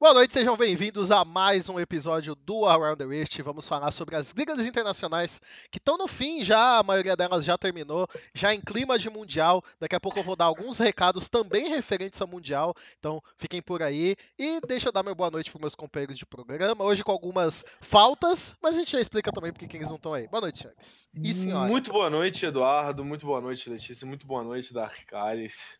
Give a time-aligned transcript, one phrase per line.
[0.00, 3.42] Boa noite, sejam bem-vindos a mais um episódio do Around the Rift.
[3.42, 5.40] Vamos falar sobre as ligas internacionais
[5.72, 9.60] que estão no fim já, a maioria delas já terminou, já em clima de mundial.
[9.80, 13.82] Daqui a pouco eu vou dar alguns recados também referentes ao mundial, então fiquem por
[13.82, 14.14] aí.
[14.38, 17.64] E deixa eu dar meu boa noite para meus companheiros de programa, hoje com algumas
[17.80, 20.28] faltas, mas a gente já explica também porque que eles não estão aí.
[20.28, 21.08] Boa noite, senhores.
[21.12, 21.68] E senhora?
[21.68, 23.04] Muito boa noite, Eduardo.
[23.04, 24.06] Muito boa noite, Letícia.
[24.06, 25.76] Muito boa noite, Darkaris.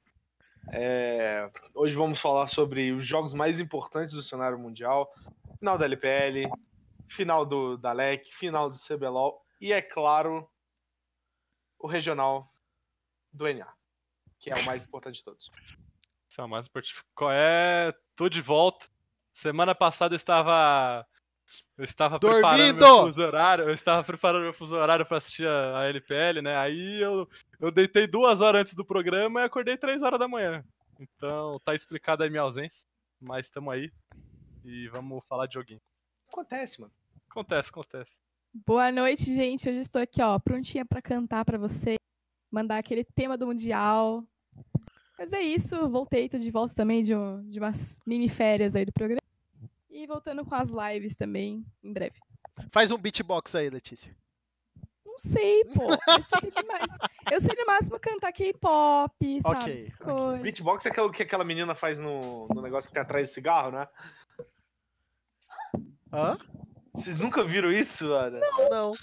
[0.72, 5.12] É, hoje vamos falar sobre os jogos mais importantes do cenário mundial,
[5.58, 6.50] final da LPL,
[7.08, 10.48] final do da LEC, final do CBLOL e, é claro,
[11.78, 12.52] o regional
[13.32, 13.72] do NA,
[14.38, 15.50] que é o mais importante de todos.
[16.28, 17.02] Esse é o mais importante.
[17.14, 17.92] Qual é?
[18.14, 18.86] Tô de volta.
[19.32, 21.06] Semana passada eu estava
[21.76, 22.40] eu estava Dormindo!
[22.40, 26.42] preparando meu fuso horário, eu estava preparando meu fuso horário para assistir a, a, LPL,
[26.42, 26.56] né?
[26.56, 27.28] Aí eu,
[27.60, 30.64] eu deitei duas horas antes do programa e acordei três horas da manhã.
[30.98, 32.86] Então tá explicada a minha ausência,
[33.20, 33.92] mas estamos aí
[34.64, 35.80] e vamos falar de joguinho.
[36.30, 36.92] Acontece, mano.
[37.30, 38.10] Acontece, acontece.
[38.66, 39.68] Boa noite, gente.
[39.68, 41.96] Hoje estou aqui, ó, prontinha para cantar para você,
[42.50, 44.24] mandar aquele tema do mundial.
[45.18, 48.84] Mas é isso, voltei, tô de volta também de, um, de umas mini férias aí
[48.84, 49.18] do programa.
[49.90, 52.18] E voltando com as lives também, em breve.
[52.70, 54.14] Faz um beatbox aí, Letícia.
[55.04, 55.84] Não sei, pô.
[55.84, 56.92] Eu sei, demais.
[57.32, 59.56] Eu sei no máximo cantar K-pop, sabe?
[59.56, 60.42] Okay, okay.
[60.42, 63.72] Beatbox é aquilo que aquela menina faz no, no negócio que tem atrás de cigarro,
[63.72, 63.88] né?
[66.12, 66.38] Hã?
[66.94, 68.38] Vocês nunca viram isso, mano?
[68.40, 68.68] Não.
[68.70, 68.94] Não.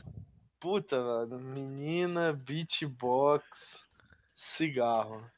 [0.59, 1.39] Puta, mano.
[1.39, 3.89] Menina, beatbox,
[4.33, 5.29] cigarro.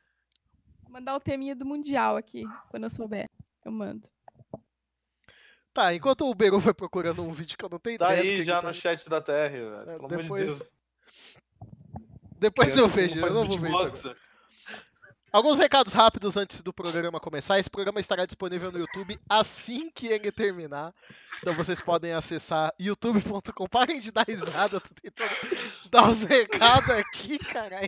[0.83, 3.29] Vou mandar o teminha do Mundial aqui, quando eu souber.
[3.65, 4.07] Eu mando.
[5.77, 8.37] Tá, enquanto o Beru foi procurando um vídeo que eu não tenho tá ideia.
[8.37, 9.83] Aí, já tá no chat da TR, velho.
[9.85, 10.57] É, Pelo depois...
[10.57, 10.65] de
[12.39, 14.15] Depois eu vejo, eu não vou ver isso.
[15.31, 17.59] Alguns recados rápidos antes do programa começar.
[17.59, 20.91] Esse programa estará disponível no YouTube assim que ele terminar.
[21.41, 23.67] Então vocês podem acessar youtube.com.
[23.67, 25.29] Parem de dar risada, tô tentando
[25.91, 27.87] dar os recados aqui, caralho.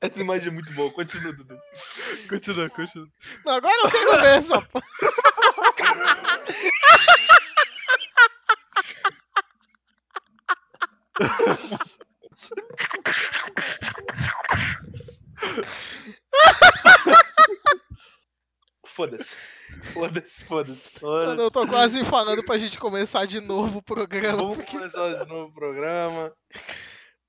[0.00, 0.90] Essa imagem é muito boa.
[0.90, 1.58] Continua, Dudu.
[2.28, 3.08] Continua, continua.
[3.44, 4.66] Não, agora eu quero ver essa.
[18.86, 19.36] Foda-se.
[19.92, 21.04] Foda-se, foda-se.
[21.04, 24.38] Mano, eu tô quase falando pra gente começar de novo o programa.
[24.38, 24.76] Vamos porque...
[24.76, 26.32] começar de novo o programa.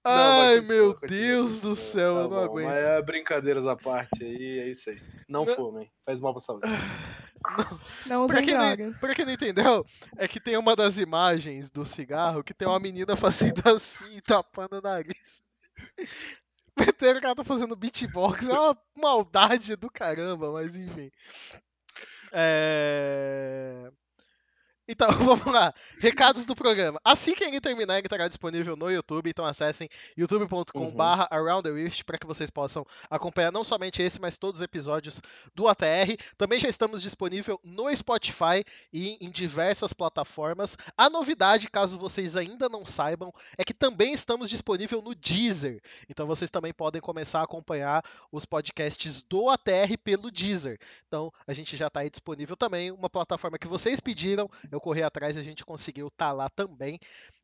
[0.03, 2.67] Ai, não, meu Deus do céu, tá eu não bom, aguento.
[2.67, 5.00] Mas é brincadeiras à parte aí, é isso aí.
[5.29, 5.56] Não, não...
[5.56, 6.67] fumem, faz mal pra saúde.
[8.06, 9.84] Não, não pra, quem não, pra quem não entendeu,
[10.16, 14.78] é que tem uma das imagens do cigarro que tem uma menina fazendo assim, tapando
[14.78, 15.41] o nariz.
[16.78, 21.12] Meteram que ela tá fazendo beatbox, é uma maldade do caramba, mas enfim.
[22.31, 23.91] É...
[24.91, 25.74] Então, vamos lá.
[26.00, 27.00] Recados do programa.
[27.02, 29.88] Assim que ele terminar, ele estará disponível no YouTube, então acessem
[30.18, 31.25] youtube.com.br uhum.
[31.31, 35.22] Around the Rift para que vocês possam acompanhar não somente esse, mas todos os episódios
[35.56, 36.18] do ATR.
[36.38, 40.78] Também já estamos disponível no Spotify e em diversas plataformas.
[40.97, 45.81] A novidade, caso vocês ainda não saibam, é que também estamos disponível no Deezer.
[46.09, 50.78] Então vocês também podem começar a acompanhar os podcasts do ATR pelo Deezer.
[51.07, 54.50] Então a gente já está aí disponível também, uma plataforma que vocês pediram.
[54.69, 57.00] Eu correr atrás e a gente conseguiu estar tá lá também.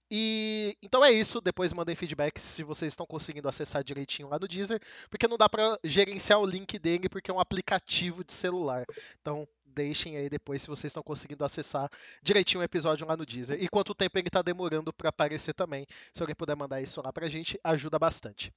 [0.10, 1.42] E então é isso.
[1.42, 5.50] Depois mandem feedback se vocês estão conseguindo acessar direitinho lá no Deezer, porque não dá
[5.50, 8.86] para gerenciar o link dele porque é um aplicativo de celular.
[9.22, 11.90] Então deixem aí depois se vocês estão conseguindo acessar
[12.24, 15.86] direitinho o episódio lá no Deezer e quanto tempo ele está demorando para aparecer também.
[16.14, 18.52] Se alguém puder mandar isso lá para a gente, ajuda bastante.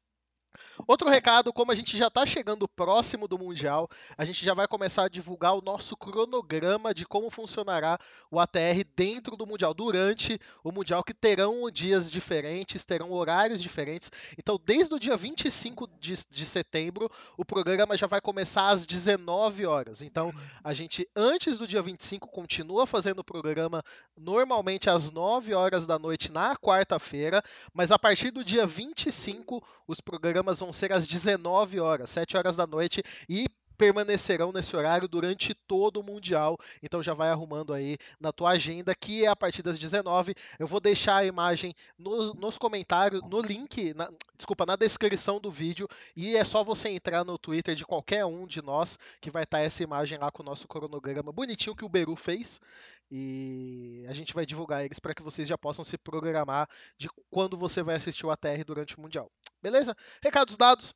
[0.87, 4.67] Outro recado, como a gente já está chegando próximo do Mundial, a gente já vai
[4.67, 7.99] começar a divulgar o nosso cronograma de como funcionará
[8.31, 14.11] o ATR dentro do Mundial, durante o Mundial, que terão dias diferentes, terão horários diferentes.
[14.39, 19.67] Então, desde o dia 25 de, de setembro, o programa já vai começar às 19
[19.67, 20.03] horas.
[20.03, 20.33] Então,
[20.65, 23.83] a gente, antes do dia 25, continua fazendo o programa
[24.17, 27.43] normalmente às 9 horas da noite na quarta-feira,
[27.73, 32.37] mas a partir do dia 25, os programas programas vão ser às 19 horas, 7
[32.37, 33.47] horas da noite, e
[33.79, 36.59] permanecerão nesse horário durante todo o Mundial.
[36.83, 40.35] Então já vai arrumando aí na tua agenda, que é a partir das 19.
[40.59, 45.51] Eu vou deixar a imagem nos, nos comentários, no link, na, desculpa, na descrição do
[45.51, 45.89] vídeo.
[46.15, 49.61] E é só você entrar no Twitter de qualquer um de nós que vai estar
[49.61, 52.61] essa imagem lá com o nosso cronograma bonitinho que o Beru fez.
[53.11, 56.69] E a gente vai divulgar eles para que vocês já possam se programar
[56.99, 59.33] de quando você vai assistir o ATR durante o Mundial.
[59.63, 59.97] Beleza?
[60.23, 60.95] Recados dados.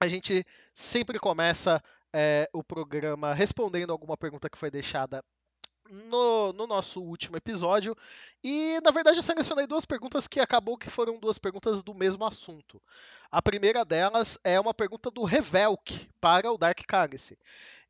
[0.00, 0.44] A gente
[0.74, 1.82] sempre começa
[2.12, 5.24] é, o programa respondendo alguma pergunta que foi deixada
[5.88, 7.96] no, no, nosso último episódio.
[8.42, 12.24] E, na verdade, eu selecionei duas perguntas que acabou que foram duas perguntas do mesmo
[12.24, 12.80] assunto.
[13.30, 17.38] A primeira delas é uma pergunta do Revelk para o Dark Cálice.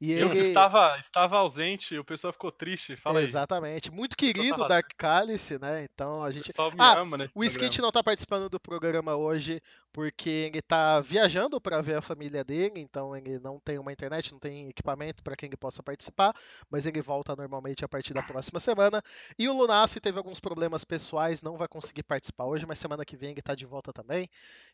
[0.02, 0.40] E eu ele...
[0.40, 2.96] estava, estava ausente o pessoal ficou triste.
[2.96, 3.88] Fala Exatamente.
[3.88, 3.94] Aí.
[3.94, 5.84] Muito querido Dark Cálice, né?
[5.84, 6.50] Então a gente.
[6.58, 9.62] O me ah, ama o Skit não está participando do programa hoje
[9.92, 14.32] porque ele está viajando para ver a família dele, então ele não tem uma internet,
[14.32, 16.34] não tem equipamento para quem ele possa participar,
[16.68, 19.00] mas ele volta normalmente a partir da próxima semana.
[19.38, 23.16] E o Lunassi teve alguns problemas pessoais, não vai conseguir participar hoje, mas semana que
[23.16, 24.28] vem ele está de volta também.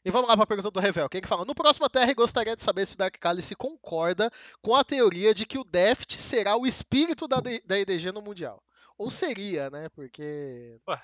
[0.04, 1.08] E vamos lá para a pergunta do Revel.
[1.08, 1.44] Quem que fala?
[1.44, 4.30] No próximo TR gostaria de saber se o Dark Cálice concorda
[4.62, 8.22] com a teoria teoria de que o Deft será o espírito da, da EDG no
[8.22, 8.62] Mundial.
[8.96, 9.88] Ou seria, né?
[9.90, 10.80] Porque.
[10.88, 11.02] Ué.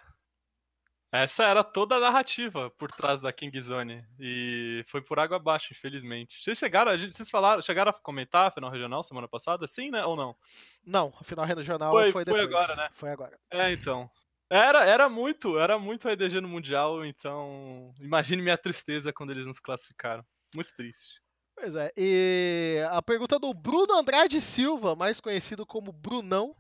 [1.12, 4.04] Essa era toda a narrativa por trás da King Zone.
[4.18, 6.42] E foi por água abaixo, infelizmente.
[6.42, 9.66] Vocês chegaram, vocês falaram, chegaram a comentar a final regional semana passada?
[9.68, 10.04] Sim, né?
[10.04, 10.36] Ou não?
[10.84, 12.42] Não, a final regional foi, foi depois.
[12.42, 12.88] Foi agora, né?
[12.92, 13.38] Foi agora.
[13.50, 14.10] É, então.
[14.50, 19.46] Era, era muito, era muito a EDG no Mundial, então imagine minha tristeza quando eles
[19.46, 20.24] nos classificaram.
[20.54, 21.23] Muito triste.
[21.56, 26.54] Pois é, e a pergunta do Bruno Andrade Silva, mais conhecido como Brunão.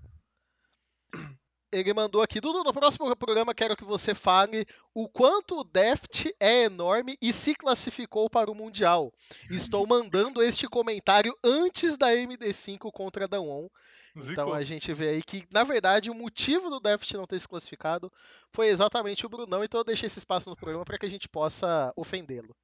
[1.72, 4.64] Ele mandou aqui, Dudu, no próximo programa quero que você fale
[4.94, 9.12] o quanto o Deft é enorme e se classificou para o Mundial.
[9.50, 13.68] Estou mandando este comentário antes da MD5 contra a Dawn.
[14.14, 17.48] Então a gente vê aí que, na verdade, o motivo do Deft não ter se
[17.48, 18.12] classificado
[18.52, 21.28] foi exatamente o Brunão, então eu deixei esse espaço no programa para que a gente
[21.28, 22.54] possa ofendê-lo.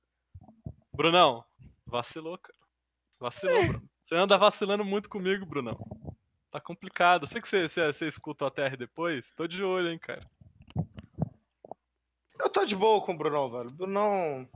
[0.92, 1.44] Brunão,
[1.90, 2.58] Vacilou, cara.
[3.18, 3.90] Vacilou, Bruno.
[4.02, 5.78] Você anda vacilando muito comigo, Brunão.
[6.50, 7.26] Tá complicado.
[7.26, 9.30] sei que você, você, você escuta o TR depois.
[9.32, 10.28] Tô de olho, hein, cara.
[12.38, 13.70] Eu tô de boa com o Brunão, velho.
[13.70, 14.48] Brunão.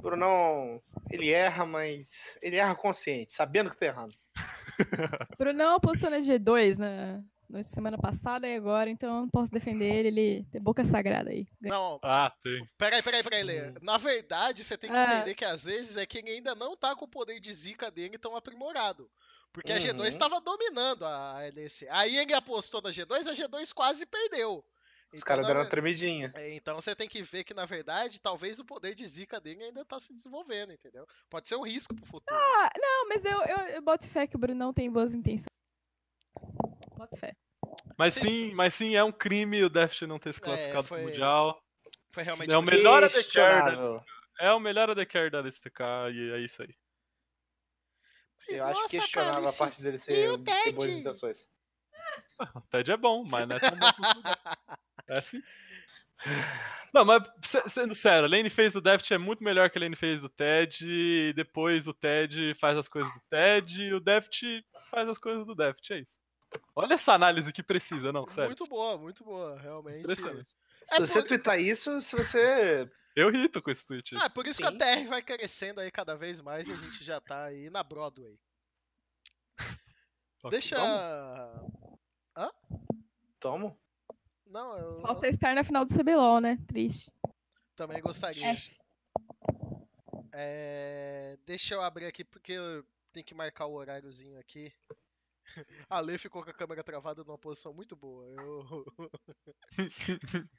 [0.00, 0.82] Brunão.
[1.10, 2.38] Ele erra, mas.
[2.40, 4.14] Ele erra consciente, sabendo que tá errando.
[5.38, 7.22] Brunão apostou na G2, né?
[7.50, 11.30] Na semana passada e agora, então eu não posso defender ele, ele tem boca sagrada
[11.30, 11.46] aí.
[11.60, 11.98] Não.
[12.02, 12.66] Ah, tem.
[12.78, 13.68] Peraí, peraí, peraí, Lê.
[13.68, 13.74] Hum.
[13.82, 15.16] Na verdade, você tem que ah.
[15.16, 18.18] entender que às vezes é quem ainda não tá com o poder de zica dele
[18.18, 19.10] tão aprimorado.
[19.52, 19.78] Porque uhum.
[19.78, 21.86] a G2 estava dominando a LEC.
[21.90, 24.64] Aí ele apostou na G2, a G2 quase perdeu.
[25.12, 26.32] Os então, caras deram uma tremidinha.
[26.36, 29.64] É, então você tem que ver que, na verdade, talvez o poder de zica dele
[29.64, 31.04] ainda tá se desenvolvendo, entendeu?
[31.28, 32.40] Pode ser um risco pro futuro.
[32.40, 35.50] Ah, não, mas eu, eu, eu boto fé que o Bruno não tem boas intenções.
[37.00, 37.34] Boto fé.
[37.96, 40.82] Mas sim, mas sim, é um crime o Deft não ter se é, classificado é,
[40.82, 40.98] foi...
[40.98, 41.62] pro Mundial.
[42.12, 43.76] Foi realmente é o melhor AD Carry.
[44.38, 45.82] É o melhor AD Carry da LSTK
[46.12, 46.74] e é isso aí.
[48.48, 51.48] Mas eu acho questionável a parte dele ser, ter boas intenções.
[52.54, 53.86] O TED é bom, mas não é tão bom
[55.08, 55.42] É assim.
[56.92, 57.22] Não, mas
[57.68, 60.28] sendo sério, a lane phase do Deft é muito melhor que a lane phase do
[60.28, 64.42] TED, e depois o TED faz as coisas do TED, e o Deft
[64.90, 66.20] faz as coisas do Deft, é isso.
[66.74, 68.50] Olha essa análise que precisa, não, sério.
[68.50, 70.04] Muito boa, muito boa, realmente.
[70.04, 70.56] Interessante.
[70.82, 71.28] É se você por...
[71.28, 72.90] twittar isso, se você.
[73.14, 74.16] Eu irrito com esse tweet.
[74.16, 74.76] Ah, é por isso Sim.
[74.76, 77.68] que a TR vai crescendo aí cada vez mais e a gente já tá aí
[77.68, 78.38] na Broadway.
[80.48, 80.76] Deixa.
[82.36, 82.50] Hã?
[83.38, 83.78] Tomo?
[84.46, 85.00] Não, eu.
[85.02, 86.58] Falta estar na final do CBLOL, né?
[86.66, 87.12] Triste.
[87.76, 88.56] Também gostaria.
[90.32, 91.38] É...
[91.44, 94.72] Deixa eu abrir aqui porque eu tenho que marcar o horáriozinho aqui.
[95.88, 98.26] A Lê ficou com a câmera travada numa posição muito boa.
[98.26, 98.86] Eu,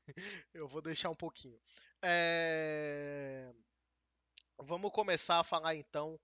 [0.54, 1.60] eu vou deixar um pouquinho.
[2.02, 3.54] É...
[4.58, 6.20] Vamos começar a falar então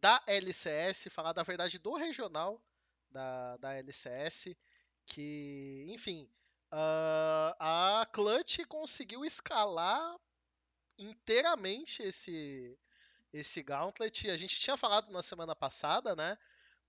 [0.00, 2.60] da LCS, falar da verdade do regional
[3.10, 4.56] da, da LCS,
[5.06, 6.28] que, enfim,
[6.72, 10.18] uh, a Clutch conseguiu escalar
[10.98, 12.78] inteiramente esse
[13.32, 14.30] esse Gauntlet.
[14.30, 16.36] A gente tinha falado na semana passada, né?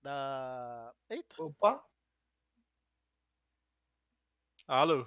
[0.04, 0.94] Da.
[1.08, 1.42] Eita!
[1.42, 1.82] Opa!
[4.68, 5.06] Alô?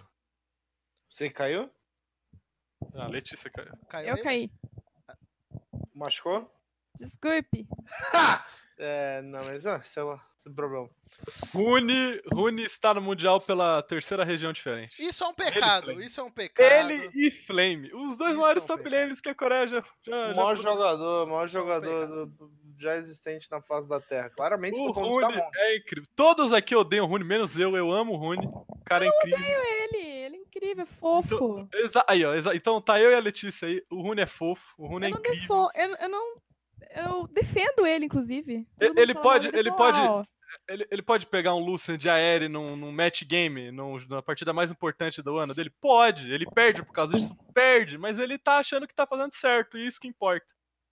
[1.08, 1.72] Você caiu?
[2.96, 3.72] A Letícia caiu.
[3.88, 4.24] caiu Eu aí?
[4.24, 4.52] caí.
[5.94, 6.52] Machucou?
[6.96, 7.68] Desculpe.
[8.78, 10.90] é, não, mas ah, sei lá sem problema.
[11.54, 15.02] Rune, Rune está no Mundial pela terceira região diferente.
[15.02, 16.92] Isso é um pecado, isso é um pecado.
[16.92, 19.84] Ele e Flame, os dois isso maiores é um top lanes que a Coreia já.
[20.02, 20.64] já o maior já...
[20.64, 24.30] jogador, o maior isso jogador é um do, já existente na face da Terra.
[24.30, 26.10] Claramente o Rune é incrível.
[26.16, 28.48] Todos aqui odeiam o Rune, menos eu, eu amo o Rune.
[28.48, 29.40] O cara é incrível.
[29.40, 31.68] Eu odeio ele, ele é incrível, é fofo.
[31.74, 33.84] Então, aí, ó, então tá eu e a Letícia aí.
[33.90, 35.70] O Rune é fofo, o Rune é eu é incrível.
[35.76, 36.38] Eu, eu não
[36.96, 38.66] eu defendo ele, inclusive.
[38.78, 40.28] Todo ele pode, ele pode,
[40.68, 44.54] ele, ele pode pegar um Lucian de aéreo num, num match game, num, na partida
[44.54, 45.72] mais importante do ano dele?
[45.82, 49.78] Pode, ele perde por causa disso, perde, mas ele tá achando que tá fazendo certo,
[49.78, 50.46] e isso que importa.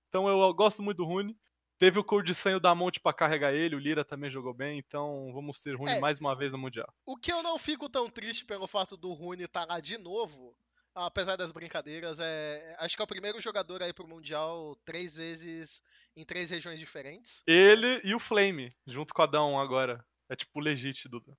[0.10, 1.38] Então eu, eu gosto muito do Rune.
[1.78, 5.32] Teve o Cordição e o Damonte pra carregar ele, o Lira também jogou bem, então
[5.34, 6.00] vamos ter Rune É.
[6.00, 6.88] mais uma vez no Mundial.
[7.06, 10.56] O que eu não fico tão triste pelo fato do Rune estar lá de novo,
[10.94, 12.76] apesar das brincadeiras, é.
[12.80, 15.82] Acho que é o primeiro jogador aí pro Mundial três vezes
[16.16, 17.44] em três regiões diferentes.
[17.46, 20.06] Ele e o Flame, junto com o Adão agora.
[20.30, 21.38] É tipo legit, Duda.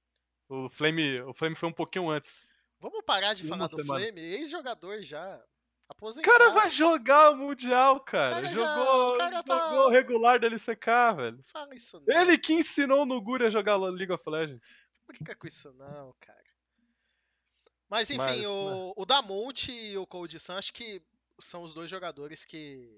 [0.48, 2.46] O Flame, o Flame foi um pouquinho antes.
[2.78, 4.00] Vamos parar de Uma falar do semana.
[4.04, 5.42] Flame, ex-jogador já.
[5.88, 8.34] O cara vai jogar o Mundial, cara.
[8.34, 11.36] Cara já- jogou, o cara tá- jogou regular da LCK, velho.
[11.36, 12.20] Não fala isso não.
[12.20, 14.66] Ele que ensinou o Nuguri a jogar League of Legends.
[15.06, 16.44] Brinca com isso não, cara.
[17.88, 21.00] Mas enfim, Mas, o, o Damonte e o Cold Sun, acho que
[21.38, 22.90] são os dois jogadores que,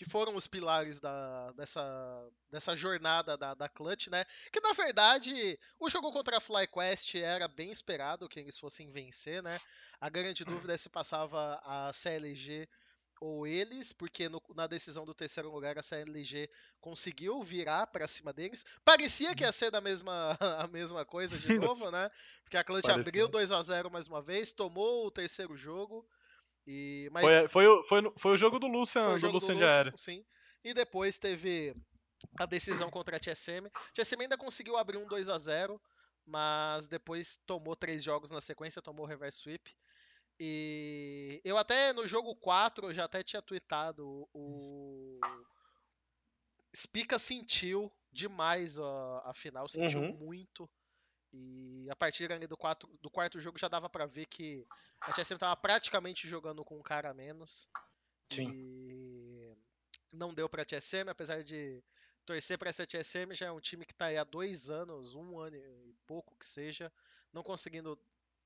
[0.00, 1.82] que foram os pilares da, dessa,
[2.50, 4.24] dessa jornada da, da Clutch, né?
[4.50, 9.42] Que na verdade, o jogo contra a FlyQuest era bem esperado que eles fossem vencer,
[9.42, 9.60] né?
[10.00, 12.66] A grande dúvida é se passava a CLG
[13.20, 16.48] ou eles, porque no- na decisão do terceiro lugar a CLG
[16.80, 18.64] conseguiu virar pra cima deles.
[18.82, 22.10] Parecia que ia ser da mesma, a mesma coisa de novo, né?
[22.42, 23.02] Porque a Clutch Parecia.
[23.02, 26.08] abriu 2 a 0 mais uma vez, tomou o terceiro jogo.
[26.72, 29.34] E, mas Foi, foi, o- foi, foi o jogo do Lucian, foi o do jogo
[29.34, 29.92] Lucian do Lúcio, aéreo.
[29.98, 30.24] sim.
[30.62, 31.74] E depois teve
[32.38, 33.66] a decisão contra a TSM.
[33.66, 35.80] A TSM ainda conseguiu abrir um 2 a 0
[36.24, 39.74] mas depois tomou três jogos na sequência, tomou o reverse sweep.
[40.38, 45.18] E eu até no jogo 4 eu já até tinha tweetado o
[46.76, 50.12] Spica sentiu demais a, a final, sentiu Uhum.
[50.16, 50.70] muito.
[51.32, 54.66] E a partir ali do, quatro, do quarto jogo já dava pra ver que
[55.00, 57.68] a TSM tava praticamente jogando com um cara a menos.
[58.32, 58.50] Sim.
[58.52, 59.56] E
[60.12, 61.82] não deu pra TSM, apesar de
[62.26, 65.38] torcer pra essa TSM, já é um time que tá aí há dois anos, um
[65.38, 66.92] ano e pouco que seja,
[67.32, 67.98] não conseguindo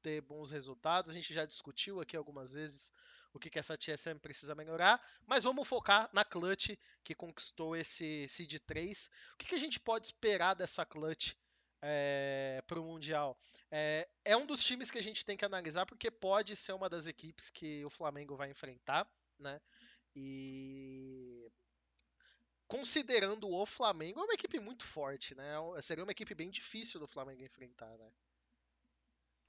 [0.03, 1.11] ter bons resultados.
[1.11, 2.93] A gente já discutiu aqui algumas vezes
[3.33, 8.29] o que, que essa TSM precisa melhorar, mas vamos focar na Clutch que conquistou esse
[8.29, 9.11] Seed 3.
[9.35, 11.35] O que, que a gente pode esperar dessa Clutch
[11.87, 13.39] é, para o Mundial?
[13.71, 16.89] É, é um dos times que a gente tem que analisar porque pode ser uma
[16.89, 19.07] das equipes que o Flamengo vai enfrentar,
[19.39, 19.61] né?
[20.17, 21.51] E
[22.67, 25.55] considerando o Flamengo, é uma equipe muito forte, né?
[25.83, 28.11] Seria uma equipe bem difícil do Flamengo enfrentar, né?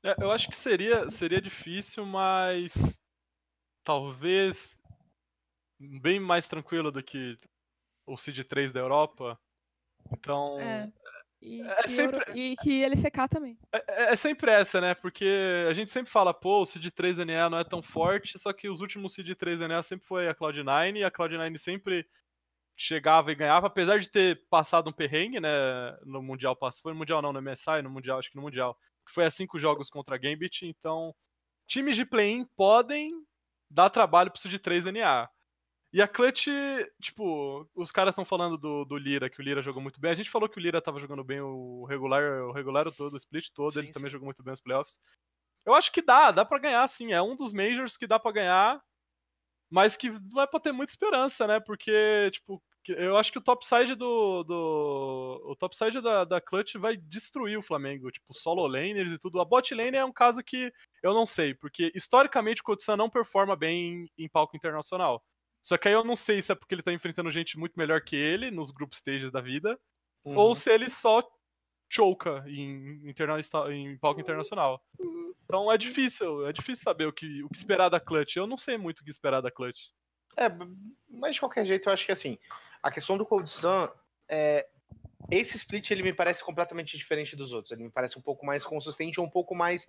[0.03, 2.73] É, eu acho que seria, seria difícil, mas
[3.83, 4.77] talvez
[5.79, 7.37] bem mais tranquilo do que
[8.05, 9.39] o Seed 3 da Europa.
[10.11, 10.91] Então, É.
[11.41, 13.57] E, É que sempre- Euro- e que LCK também.
[13.73, 14.95] É, é sempre essa, né?
[14.95, 15.27] Porque
[15.69, 18.67] a gente sempre fala, pô, o Seed 3 NA não é tão forte, só que
[18.69, 22.07] os últimos Seed 3 NA sempre foi a Cloud9, e a Cloud9 sempre
[22.77, 25.49] chegava e ganhava, apesar de ter passado um perrengue, né?
[26.03, 26.81] No Mundial passado.
[26.81, 28.75] Foi no Mundial não, no MSI, no Mundial, acho que no Mundial.
[29.05, 31.13] que Foi a cinco jogos contra a Gambit, então
[31.67, 33.11] times de play-in podem
[33.69, 35.29] dar trabalho pro Seed 3 NA.
[35.95, 36.47] E a Clutch,
[37.01, 40.11] tipo, os caras estão falando do, do Lira, que o Lira jogou muito bem.
[40.11, 43.17] A gente falou que o Lira tava jogando bem o regular, o regular todo, o
[43.17, 44.11] split todo, Sim, ele também sim.
[44.11, 44.99] jogou muito bem os playoffs.
[45.65, 47.13] Eu acho que dá, dá pra ganhar, sim.
[47.13, 48.83] É um dos majors que dá pra ganhar,
[49.71, 51.61] mas que não é pra ter muita esperança, né?
[51.61, 54.43] Porque, tipo, eu acho que o topside do.
[54.43, 58.11] do o topside da, da Clutch vai destruir o Flamengo.
[58.11, 59.39] Tipo, solo laners e tudo.
[59.39, 63.09] A bot lane é um caso que eu não sei, porque historicamente o Kotsan não
[63.09, 65.23] performa bem em, em palco internacional.
[65.65, 67.99] Só que aí eu não sei se é porque ele tá enfrentando gente muito melhor
[68.01, 69.79] que ele nos group stages da vida,
[70.23, 70.37] Uhum.
[70.37, 71.21] ou se ele só
[71.91, 73.39] choca em, interna-
[73.71, 74.83] em palco internacional.
[75.43, 78.35] Então é difícil, é difícil saber o que, o que esperar da Clutch.
[78.35, 79.89] Eu não sei muito o que esperar da Clutch.
[80.37, 80.47] É,
[81.09, 82.37] mas de qualquer jeito, eu acho que assim,
[82.81, 83.87] a questão do Cold Sun
[84.29, 84.67] é.
[85.31, 87.71] Esse split ele me parece completamente diferente dos outros.
[87.71, 89.87] Ele me parece um pouco mais consistente ou um pouco mais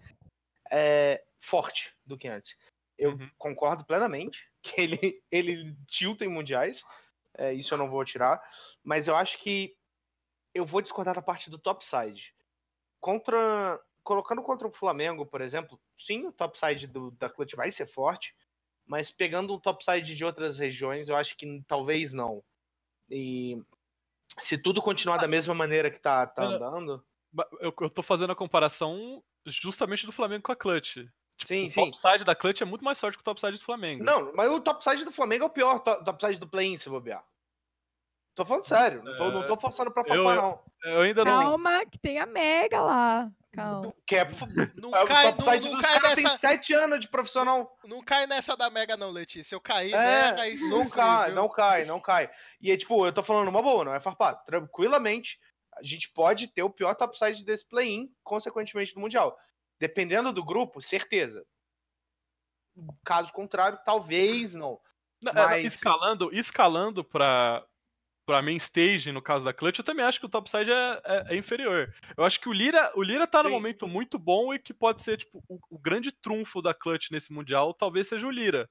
[0.71, 2.57] é, forte do que antes.
[2.97, 3.31] Eu Uhum.
[3.37, 6.83] concordo plenamente que ele, ele tilta em mundiais.
[7.39, 8.43] é, isso eu não vou tirar.
[8.83, 9.77] Mas eu acho que
[10.55, 12.35] eu vou discordar da parte do topside.
[13.01, 13.81] Contra.
[14.03, 18.37] Colocando contra o Flamengo, por exemplo, sim, o topside do, da Clutch vai ser forte.
[18.87, 22.41] Mas pegando o topside de outras regiões, eu acho que talvez não.
[23.11, 23.61] E
[24.39, 27.05] se tudo continuar da mesma maneira que tá, tá andando.
[27.61, 30.99] Eu, eu tô fazendo a comparação justamente do Flamengo com a Clutch.
[31.45, 31.91] Sim, o sim.
[31.91, 34.03] topside da Clutch é muito mais forte que o topside do Flamengo.
[34.05, 37.23] Não, mas o topside do Flamengo é o pior to- topside do play-in, se bobear.
[38.35, 40.63] Tô falando sério, não tô, não tô forçando pra É, papar, não.
[40.85, 41.33] Eu ainda não.
[41.43, 43.31] Calma, que tem a Mega lá.
[43.53, 43.95] Calma.
[44.07, 44.27] Que é,
[44.77, 47.75] Não é o cai, não, não dos cai nessa, tem sete anos de profissional.
[47.85, 49.55] não cai nessa da Mega não, Letícia.
[49.55, 51.35] Eu caí É, e não sofri, cai, viu?
[51.35, 52.31] não cai, não cai.
[52.61, 54.45] E é tipo, eu tô falando uma boa, não é farpado.
[54.45, 55.41] Tranquilamente,
[55.75, 59.35] a gente pode ter o pior topside desse play-in, consequentemente do Mundial.
[59.79, 61.45] Dependendo do grupo, certeza.
[63.05, 64.79] Caso contrário, talvez não.
[65.27, 67.67] É, Mas- Escalando, escalando pra,
[68.27, 71.35] pra main stage, no caso da Clutch, eu também acho que o topside é, é,
[71.35, 71.95] é inferior.
[72.17, 73.55] Eu acho que o Lira, o Lira tá num Sim.
[73.55, 77.33] momento muito bom e que pode ser, tipo, o, o grande trunfo da Clutch nesse
[77.33, 78.69] Mundial, talvez seja o Lira.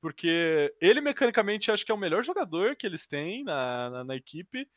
[0.00, 4.16] Porque ele, mecanicamente, acho que é o melhor jogador que eles têm na, na, na
[4.16, 4.68] equipe.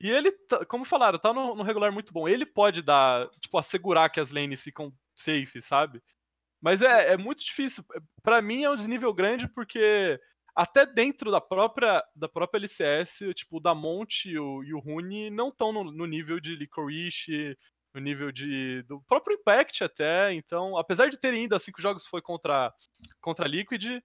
[0.00, 2.28] E ele, tá- como falaram, tá no, no regular muito bom.
[2.28, 6.02] Ele pode dar, tipo, assegurar que as lanes ficam safe, sabe?
[6.60, 7.84] Mas é, é muito difícil.
[8.22, 10.18] Pra mim é um desnível grande porque
[10.54, 15.28] até dentro da própria, da própria LCS, tipo, o Damonte e o, e o Rune
[15.30, 17.58] não estão no, no nível de Licorice,
[17.92, 20.32] no nível de do próprio Impact até.
[20.32, 22.72] Então, apesar de terem ido a cinco jogos foi contra,
[23.20, 24.00] contra a Liquid,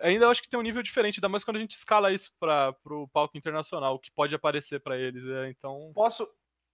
[0.00, 2.32] ainda eu acho que tem um nível diferente, ainda mais quando a gente escala isso
[2.38, 5.24] para o palco internacional, que pode aparecer pra eles.
[5.24, 6.28] é, então, Posso,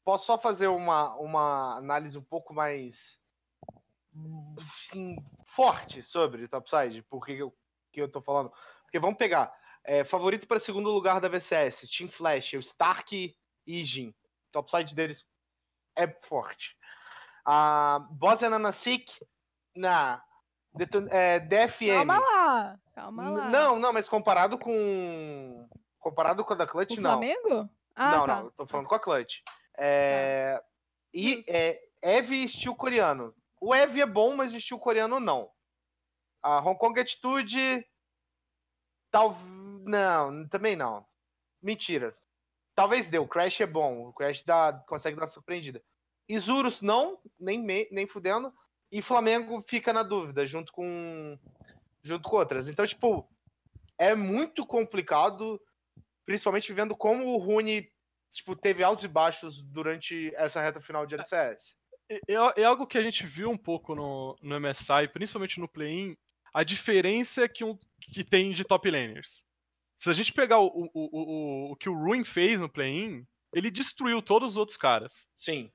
[0.04, 3.20] posso só fazer uma, uma análise um pouco mais
[5.44, 7.02] forte sobre Topside?
[7.02, 7.54] Por que eu,
[7.92, 8.52] que eu tô falando?
[8.82, 9.52] Porque vamos pegar.
[9.84, 13.34] é, favorito para segundo lugar da VCS, Team Flash, o Stark
[13.66, 14.14] e Jin.
[14.50, 15.26] Topside deles
[15.96, 16.76] é forte.
[17.44, 19.10] A Bosnia Nanasik
[19.74, 20.22] na
[20.74, 21.96] Deton- é, DFM.
[21.96, 23.48] Calma lá, calma lá.
[23.48, 25.66] Não, não, mas comparado com.
[25.98, 27.10] Comparado com a da Clutch, O não.
[27.12, 27.68] Flamengo?
[27.94, 28.36] Ah, não, tá.
[28.36, 29.40] não, eu tô falando com a Clutch.
[29.76, 30.62] É,
[31.12, 31.50] E Justo.
[31.50, 33.34] é, Eve estilo coreano.
[33.60, 35.50] O Eve é bom, mas de estilo coreano não.
[36.42, 37.84] A Hong Kong Attitude.
[39.10, 39.36] Tal...
[39.84, 41.06] Não, também não.
[41.62, 42.16] Mentira.
[42.74, 43.18] Talvez dê.
[43.18, 44.08] O Crash é bom.
[44.08, 45.82] O Crash dá, consegue dar uma surpreendida.
[46.28, 48.52] Isurus não, nem, me- nem fudendo.
[48.92, 51.38] E Flamengo fica na dúvida, junto com.
[52.02, 52.68] Junto com outras.
[52.68, 53.28] Então, tipo,
[53.98, 55.60] é muito complicado
[56.28, 57.90] principalmente vendo como o Rune
[58.30, 61.78] tipo, teve altos e baixos durante essa reta final de LCS.
[62.08, 65.68] É, é- é algo que a gente viu um pouco no, no MSI, principalmente no
[65.68, 66.16] play-in,
[66.54, 69.44] a diferença que, um, que tem de top laners.
[69.98, 73.26] Se a gente pegar o, o, o, o, o que o Ruin fez no play-in,
[73.52, 75.26] ele destruiu todos os outros caras.
[75.36, 75.70] Sim.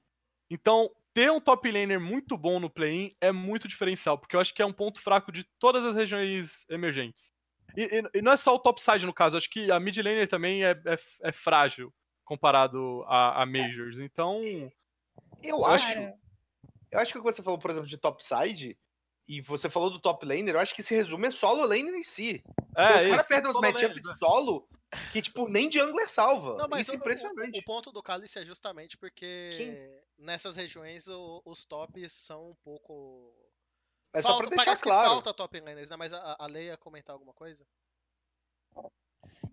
[0.49, 4.53] Então, ter um top laner muito bom no play-in é muito diferencial, porque eu acho
[4.53, 7.33] que é um ponto fraco de todas as regiões emergentes.
[7.75, 10.27] E, e- e não é só o topside no caso, acho que a mid laner
[10.27, 13.99] também é, é, é frágil comparado a, a Majors.
[13.99, 14.41] Então,
[15.43, 16.13] Eu acho, Cara,
[16.93, 18.77] eu acho que o que você falou, por exemplo, de topside,
[19.27, 22.03] e você falou do top laner, eu acho que esse resumo é solo laner em
[22.03, 22.43] si.
[22.75, 24.15] é, os caras perdem os matchups laner, né?
[24.19, 24.67] solo
[25.11, 26.55] que, tipo, nem jungler salva.
[26.57, 27.57] Não, mas Isso é o, impressionante.
[27.57, 32.55] o- o ponto do Cálice é justamente porque nessas regiões o- os tops são um
[32.63, 33.33] pouco.
[34.13, 35.03] É só falta, pra deixar parece claro.
[35.09, 35.95] que falta top laners, né?
[35.97, 37.65] Mas a, a Lei ia comentar alguma coisa?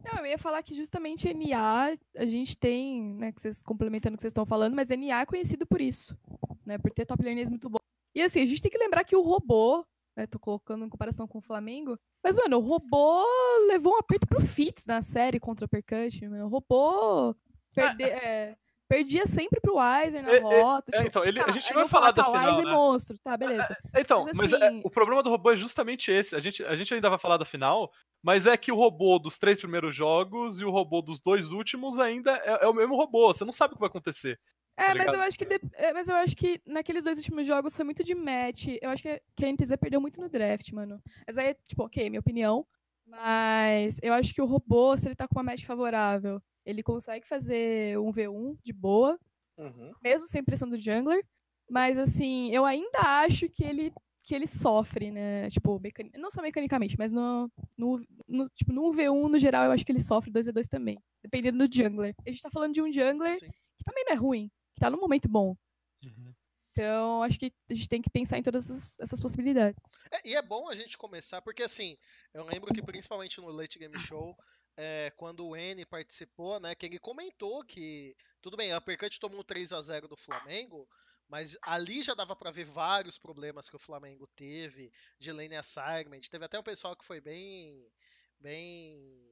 [0.04, 4.16] Não, eu ia falar que justamente NA, a gente tem, né, que vocês complementando o
[4.16, 6.16] que vocês estão falando, mas NA é conhecido por isso,
[6.70, 7.78] né, por ter top laners muito bom.
[8.14, 9.84] E assim, a gente tem que lembrar que o robô,
[10.16, 13.24] né, tô colocando em comparação com o Flamengo, mas, mano, o robô
[13.68, 16.46] levou um aperto pro Fitz na série contra o Percut, mano.
[16.46, 17.34] O robô
[17.74, 18.56] perde, é,
[18.88, 20.90] perdia sempre pro Weiser na É, é, rota.
[20.92, 22.64] é, tipo, então, ele- a tá, gente eu vai falar da tá, o final, Weiser
[22.64, 22.70] né?
[22.70, 23.76] é monstro, tá, beleza.
[23.96, 26.34] Então, Mas, mas, é, assim- o problema do robô é justamente esse.
[26.36, 27.90] A gente, a gente ainda vai falar da final,
[28.22, 31.98] mas é que o robô dos três primeiros jogos e o robô dos dois últimos
[31.98, 33.32] ainda é, é o mesmo robô.
[33.32, 34.38] Você não sabe o que vai acontecer.
[34.82, 37.46] É, tá mas eu acho que de- é, mas eu acho que naqueles dois últimos
[37.46, 38.68] jogos foi muito de match.
[38.80, 39.08] Eu acho que,
[39.44, 41.00] a NTZ perdeu muito no draft, mano.
[41.26, 42.66] Mas aí, tipo, ok, minha opinião.
[43.06, 47.26] Mas eu acho que o robô, se ele tá com uma match favorável, ele consegue
[47.26, 49.18] fazer um V1 de boa,
[49.58, 49.92] Uhum.
[50.02, 51.24] mesmo sem pressão do jungler.
[51.68, 55.48] Mas assim, eu ainda acho que ele que ele sofre, né?
[55.50, 55.80] Tipo,
[56.16, 59.90] não só mecanicamente, mas no, no, no, tipo, no 1v1, no geral, eu acho que
[59.90, 60.98] ele sofre 2v2 também.
[61.22, 62.14] Dependendo do jungler.
[62.24, 63.46] A gente tá falando de um jungler Sim.
[63.76, 65.56] que também não é ruim, que tá num momento bom.
[66.72, 69.78] Então, acho que a gente tem que pensar em todas essas, essas possibilidades.
[70.10, 71.98] É, e é bom a gente começar, porque assim,
[72.32, 74.36] eu lembro que principalmente no Late Game Show,
[74.76, 79.40] é, quando o N participou, né, que ele comentou que, tudo bem, a Uppercut tomou
[79.40, 80.88] um 3 a 0 do Flamengo,
[81.28, 86.20] mas ali já dava pra ver vários problemas que o Flamengo teve de lane assignment.
[86.30, 87.86] Teve até um pessoal que foi bem,
[88.38, 89.30] bem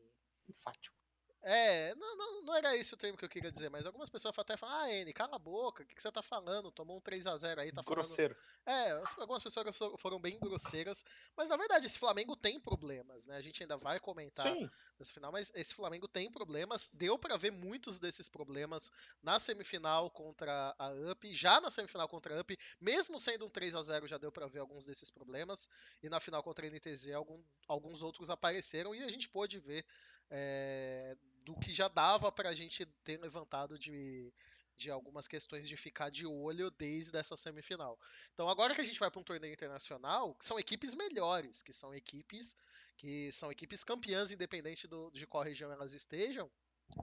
[0.48, 0.97] Enfático.
[1.42, 4.36] É, não, não, não era esse o termo que eu queria dizer, mas algumas pessoas
[4.38, 6.70] até falam, ah, N, cala a boca, o que, que você tá falando?
[6.70, 8.04] Tomou um 3x0 aí, tá falando.
[8.04, 8.36] Grosseiro.
[8.66, 11.04] É, as- algumas pessoas so- foram bem grosseiras,
[11.36, 13.36] mas na verdade esse Flamengo tem problemas, né?
[13.36, 14.68] A gente ainda vai comentar Sim.
[14.98, 16.90] nesse final, mas esse Flamengo tem problemas.
[16.92, 18.90] Deu pra ver muitos desses problemas
[19.22, 23.74] na semifinal contra a UP, já na semifinal contra a UP, mesmo sendo um 3
[23.74, 25.68] a 0 já deu pra ver alguns desses problemas.
[26.02, 29.84] E na final contra a NTZ algum- alguns outros apareceram e a gente pôde ver
[30.30, 34.32] é, do que já dava pra gente ter levantado de
[34.78, 37.98] de algumas questões de ficar de olho desde essa semifinal.
[38.32, 41.72] Então agora que a gente vai para um torneio internacional, que são equipes melhores, que
[41.72, 42.56] são equipes
[42.96, 46.50] que são equipes campeãs independente do, de qual região elas estejam,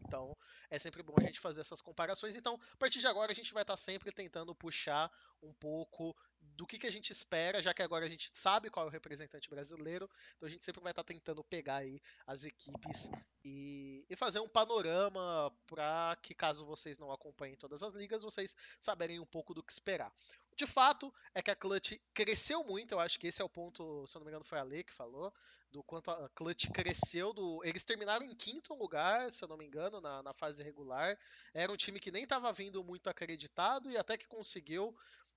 [0.08, 0.36] Então,
[0.70, 2.36] é sempre bom a gente fazer essas comparações.
[2.36, 6.66] Então, a partir de agora, a gente vai estar sempre tentando puxar um pouco do
[6.66, 9.50] que, que a gente espera, já que agora a gente sabe qual é o representante
[9.50, 10.10] brasileiro.
[10.36, 13.10] Então, a gente sempre vai estar tentando pegar aí as equipes
[13.44, 18.56] e, e fazer um panorama para que, caso vocês não acompanhem todas as ligas, vocês
[18.80, 20.12] saberem um pouco do que esperar.
[20.56, 22.94] De fato, é que a Clutch cresceu muito.
[22.94, 24.84] Eu acho que esse é o ponto, se eu não me engano, foi a Lei
[24.84, 25.34] que falou
[25.76, 27.34] do quanto a Clutch cresceu.
[27.34, 27.62] Do...
[27.66, 31.20] Eles terminaram em quinto lugar, se eu não me engano, na, na fase regular.
[31.54, 34.96] Era um time que nem estava vindo muito acreditado e até que conseguiu.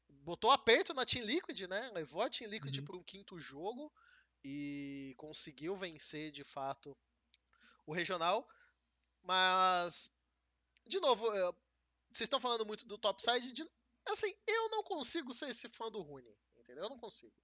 [0.08, 1.90] Botou aperto na Team Liquid, né?
[1.92, 2.84] Levou a Team Liquid uhum.
[2.84, 3.92] para um quinto jogo
[4.44, 6.96] e conseguiu vencer de fato
[7.84, 8.48] o regional.
[9.22, 10.08] Mas,
[10.86, 11.28] de novo,
[12.12, 13.52] vocês estão falando muito do topside.
[13.52, 13.68] De...
[14.06, 16.84] Assim, eu não consigo ser esse fã do Rune, entendeu?
[16.84, 17.34] Eu não consigo.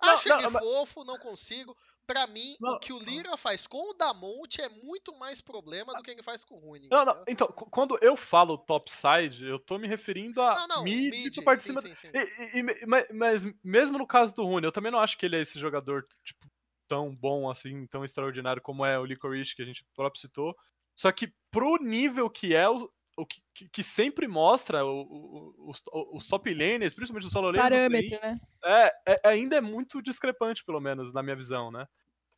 [0.00, 1.76] Acho ele fofo, não consigo.
[2.06, 5.92] Para mim, não, o que o Lira faz com o Damonte é muito mais problema
[5.94, 6.88] do que ele faz com o Rune.
[6.90, 11.44] Não, não, então, quando eu falo topside, eu tô me referindo a não, mid, mid
[11.44, 11.94] parte sim, de cima.
[11.94, 12.10] Sim, sim.
[12.12, 15.36] E, e, mas, mas, mesmo no caso do Rune, eu também não acho que ele
[15.36, 16.46] é esse jogador, tipo,
[16.88, 20.56] tão bom assim, tão extraordinário como é o Licorice que a gente próprio citou.
[20.94, 22.66] Só que pro nível que é
[23.22, 25.82] o, que, que, sempre mostra o, o, os,
[26.12, 28.40] os, top laners, principalmente os solo laners, Parâmetro, né?
[28.64, 31.86] É, é, ainda é muito discrepante, pelo menos, na minha visão, né?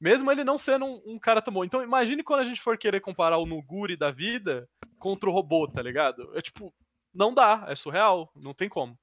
[0.01, 1.65] Mesmo ele não sendo um, um, cara tão bom.
[1.65, 4.69] Então imagine quando a gente for querer comparar o Nuguri da vida
[4.99, 6.37] contra o robô, tá ligado?
[6.37, 6.75] É tipo,
[7.13, 8.99] não dá, é surreal, não tem como.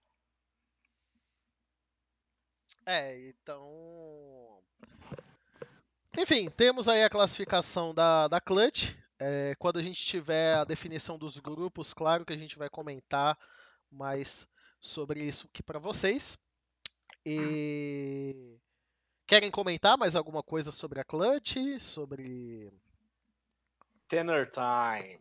[2.86, 4.60] É, então.
[6.17, 9.00] Enfim, temos aí a classificação da, da Clutch.
[9.23, 13.38] É, quando a gente tiver a definição dos grupos, claro que a gente vai comentar
[13.91, 14.47] mais
[14.79, 16.39] sobre isso aqui para vocês.
[17.23, 18.57] E
[19.27, 22.73] querem comentar mais alguma coisa sobre a Clutch, sobre
[24.07, 25.19] Tenor Time?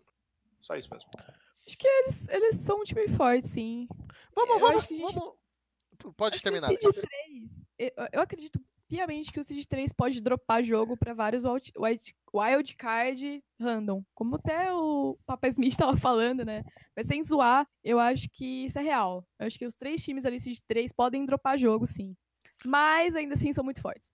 [0.62, 1.10] Só isso mesmo.
[1.66, 3.86] Acho que eles, eles são um time forte, sim.
[4.34, 5.12] Vamos, eu vamos, gente...
[5.12, 5.34] vamos.
[6.16, 6.74] Pode acho terminar.
[6.74, 7.06] Que o 3,
[7.78, 8.58] eu, eu acredito
[8.90, 11.44] piamente que o Seed 3 pode dropar jogo para vários
[12.34, 14.02] wildcard random.
[14.12, 16.64] Como até o Papa Smith estava falando, né?
[16.96, 19.24] Mas sem zoar, eu acho que isso é real.
[19.38, 22.16] Eu acho que os três times ali, Seed 3, podem dropar jogo, sim.
[22.66, 24.12] Mas ainda assim são muito fortes.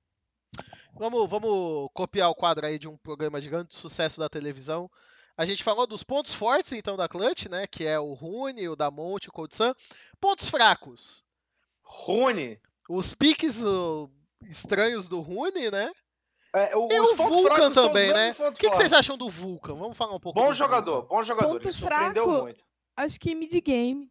[0.95, 4.91] Vamos, vamos copiar o quadro aí de um programa de grande sucesso da televisão.
[5.39, 7.67] A gente falou dos pontos fortes, então, da Clutch, né?
[7.67, 9.75] Que é o Rune, o Damonte, o Cold Sun.
[10.21, 11.25] Pontos fracos.
[11.83, 12.59] Rune.
[12.89, 14.11] Os piques, o
[14.43, 15.91] estranhos do Rune, né?
[16.55, 18.35] É, o, e o Vulcan também, né?
[18.39, 19.75] O que, que, vocês acham do Vulcan?
[19.75, 20.41] Vamos falar um pouco.
[20.41, 21.09] Bom jogador, Vulcan.
[21.17, 21.53] bom jogador.
[21.55, 22.65] Ponto Ele surpreendeu fraco, muito.
[22.97, 24.09] Acho que mid-game.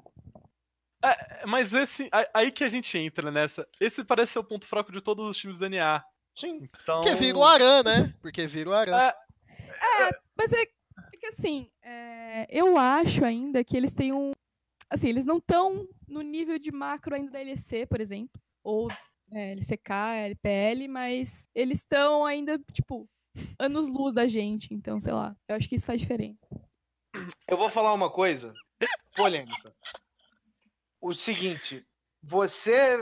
[1.04, 2.10] É, mas esse.
[2.34, 3.68] Aí que a gente entra nessa.
[3.80, 6.04] Esse parece ser o ponto fraco de todos os times do NA.
[6.36, 6.60] Sim.
[6.82, 7.02] Então...
[7.02, 8.14] Porque vira o Aran, né?
[8.22, 8.96] Porque vira o Aran.
[8.96, 9.16] É,
[10.04, 14.34] é mas é, é que assim, é, eu acho ainda que eles têm um.
[14.90, 18.40] Assim, eles não estão no nível de macro ainda da LEC, por exemplo.
[18.64, 18.88] Ou
[19.32, 19.92] é, LCK,
[20.26, 23.10] LPL, mas eles estão ainda, tipo,
[23.60, 24.74] anos luz da gente.
[24.74, 26.46] Então, sei lá, eu acho que isso faz diferença.
[27.48, 28.54] Eu vou falar uma coisa
[29.16, 29.74] polêmica.
[31.02, 31.86] O seguinte,
[32.22, 32.98] você,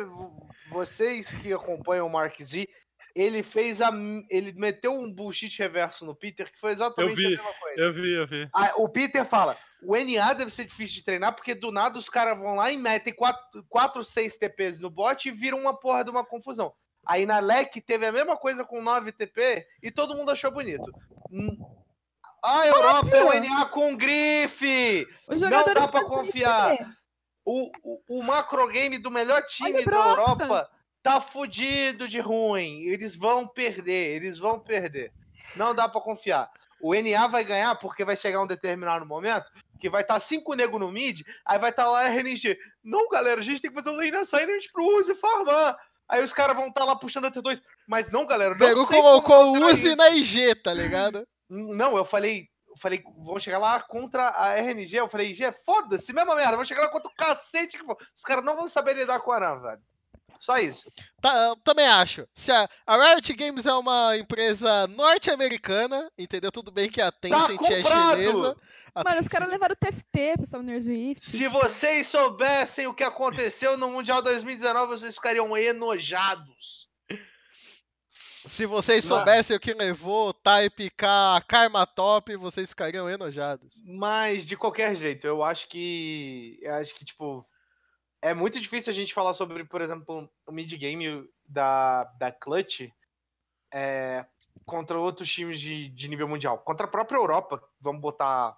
[0.69, 2.67] vocês que acompanham o Mark Z,
[3.15, 3.91] ele fez a.
[4.29, 7.81] Ele meteu um bullshit reverso no Peter, que foi exatamente vi, a mesma coisa.
[7.81, 8.49] Eu vi, eu vi.
[8.53, 12.09] Ah, o Peter fala: o NA deve ser difícil de treinar, porque do nada os
[12.09, 16.09] caras vão lá e metem 4, 6 TPs no bot e viram uma porra de
[16.09, 16.73] uma confusão.
[17.05, 20.91] Aí na LEC teve a mesma coisa com 9 TP e todo mundo achou bonito.
[21.29, 21.57] Hum,
[22.43, 25.07] a Europa é o NA com grife!
[25.27, 26.77] Não dá pra confiar.
[27.45, 30.69] O, o, o macro game do melhor time da Europa
[31.01, 32.83] tá fudido de ruim.
[32.83, 35.11] Eles vão perder, eles vão perder.
[35.55, 36.49] Não dá para confiar.
[36.81, 39.51] O NA vai ganhar porque vai chegar um determinado momento
[39.83, 42.57] que vai estar tá cinco nego no mid, aí vai estar tá lá a RNG.
[42.81, 45.77] Não, galera, a gente tem que fazer o lane assignment pro Uzi farmar.
[46.07, 47.61] Aí os caras vão estar tá lá puxando a T2.
[47.85, 48.51] Mas não, galera.
[48.51, 51.27] Não Pegou colocou o Uzi na IG, tá ligado?
[51.49, 52.47] Não, eu falei.
[52.69, 54.95] Eu falei, vão chegar lá contra a RNG.
[54.95, 56.55] Eu falei, IG, foda-se, mesma merda.
[56.55, 57.97] Vão chegar lá contra o cacete que for.
[58.15, 59.81] Os caras não vão saber lidar com a Aram, velho.
[60.39, 60.91] Só isso.
[61.21, 62.27] Tá, também acho.
[62.33, 66.51] Se a, a, Riot Games é uma empresa norte-americana, entendeu?
[66.51, 68.57] Tudo bem que a Tencent tá é chinesa.
[68.95, 71.25] A Mano, os caras levaram o TFT pro Summoner's Rift.
[71.25, 71.51] Se tipo...
[71.51, 76.87] vocês soubessem o que aconteceu no Mundial 2019, vocês ficariam enojados.
[78.45, 83.81] Se vocês soubessem o que levou Type K Karma Top, vocês ficariam enojados.
[83.85, 86.59] Mas, de qualquer jeito, eu acho que.
[86.61, 87.45] Eu acho que, tipo,
[88.23, 92.89] é muito difícil a gente falar sobre, por exemplo, o mid-game da, da Clutch.
[93.71, 94.25] É,
[94.65, 96.57] contra outros times de, de nível mundial.
[96.59, 98.57] Contra a própria Europa, vamos botar,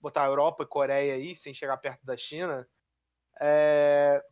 [0.00, 2.68] botar a Europa e Coreia aí, sem chegar perto da China.
[3.40, 4.22] É,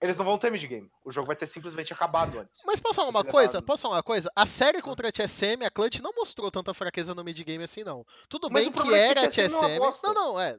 [0.00, 0.90] eles não vão ter mid-game.
[1.04, 2.62] O jogo vai ter simplesmente acabado antes.
[2.64, 3.60] Mas posso falar uma é coisa?
[3.60, 4.30] Posso falar uma coisa?
[4.36, 8.06] A série contra a TSM, a Clutch não mostrou tanta fraqueza no mid-game assim, não.
[8.28, 9.78] Tudo Mas bem o que problema é que era a TSM.
[10.04, 10.56] Não, não, é.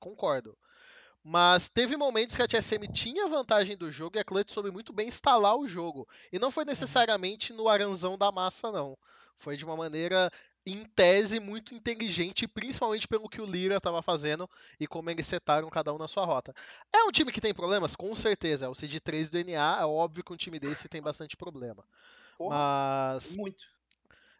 [0.00, 0.56] Concordo.
[1.24, 4.92] Mas teve momentos que a TSM tinha vantagem do jogo e a Clutch soube muito
[4.92, 6.08] bem instalar o jogo.
[6.32, 6.50] E não Uhum.
[6.50, 8.98] foi necessariamente no aranzão da massa, não.
[9.36, 10.30] Foi de uma maneira,
[10.66, 14.48] em tese, muito inteligente, principalmente pelo que o Lira estava fazendo
[14.80, 16.52] e como eles setaram cada um na sua rota.
[16.92, 17.94] É um time que tem problemas?
[17.96, 18.66] Com certeza.
[18.66, 21.84] É o CD3 do NA, é óbvio que um time desse tem bastante problema.
[22.36, 22.68] Porra,
[23.14, 23.64] Mas muito.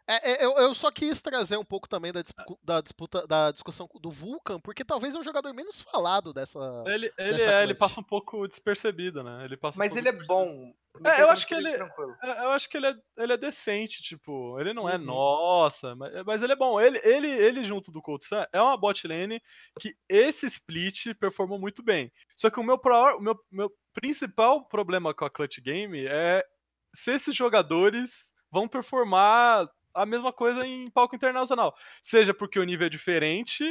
[0.07, 3.51] É, é, eu, eu só quis trazer um pouco também da, dispu- da disputa, da
[3.51, 6.59] discussão do Vulcan, porque talvez é um jogador menos falado dessa.
[6.87, 9.45] Ele, ele, Dessa é, ele passa um pouco despercebido, né?
[9.45, 10.73] Ele passa um Mas pouco ele é bom.
[11.05, 12.15] É, eu acho que ele- Tranquilo.
[12.21, 15.05] É, Eu acho que ele é, ele é decente, tipo, ele não é Uhum.
[15.05, 16.79] nossa, mas, mas ele é bom.
[16.79, 19.41] Ele, ele, ele junto do Cold Sun é uma bot lane
[19.79, 22.11] que esse split performou muito bem.
[22.37, 26.45] Só que o meu, pro- o meu, meu principal problema com a Clutch Game é
[26.93, 31.75] se esses jogadores vão performar a mesma coisa em palco internacional.
[32.01, 33.63] Seja porque o nível é diferente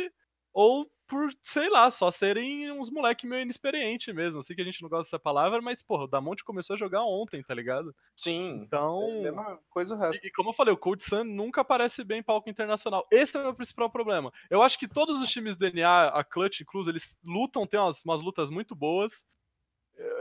[0.53, 4.39] ou por, sei lá, só serem uns moleque meio inexperiente mesmo.
[4.39, 6.79] Eu sei que a gente não gosta dessa palavra, mas, porra, o Damonte começou a
[6.79, 7.95] jogar ontem, tá ligado?
[8.17, 8.63] Sim.
[8.63, 9.03] Então.
[9.03, 10.25] É a mesma coisa o resto.
[10.25, 13.07] E, e como eu falei, o Cold Sun nunca aparece bem em palco internacional.
[13.11, 14.33] Esse é o meu principal problema.
[14.49, 18.03] Eu acho que todos os times do NA, a Clutch incluso, eles lutam, tem umas,
[18.03, 19.27] umas lutas muito boas.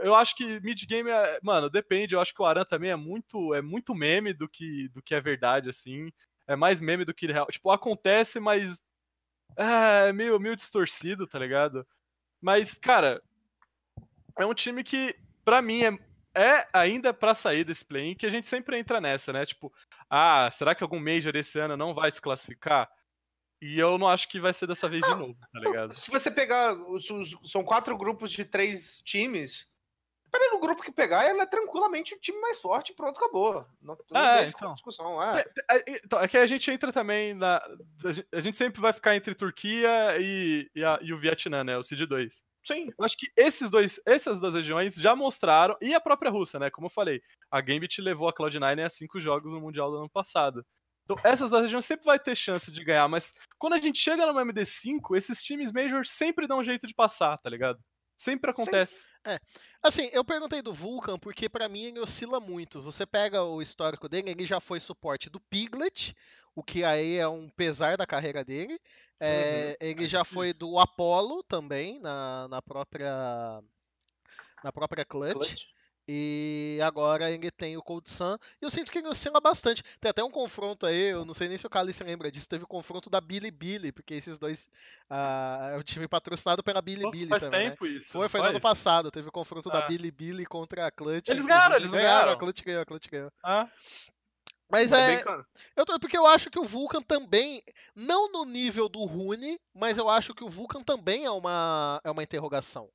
[0.02, 1.40] Eu acho que mid-game é.
[1.42, 2.14] Mano, depende.
[2.14, 5.14] Eu acho que o Aran também é muito, é muito meme do que, do que
[5.14, 6.12] é verdade, assim.
[6.46, 7.46] É mais meme do que real.
[7.46, 8.82] Tipo, acontece, mas.
[9.56, 11.86] É meio, meio distorcido, tá ligado?
[12.40, 13.22] Mas, cara.
[14.38, 15.14] É um time que,
[15.44, 15.98] pra mim, é,
[16.34, 19.44] é ainda pra sair desse play-in que a gente sempre entra nessa, né?
[19.44, 19.72] Tipo,
[20.08, 22.90] ah, será que algum Major esse ano não vai se classificar?
[23.62, 25.94] E eu não acho que vai ser dessa vez de novo, tá ligado?
[25.94, 26.74] Se você pegar.
[27.44, 29.68] são quatro grupos de três times.
[30.32, 32.94] Dependendo do grupo que pegar, ela é tranquilamente o time mais forte.
[32.94, 33.66] Pronto, acabou.
[33.82, 34.72] Não, não É, tem então.
[34.74, 35.22] discussão.
[35.22, 35.44] É.
[35.70, 37.62] É, Então, é que a gente entra também na.
[38.32, 41.76] a gente- sempre vai ficar entre Turquia e, e, a- e o Vietnã, né?
[41.76, 42.42] O CID2.
[42.64, 42.88] Sim.
[42.98, 46.70] Eu acho que esses dois, essas duas regiões já mostraram, e a própria Rússia, né?
[46.70, 50.08] Como eu falei, a Gambit levou a Cloud9 a cinco jogos no Mundial do ano
[50.10, 50.64] passado.
[51.04, 54.24] Então, essas duas regiões sempre vai ter chance de ganhar, mas quando a gente chega
[54.24, 57.80] no MD5, esses times Major sempre dão um jeito de passar, tá ligado?
[58.16, 59.04] Sempre acontece.
[59.82, 62.80] Assim, eu perguntei do Vulcan porque pra mim ele oscila muito.
[62.82, 66.14] Você pega o histórico dele, ele já foi suporte do Piglet,
[66.54, 68.78] o que aí é um pesar da carreira dele.
[69.20, 73.62] É, ele é já foi do Apollo também, na, na própria
[74.64, 75.34] na própria Clutch.
[75.34, 75.72] Clutch.
[76.08, 78.36] E agora ele tem o Cold Sun.
[78.60, 79.82] E eu sinto que ele oscila bastante.
[80.00, 82.48] Tem até um confronto aí, eu não sei nem se o Kali se lembra disso.
[82.48, 84.68] Teve o confronto da Bilibili, porque esses dois.
[85.08, 87.64] ah, é o time patrocinado pela Nossa, Bilibili faz também.
[87.64, 87.70] né?
[87.70, 88.08] tempo isso.
[88.08, 88.62] Foi, foi no ano faz?
[88.78, 89.10] passado.
[89.10, 89.86] Teve o confronto da Ah.
[89.88, 91.28] Bilibili contra a Clutch.
[91.28, 92.32] Eles ganharam, eles não ganharam.
[92.32, 93.30] A Clutch ganhou, a Clutch ganhou.
[93.44, 93.68] Ah,
[94.68, 95.22] Mas Mas é.
[95.22, 95.44] bem.
[95.76, 97.62] Eu tô, porque eu acho que o Vulcan também,
[97.94, 102.10] não no nível do Rune, mas eu acho que o Vulcan também é uma, é
[102.10, 102.88] uma interrogação.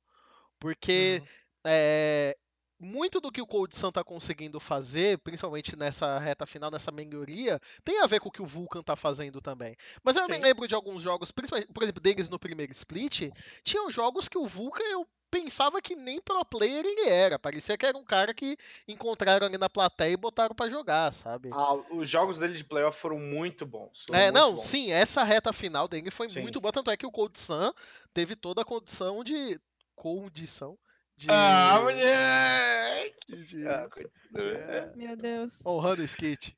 [0.58, 1.28] Porque uhum.
[1.64, 2.36] é,
[2.78, 7.60] muito do que o Cold Sun tá conseguindo fazer, principalmente nessa reta final, nessa melhoria,
[7.84, 9.74] tem a ver com o que o Vulcan tá fazendo também.
[10.02, 10.42] Mas eu me Sim.
[10.42, 13.30] lembro de alguns jogos, principalmente, por exemplo, deles no primeiro split,
[13.62, 17.38] tinham jogos que o Vulcan eu pensava que nem pro player ele era.
[17.38, 21.50] Parecia que era um cara que encontraram ali na plateia e botaram pra jogar, sabe?
[21.52, 24.04] Ah, os jogos dele de playoff foram muito bons.
[24.06, 24.64] foram É, muito não, bons.
[24.64, 26.40] sim, essa reta final dele foi Sim.
[26.40, 27.72] muito boa, tanto é que o Cold Sun
[28.14, 29.60] teve toda a condição de.
[29.94, 30.78] Condição
[31.18, 31.26] de.
[31.30, 33.36] Ah, moleque!
[33.44, 33.88] de- Ah,
[34.36, 35.64] é, Meu Deus.
[35.66, 36.56] honrando o skate.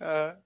[0.00, 0.36] Ah,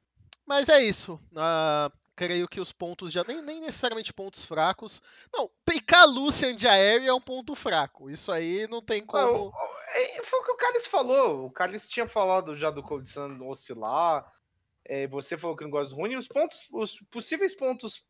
[0.47, 1.21] Mas é isso.
[1.37, 3.25] ah, creio que os pontos já.
[3.25, 5.03] Nem, nem necessariamente pontos fracos.
[5.33, 8.09] Não, picar Lucian de aéreo é um ponto fraco.
[8.11, 9.49] Isso aí não tem ah, como.
[9.49, 9.53] o-
[9.95, 11.47] é, foi o que o Carlos falou.
[11.47, 14.25] O Carlos tinha falado já do Cold Sun oscilar.
[14.85, 16.17] É, você falou que não gosta do Rune.
[16.17, 18.05] Os pontos, os possíveis pontos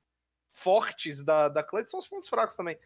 [0.55, 2.77] fortes da, da Clutch são os pontos fracos também.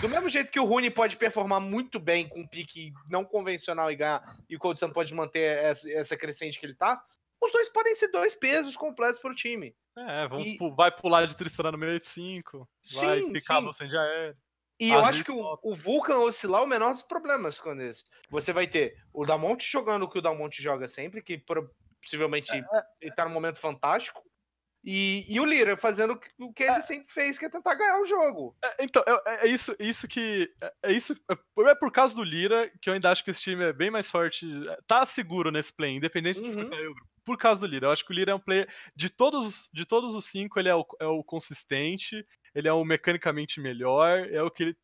[0.00, 3.90] Do mesmo jeito que o Rune pode performar muito bem com um pique não convencional
[3.90, 7.02] e ganhar, e o Cold Sun pode manter essa, essa crescente que ele tá,
[7.42, 9.74] os dois podem ser dois pesos completos pro time.
[9.96, 13.64] é, E- vai pular de Tristana no meio de 5, vai picar sim.
[13.64, 14.36] você de aéreo.
[14.80, 18.04] E eu acho que o, o Vulcan oscilar é o menor dos problemas com isso.
[18.30, 21.38] Você vai ter o Damonte jogando o que o Damonte joga sempre, que
[22.00, 22.64] possivelmente É,
[23.00, 24.20] ele tá num momento fantástico.
[24.84, 26.80] E, e o Lira fazendo o que ele É.
[26.80, 28.56] sempre fez, que é tentar ganhar o jogo.
[28.64, 30.52] É, então, é, é isso, isso que.
[30.60, 31.14] É, é isso.
[31.30, 33.72] É por, é por causa do Lira que eu ainda acho que esse time é
[33.72, 34.44] bem mais forte.
[34.68, 36.56] é, Tá seguro nesse play, independente de Uhum.
[36.56, 37.10] quem cair o grupo.
[37.24, 37.86] Por causa do Lira.
[37.86, 38.68] Eu acho que o Lira é um player.
[38.96, 42.84] De todos, de todos os cinco, ele é o, é o consistente, ele é o
[42.84, 44.76] mecanicamente melhor, é o que ele.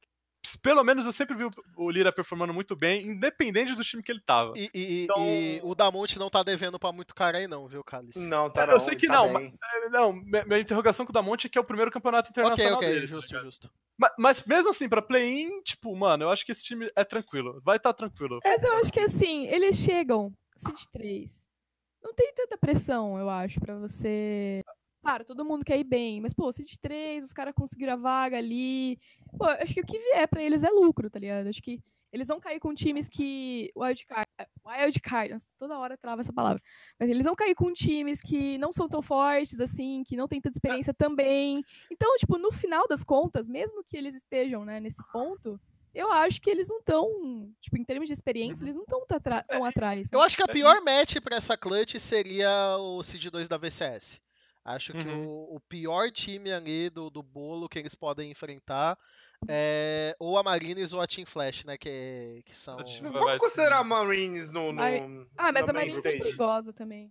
[0.62, 1.44] Pelo menos eu sempre vi
[1.77, 4.53] o- Lira performando muito bem, independente do time que ele tava.
[4.57, 7.83] E, e- Então- e o Damonte não tá devendo pra muito cara aí, não, viu,
[7.85, 8.20] Cálice?
[8.29, 8.81] Não, tá Eu não.
[8.81, 9.55] sei ele que tá não, bem.
[9.62, 12.77] É, Não, minha, interrogação com o Damonte é que é o primeiro campeonato Ok, internacional
[12.79, 13.01] ok, dele.
[13.01, 13.70] tá justo, justo.
[13.98, 17.61] Mas, mas mesmo assim, pra play-in, tipo, mano, eu acho que esse time é tranquilo.
[17.64, 18.38] Vai estar tranquilo.
[18.44, 21.48] Mas eu acho que assim, eles chegam, Seed 3.
[22.03, 24.62] Não tem tanta pressão, eu acho, pra você.
[25.09, 28.37] Claro, todo mundo quer ir bem, mas, pô, Seed 3, os caras conseguiram a vaga
[28.37, 28.99] ali.
[29.38, 31.47] Pô, acho que o que vier pra eles é lucro, tá ligado?
[31.47, 31.81] Acho que
[32.12, 33.71] eles vão cair com times que.
[33.75, 34.29] Wildcard.
[34.66, 36.61] Wildcard, nossa, toda hora trava essa palavra.
[37.01, 40.42] Mas eles vão cair com times que não são tão fortes, assim, que não tem
[40.42, 41.62] tanta experiência também.
[41.90, 45.59] Então, tipo, no final das contas, mesmo que eles estejam, né, nesse ponto,
[45.94, 49.16] eu acho que eles não estão, tipo, em termos de experiência, eles não estão tão
[49.64, 50.11] atrás.
[50.12, 50.27] Eu né?
[50.27, 54.21] acho que a pior match pra essa clutch seria o Seed 2 da VCS.
[54.75, 55.27] Acho que Uhum.
[55.27, 58.99] o, o pior time ali do, do bolo que eles podem enfrentar
[59.49, 61.77] é ou a Marines ou a Team Flash, né?
[61.79, 62.77] Que, que são.
[62.77, 63.85] Vamos considerar a.
[63.85, 64.73] Marines no.
[64.73, 64.83] no
[65.37, 67.11] Ah, mas a Marines é perigosa também.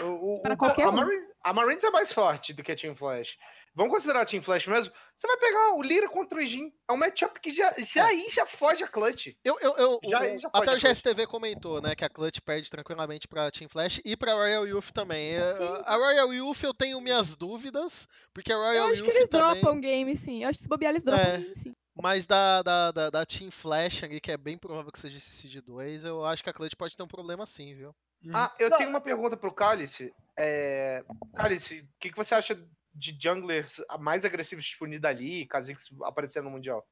[0.00, 0.92] O- o- Pra o- qualquer a, um.
[0.92, 3.36] Marines, a Marines é mais forte do que a Team Flash.
[3.74, 4.92] Vamos considerar a Team Flash mesmo?
[5.16, 6.70] Você vai pegar o Lyra contra o Jin.
[6.88, 9.28] É um matchup que já, já aí já foge a clutch.
[9.42, 10.78] Eu, eu, eu- Já- o- já até o.
[10.78, 14.90] GSTV comentou, né, que a Clutch perde tranquilamente pra Team Flash e pra Royal Youth
[14.92, 15.34] também.
[15.36, 15.42] É,
[15.86, 19.28] A Royal Youth eu tenho minhas dúvidas, porque a Eu Royal acho que Youth eles
[19.30, 20.42] também, dropam game, sim.
[20.42, 21.38] Eu acho que se bobear, eles dropam É.
[21.38, 21.72] game, sim.
[21.94, 25.30] mas da, da, da, da Team Flash ali, que é bem provável que seja esse
[25.30, 27.94] Seed 2, eu acho que a Clutch pode ter um problema sim, viu?
[28.34, 28.76] Ah, eu Não.
[28.76, 30.12] tenho uma pergunta pro Cálice.
[30.38, 31.02] É...
[31.34, 32.54] Cálice, o que, que você acha
[32.94, 36.86] de junglers mais agressivos, tipo Nidali, Kha'Zix aparecendo no Mundial?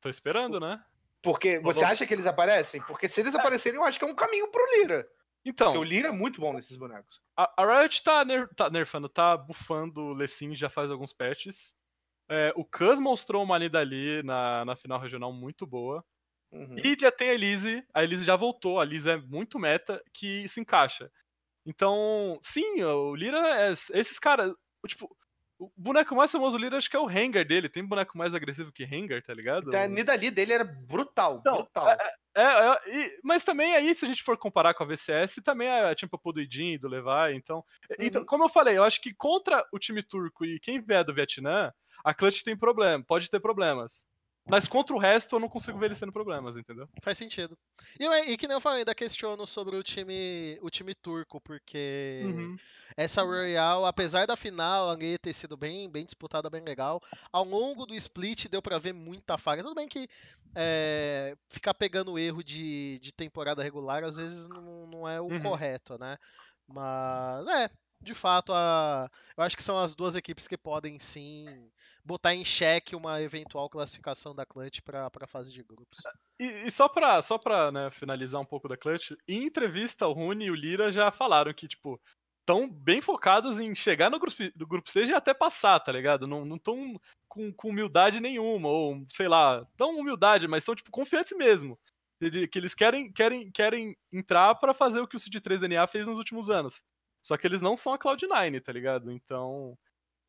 [0.00, 0.82] Tô esperando, né?
[1.22, 2.82] Porque você acha que eles aparecem?
[2.82, 5.04] Porque se eles aparecerem, eu acho que é um caminho pro Lira.
[5.04, 7.20] Porque Então, o Lira é muito bom nesses bonecos.
[7.36, 11.72] a, a Riot tá, ner- tá nerfando, tá bufando o Lessin já faz alguns patches.
[12.28, 16.04] É, o Cus mostrou uma lida ali na, na final regional muito boa.
[16.50, 16.76] Uhum.
[16.78, 17.84] E já tem a Elise.
[17.94, 18.80] A Elise já voltou.
[18.80, 21.10] A Elise é muito meta que se encaixa.
[21.64, 23.70] Então, sim, o Lira é.
[23.70, 24.52] Esses caras.
[24.82, 25.16] O, Tipo,
[25.58, 27.68] o boneco mais famoso Lira acho que é o Rengar dele.
[27.68, 29.68] Tem boneco mais agressivo que Rengar, tá ligado?
[29.68, 31.88] Então, a Nidali dele era brutal, Então, brutal.
[31.90, 35.68] É, é, e- mas também aí, se a gente for comparar com a VCS, também
[35.68, 37.64] é tipo do Idin, do Levi, então,
[37.98, 38.24] então.
[38.24, 41.72] Como eu falei, eu acho que contra o time turco e quem vier do Vietnã,
[42.02, 44.06] a Clutch tem problema, pode ter problemas.
[44.48, 46.88] Mas contra o resto eu não consigo ver eles tendo problemas, entendeu?
[47.02, 47.56] Faz sentido.
[47.98, 52.22] E, e que nem eu falei, ainda questiono sobre o time, o time turco, porque
[52.24, 52.56] Uhum.
[52.96, 57.00] essa Royal, apesar da final ali ter sido bem, bem disputada, bem legal,
[57.32, 59.62] ao longo do split deu pra ver muita falha.
[59.62, 60.08] Tudo bem que
[60.54, 65.40] é, ficar pegando erro de, de temporada regular às vezes não, não é o Uhum.
[65.40, 66.18] correto, né?
[66.68, 67.70] Mas é,
[68.02, 71.70] de fato, a, eu acho que são as duas equipes que podem sim
[72.04, 76.00] botar em xeque uma eventual classificação da Clutch pra pra fase de grupos.
[76.38, 77.38] E, e só pra, só
[77.72, 81.54] né, finalizar um pouco da Clutch, em entrevista o Rune e o Lira já falaram
[81.54, 82.00] que, tipo,
[82.40, 86.26] estão bem focados em chegar no grupo, no grupo stage e até passar, tá ligado?
[86.26, 91.36] Não estão com, com humildade nenhuma, ou sei lá, tão humildade, mas estão, tipo, confiantes
[91.36, 91.78] mesmo.
[92.20, 96.06] Que eles querem, querem, querem entrar pra fazer o que o Cid 3 DNA fez
[96.06, 96.84] nos últimos anos.
[97.22, 99.10] Só que eles não são a Cloud9, tá ligado?
[99.12, 99.78] Então,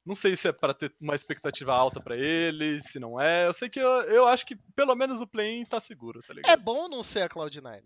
[0.06, 3.48] não sei se é pra ter uma expectativa alta pra eles, se não é.
[3.48, 6.52] Eu sei que eu, eu acho que pelo menos o play-in tá seguro, tá ligado?
[6.52, 7.84] É bom não ser a Cloud9.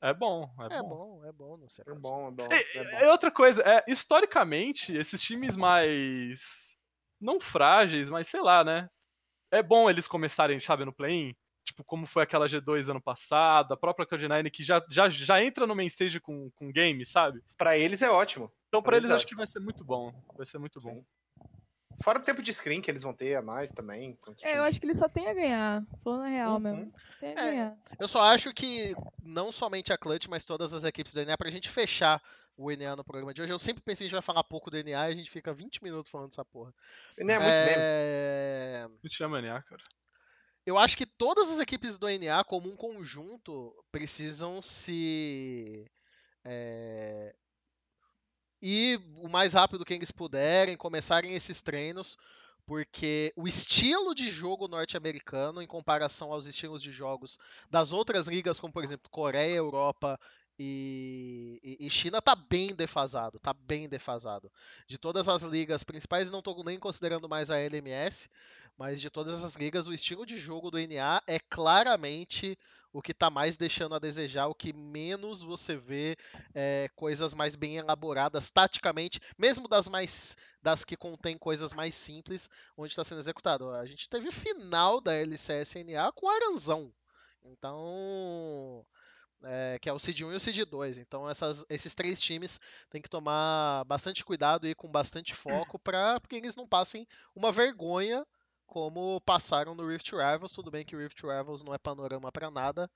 [0.00, 0.88] É bom, é, É bom.
[0.88, 2.00] bom, é bom não ser a É Cloud9.
[2.00, 2.48] bom, é bom.
[2.50, 2.98] É, é bom.
[2.98, 6.76] é outra coisa, é, historicamente, esses times mais.
[7.20, 8.88] não frágeis, mas sei lá, né?
[9.50, 11.34] É bom eles começarem, sabe, no play-in.
[11.64, 15.66] Tipo, como foi aquela G2 ano passado, a própria Cloud9 que já, já, já entra
[15.66, 17.40] no main stage com, com game, sabe?
[17.56, 18.50] Pra eles é ótimo.
[18.68, 19.18] Então pra eles Exato.
[19.18, 20.12] acho que vai ser muito bom.
[20.36, 21.04] Vai ser muito bom.
[22.02, 24.18] Fora o tempo de screen que eles vão ter a mais também.
[24.42, 25.84] É, eu acho que ele só tem a ganhar.
[26.02, 26.58] Falando a real Uhum.
[26.58, 26.92] mesmo.
[27.20, 27.76] Tem a É, ganhar.
[28.00, 31.50] Eu só acho que não somente a Clutch, mas todas as equipes do NA, pra
[31.50, 32.20] gente fechar
[32.56, 34.68] o NA no programa de hoje, eu sempre pensei que a gente vai falar pouco
[34.70, 36.74] do NA e a gente fica 20 minutos falando dessa porra.
[37.18, 37.52] Não é muito.
[37.52, 39.82] É, Me chama NA, cara.
[40.64, 45.90] Eu acho que todas as equipes do NA, como um conjunto, precisam se.
[46.44, 47.34] é,
[48.62, 52.16] ir o mais rápido que eles puderem, começarem esses treinos,
[52.64, 57.38] porque o estilo de jogo norte-americano, em comparação aos estilos de jogos
[57.68, 60.18] das outras ligas, como por exemplo Coreia, Europa
[60.58, 64.52] E, e, China tá bem defasado, tá bem defasado.
[64.86, 68.28] De todas as ligas principais, não tô nem considerando mais a LMS,
[68.76, 72.58] mas de todas essas ligas, o estilo de jogo do NA é claramente
[72.92, 76.16] o que está mais deixando a desejar, o que menos você vê
[76.54, 82.50] é, coisas mais bem elaboradas taticamente, mesmo das mais das que contém coisas mais simples,
[82.76, 83.70] onde está sendo executado.
[83.70, 86.92] A gente teve final da LCSNA com Aranzão.
[87.44, 88.84] Então,
[89.42, 90.98] é, que é o Seed 1 e o Seed 2.
[90.98, 92.60] Então essas, esses três times
[92.90, 97.50] têm que tomar bastante cuidado e com bastante foco para que eles não passem uma
[97.50, 98.26] vergonha
[98.72, 100.52] como passaram no Rift Rivals.
[100.52, 102.90] Tudo bem que o Rift Rivals não é panorama para nada,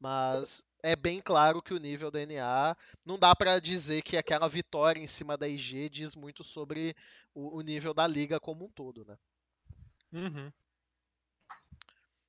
[0.00, 4.48] mas é bem claro que o nível da NA não dá para dizer que aquela
[4.48, 6.96] vitória em cima da IG diz muito sobre
[7.32, 9.16] o, o nível da liga como um todo, né?
[10.12, 10.52] Uhum.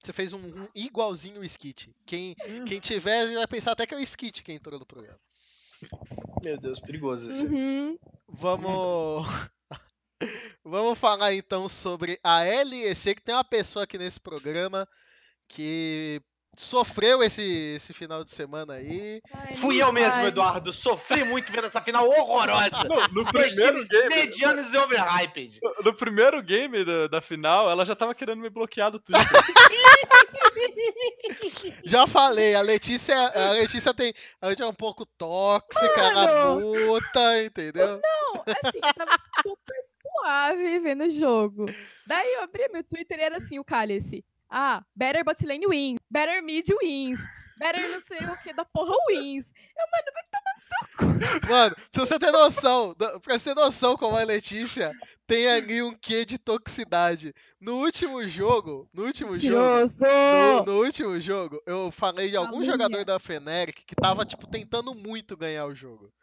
[0.04, 1.92] Você fez um, um igualzinho o Skit.
[2.06, 2.66] Quem, Uhum.
[2.66, 5.20] quem tiver vai pensar até que é o Skit que entrou no programa.
[6.44, 7.48] Meu Deus, perigoso isso.
[7.48, 7.98] Uhum.
[8.28, 9.26] Vamos.
[10.64, 14.88] Vamos falar então sobre a LEC, que tem uma pessoa aqui nesse programa
[15.48, 16.22] que
[16.58, 17.44] sofreu esse,
[17.76, 19.22] esse final de semana aí.
[19.34, 20.28] Ai, Fui eu mesmo, vale.
[20.30, 20.72] Eduardo.
[20.72, 22.84] Sofri muito vendo essa final horrorosa.
[22.86, 24.10] No, no primeiro game.
[24.10, 25.60] medianos e overhyped.
[25.84, 29.26] No primeiro game da, da final, ela já tava querendo me bloquear do Twitter.
[31.84, 34.14] Já falei, a Letícia, a Letícia tem.
[34.42, 38.02] A gente é um pouco tóxica, ela luta, entendeu?
[38.02, 39.76] Não, assim, eu tava super
[40.20, 41.66] suave vendo o jogo.
[42.06, 44.24] Daí eu abri meu Twitter e era assim, o cálice.
[44.50, 47.20] Ah, better bot lane wins, better mid wins,
[47.58, 49.52] better não sei o que da porra wins.
[49.76, 51.50] Eu, mano, vai tomar no seu cu.
[51.50, 54.92] Mano, pra você ter noção, pra você ter noção como a Letícia
[55.26, 57.34] tem ali um quê de toxicidade.
[57.60, 59.86] No último jogo, no último jogo!
[60.00, 64.94] No, no último jogo, eu falei de algum jogador da Feneric que tava, tipo, tentando
[64.94, 66.14] muito ganhar o jogo.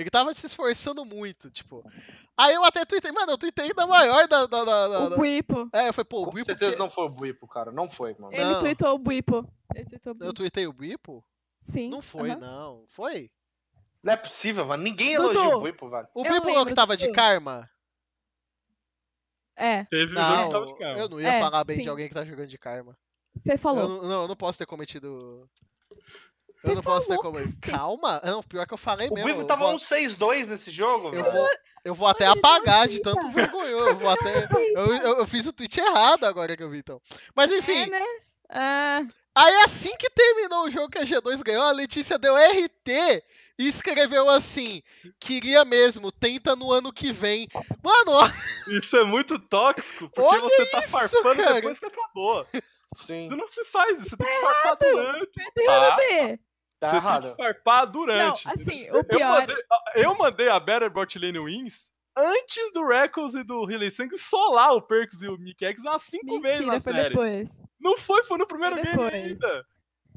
[0.00, 1.82] Ele tava se esforçando muito, tipo.
[2.36, 4.46] Aí eu até tuitei, mano, eu tuitei da maior da.
[4.46, 5.68] da, da, da- O Buipo.
[5.72, 6.46] É, eu falei, pô, o Com Bipo.
[6.46, 7.70] certeza que- não foi o Buipo, cara.
[7.70, 8.32] Não foi, mano.
[8.32, 8.60] Ele Não.
[8.60, 9.46] tweetou o Buipo.
[9.74, 10.34] Ele tweetou o Eu Buipo.
[10.34, 11.24] tuitei o Bipo?
[11.60, 11.88] Sim.
[11.90, 12.84] Não foi, não.
[12.88, 13.30] Foi?
[14.02, 14.82] Não é possível, mano.
[14.82, 15.30] Ninguém Dudu.
[15.32, 16.08] elogia o Buipo, velho.
[16.14, 17.68] O Eu Bipo é o que tava de karma?
[19.56, 20.98] É, Teve um jogo que tava Não, de cara.
[20.98, 21.90] eu não ia É, falar bem de sim.
[21.90, 22.96] alguém que tá jogando de karma.
[23.44, 23.86] você Eu falou.
[23.88, 25.46] não, não, eu não posso ter cometido.
[26.60, 27.56] Você Eu não posso ter cacete.
[27.62, 28.20] Calma!
[28.24, 29.26] Não, pior que eu falei O mesmo.
[29.28, 31.32] Buipo eu tava vou- um 6-2 nesse jogo, Eu velho.
[31.32, 31.48] vou,
[31.86, 33.88] eu vou até apagar de tanto vergonhoso.
[33.88, 34.48] Eu vou até.
[34.74, 37.00] Eu, eu- eu fiz o tweet errado agora que eu vi, então.
[37.34, 38.04] Mas enfim, É, né?
[38.50, 39.02] Ah,
[39.34, 43.22] aí assim que terminou o jogo que a G2 ganhou, a Letícia deu RT
[43.58, 44.82] e escreveu assim:
[45.18, 47.48] queria mesmo, tenta no ano que vem.
[47.82, 48.28] Mano, ó,
[48.70, 51.54] Isso é muito tóxico, porque Olha você tá isso, farpando cara.
[51.54, 52.46] depois que acabou.
[53.02, 55.26] Sim, Isso não se faz, isso, você tem que farpar durante.
[55.32, 55.96] perdeu Tá.
[56.80, 57.22] Tá você errado.
[57.22, 58.48] tem que farpar Não, durante.
[58.48, 59.00] assim, entendeu?
[59.00, 59.20] o pior.
[59.20, 59.56] Eu mandei,
[59.94, 64.72] eu mandei a Better Bot Lane Wins antes do Reckles e do Riley Sang solar
[64.74, 67.08] o Perks e o Mikex umas 5 vezes na foi série.
[67.10, 67.60] depois.
[67.78, 69.64] Não foi, foi no primeiro Foi game ainda.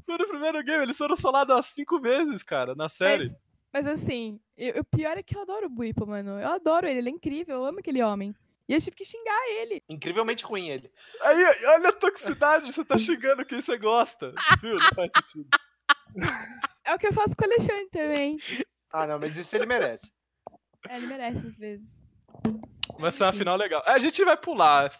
[0.04, 3.28] Foi no primeiro game, eles foram solados umas 5 vezes, cara, na série.
[3.72, 6.38] Mas, mas assim, eu- o pior é que eu adoro o Buipo, mano.
[6.38, 8.34] Eu adoro ele, ele é incrível, eu amo aquele homem.
[8.68, 9.82] E eu tive que xingar ele.
[9.88, 10.90] Incrivelmente ruim ele.
[11.20, 14.32] Aí, olha a toxicidade, você tá xingando quem você gosta.
[14.60, 14.74] Viu?
[14.74, 15.48] Não faz sentido.
[16.84, 18.36] É o que eu faço com o Alexandre também.
[18.92, 20.12] Ah, não, mas isso ele merece.
[20.88, 22.02] É, ele merece às vezes.
[22.98, 23.82] Vai ser uma final legal.
[23.86, 24.92] É, A gente vai pular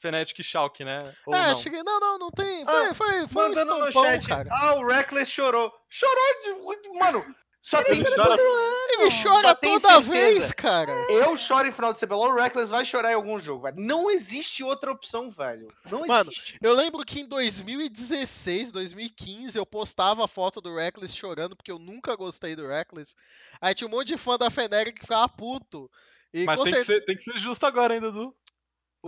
[0.00, 1.00] Fnatic e Schalke, né?
[1.26, 1.54] Ou é, não?
[1.54, 1.82] cheguei.
[1.82, 2.64] Não, não, não tem.
[2.64, 4.26] Foi, Ah, foi, foi um Mandando no chat.
[4.28, 4.48] cara.
[4.52, 5.72] Ah, o Reckless chorou.
[5.88, 6.88] Chorou de.
[6.98, 7.34] Mano,
[7.68, 8.04] só Ele tem.
[8.14, 8.76] chora todo.
[8.88, 10.92] Ele chora toda vez, cara.
[11.10, 13.76] Eu choro em final de CBLOL, o Reckless vai chorar em algum jogo, velho.
[13.80, 15.66] Não existe outra opção, velho.
[15.90, 16.56] Não Mano, existe.
[16.62, 21.78] Eu lembro que em 2016, 2015, eu postava a foto do Reckless chorando, porque eu
[21.80, 23.16] nunca gostei do Reckless.
[23.60, 25.90] Aí tinha um monte de fã da Feneric que ficava puto.
[26.32, 26.98] E Mas tem que, certeza.
[27.00, 28.32] ser, tem que ser justo agora ainda, Dudu.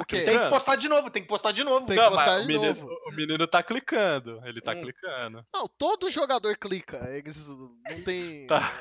[0.01, 0.21] O quê?
[0.23, 1.87] Tem que postar de novo, tem que postar de novo.
[1.87, 2.89] Tem que Não, postar de o menino, novo.
[3.07, 4.41] O menino tá clicando.
[4.45, 4.81] Ele tá Hum.
[4.83, 5.47] clicando.
[5.55, 6.99] Não, todo jogador clica.
[7.13, 8.47] Eles não tem.
[8.47, 8.73] Tá.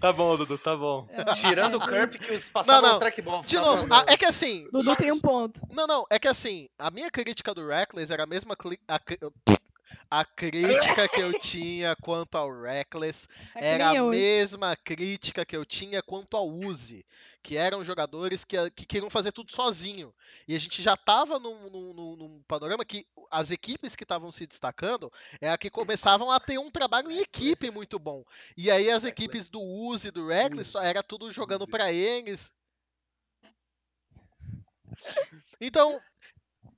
[0.00, 1.08] Tá bom, Dudu, tá bom.
[1.10, 2.94] É, Tirando o Kerp que os passavam Não, não.
[2.94, 3.42] no track bom.
[3.42, 3.94] De Tá novo, bom.
[3.94, 4.68] a- é que assim.
[4.70, 5.60] Dudu tem um ponto.
[5.70, 9.00] Não, não, é que assim, a minha crítica do Reckless era a mesma cli- a,
[10.10, 15.66] a crítica que eu tinha quanto ao Reckless É era a mesma crítica que eu
[15.66, 17.04] tinha quanto ao Uzi,
[17.42, 20.14] que eram jogadores que, que queriam fazer tudo sozinho.
[20.46, 24.46] E a gente já estava num, num- num- panorama que as equipes que estavam se
[24.46, 28.24] destacando é a que começavam a ter um trabalho em equipe muito bom.
[28.56, 32.52] E aí as equipes do Uzi, do Reckless, só era tudo jogando para eles.
[35.60, 36.00] Então,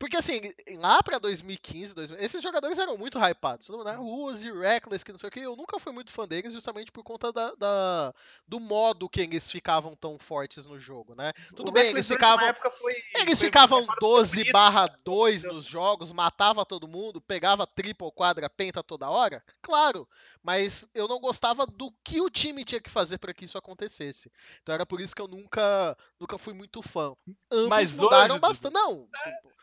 [0.01, 0.41] Porque assim,
[0.79, 3.67] lá pra 2015, 2000, esses jogadores eram muito hypados.
[3.67, 3.99] Todo mundo, né?
[3.99, 5.41] Uzi, Reckless, que não sei o que.
[5.41, 8.15] Eu nunca fui muito fã deles justamente por conta da, da-
[8.49, 11.35] do modo que eles ficavam tão fortes no jogo, né?
[11.55, 12.47] Tudo O bem, Reckless eles ficavam.
[12.47, 14.53] época foi- Eles foi- ficavam foi 12 bonito.
[14.55, 19.45] barra 2 nos jogos, matava todo mundo, pegava triple, quadra, penta toda hora?
[19.61, 20.09] Claro,
[20.43, 24.33] mas eu não gostava do que o time tinha que fazer para que isso acontecesse.
[24.63, 27.15] Então era por isso que eu nunca, nunca fui muito fã.
[27.53, 28.73] Ambos Mas mudaram hoje, bastante.
[28.73, 29.07] Não,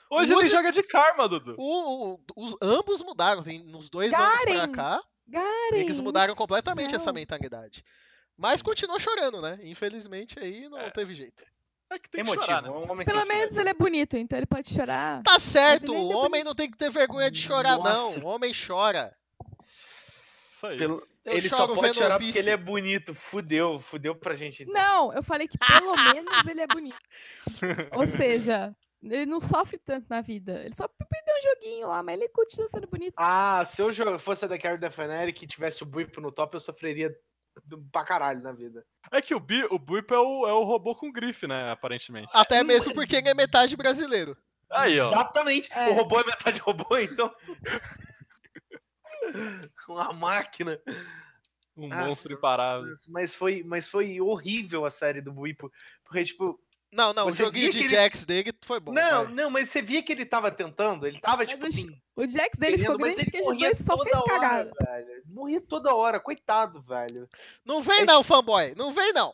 [0.10, 1.56] Hoje Uzi- ele joga de karma, Dudu.
[1.58, 3.44] o- o- os, ambos mudaram.
[3.44, 4.72] Tem, nos dois anos pra Garen!
[4.72, 6.98] cá, Garen, eles mudaram completamente céu.
[6.98, 7.84] essa mentalidade.
[8.38, 9.58] Mas continuou chorando, né?
[9.64, 10.92] Infelizmente aí não É.
[10.92, 11.44] teve jeito.
[11.90, 12.68] É que tem Tem que motivo, chorar, né?
[12.68, 15.24] é um homem Pelo menos ele é bonito, então ele pode chorar.
[15.24, 18.20] Tá certo, ele o é homem não tem que ter vergonha de chorar, Nossa.
[18.20, 18.26] não.
[18.26, 19.16] O homem chora.
[20.54, 20.78] Isso aí.
[20.78, 23.14] Pelo- Eu Ele só pode vendo chorar porque ele é bonito.
[23.14, 24.64] Fudeu, fudeu pra gente.
[24.64, 24.74] então.
[24.74, 26.96] Não, eu falei que pelo menos ele é bonito.
[27.98, 28.74] Ou seja,
[29.04, 30.64] ele não sofre tanto na vida.
[30.64, 33.14] Ele só perdeu um joguinho lá, mas ele continua sendo bonito.
[33.18, 36.56] Ah, se eu fosse a da Carrie da Feneric e tivesse o Buipo no top,
[36.56, 37.16] eu sofreria
[37.66, 38.86] do- pra caralho na vida.
[39.12, 41.72] É que o, Bi, o Buip é o, é o robô com grife, né?
[41.72, 42.30] Aparentemente.
[42.34, 44.36] Até mesmo porque ele é metade brasileiro.
[44.70, 45.08] Aí, ó.
[45.08, 45.72] Exatamente.
[45.74, 45.89] É.
[45.89, 47.34] O robô é metade robô, então.
[49.88, 50.80] Uma máquina.
[51.76, 52.89] Um Nossa, monstro imparável.
[52.89, 55.72] Mas- Mas foi, mas foi horrível a série do Buipo.
[56.04, 56.60] Porque, tipo.
[56.92, 58.94] Não, não, Você o joguinho de que ele- Jax dele foi bom.
[58.94, 59.34] não, vai.
[59.34, 61.06] não, mas você via que ele tava tentando.
[61.06, 61.88] Ele tava, Mas tipo o assim.
[62.16, 64.72] O Jax dele ficou grande ele porque morria G2 só fez hora, cagada.
[64.82, 65.08] velho.
[65.28, 67.28] Morria toda hora, coitado, velho.
[67.66, 68.74] Não vem É não, fanboy.
[68.76, 69.34] Não vem não.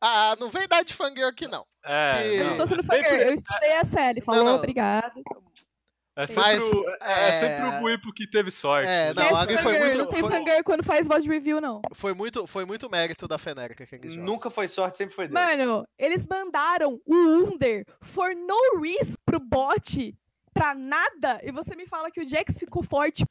[0.00, 1.64] Ah, não vem dar de fangirl aqui não.
[1.84, 4.20] É, Que- Eu não tô não, sendo fangirl, eu estudei a série.
[4.20, 4.56] Falou, não.
[4.56, 5.20] obrigado.
[6.14, 8.86] É sempre, Mas, o, é, é é, sempre o Buipo que teve sorte.
[8.88, 11.60] É, Ele- não, Não, ali foi muito- não tem foi- quando faz voz de review,
[11.60, 11.80] não.
[11.94, 14.26] Foi muito, foi muito mérito da Fenerica aqueles jogos.
[14.30, 15.40] Nunca foi sorte, sempre foi Deus.
[15.40, 20.14] Mano, eles mandaram o Under for no reason pro bot
[20.52, 21.40] pra nada.
[21.42, 23.24] E você me fala que o Jax ficou forte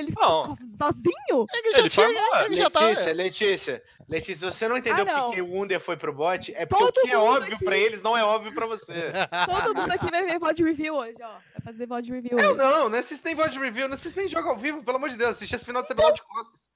[0.00, 0.44] ele ficou
[0.76, 1.46] sozinho?
[1.52, 2.80] Ele já Ele tinha, farmou, ele já tá...
[2.86, 5.26] Letícia, Letícia, Letícia, você não entendeu Ah, não.
[5.26, 6.52] porque o Under foi pro bot?
[6.54, 9.12] É porque Todo o que é óbvio aqui- pra eles não é óbvio pra você.
[9.46, 11.28] Todo mundo aqui vai ver VOD review hoje, ó.
[11.54, 12.58] Vai fazer VOD review Eu hoje.
[12.58, 15.16] não, não assisto nem VOD review, não assisto nem jogo ao vivo, pelo amor de
[15.16, 15.30] Deus.
[15.32, 16.68] Assisti esse final de semana de costas.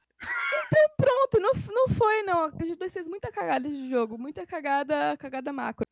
[0.96, 2.44] Pronto, não, não foi, não.
[2.44, 4.18] A gente fez muita cagada de jogo.
[4.18, 5.86] Muita cagada, cagada macro.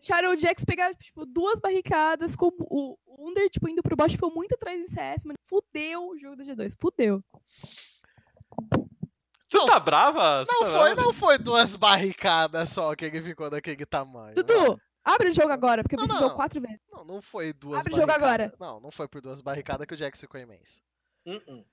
[0.00, 4.34] Deixaram o Jax pegar, tipo, duas barricadas com o Under, tipo, indo pro bot, ficou
[4.34, 5.38] muito atrás em CS, mano.
[5.44, 7.22] Fudeu o jogo da G2, fudeu.
[9.48, 10.44] Tu Não, tá brava?
[10.44, 11.02] Você Não tá foi, brava?
[11.02, 14.34] não foi duas barricadas só que ele ficou daquele tamanho.
[14.34, 16.28] Dudu, abre o jogo agora, porque eu Não, vi esse não.
[16.28, 16.80] jogo quatro vezes.
[16.92, 18.52] Não, não foi duas Abre o jogo barricadas.
[18.52, 18.56] agora.
[18.72, 20.80] Não, não foi por duas barricadas que o Jax ficou imenso.
[21.26, 21.64] Uh-uh.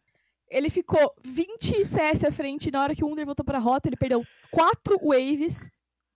[0.50, 3.88] Ele ficou 20 CS à frente, e na hora que o Under voltou pra rota,
[3.88, 5.70] ele perdeu 4 waves.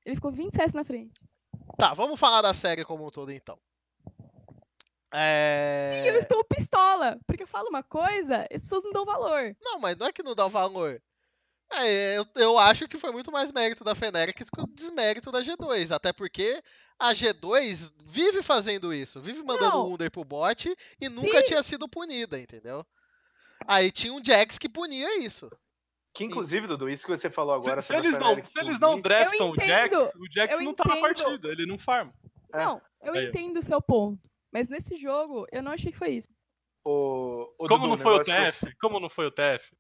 [0.06, 1.14] Ele ficou 20 CS na frente.
[1.78, 3.58] Tá, vamos falar da série como um todo então.
[5.14, 6.04] É...
[6.06, 9.56] E eu estou pistola, porque eu falo uma coisa, as pessoas não dão valor.
[9.62, 11.02] Não, mas não é que não dá o valor.
[11.74, 15.42] É, eu, eu acho que foi muito mais mérito da Feneric que o desmérito da
[15.42, 15.94] G2.
[15.96, 16.62] Até porque
[17.00, 19.88] a G2 vive fazendo isso, vive mandando Não.
[19.88, 22.86] o Under pro bot e nunca Se- tinha sido punida, entendeu?
[23.66, 25.50] Aí tinha um Jax que punia isso.
[26.14, 29.00] Que inclusive, Dudu, isso que você falou agora Se, se eles não, se eles não
[29.00, 32.14] draftam o Jax, o Jax não tá na partida, ele não farma.
[32.54, 32.58] É.
[32.58, 33.16] Não, eu ó.
[33.16, 34.20] entendo o seu ponto.
[34.52, 36.30] Mas nesse jogo, eu não achei que foi isso.
[36.84, 38.76] O, o Como Dudu, não foi o TF?
[38.80, 39.72] Como não foi o TF?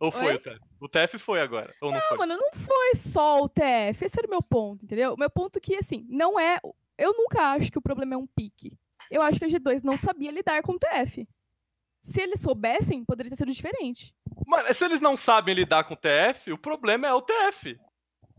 [0.00, 0.34] Ou foi Oi?
[0.34, 0.60] o TF?
[0.80, 2.18] O TF foi agora, ou não, Não, foi?
[2.18, 4.04] mano, não foi só o TF.
[4.04, 5.14] Esse era o meu ponto, entendeu?
[5.14, 6.58] O meu ponto que, assim, não é.
[6.96, 8.72] Eu nunca acho que o problema é um pique.
[9.10, 11.28] Eu acho que a G2 não sabia lidar com o TF.
[12.06, 14.14] Se eles soubessem, poderia ter sido diferente.
[14.46, 17.78] Mano, se eles não sabem lidar com o TF, o problema é o TF.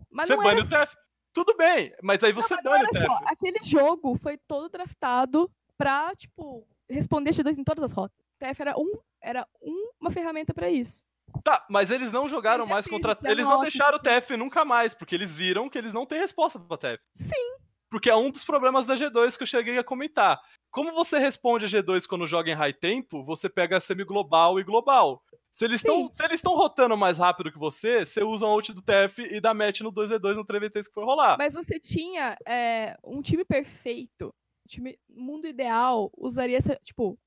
[0.09, 0.95] Mas você bane era o TF.
[1.34, 3.05] Tudo bem, mas aí você Não, mas bane o TF.
[3.05, 8.18] só, aquele jogo foi todo draftado pra, tipo, responder G2 em todas as rotas.
[8.20, 8.91] O TF era, um,
[9.22, 11.03] era um- uma ferramenta pra isso.
[11.43, 13.18] Tá, mas eles não jogaram mais contra.
[13.26, 16.57] Eles não deixaram o TF nunca mais, porque eles viram que eles não têm resposta
[16.57, 17.03] pro TF.
[17.13, 17.57] Sim.
[17.90, 20.40] Porque é um dos problemas da G2 que eu cheguei a comentar.
[20.70, 25.24] Como você responde a G2 quando joga em high tempo, você pega semi-global e global.
[25.52, 29.42] Se eles estão rotando mais rápido que você, você usa um ult do TF e
[29.42, 31.36] dá match no 2v2 no 3v3 que for rolar.
[31.38, 37.18] Mas você tinha é, um time perfeito, um time mundo ideal, usaria essa, tipo,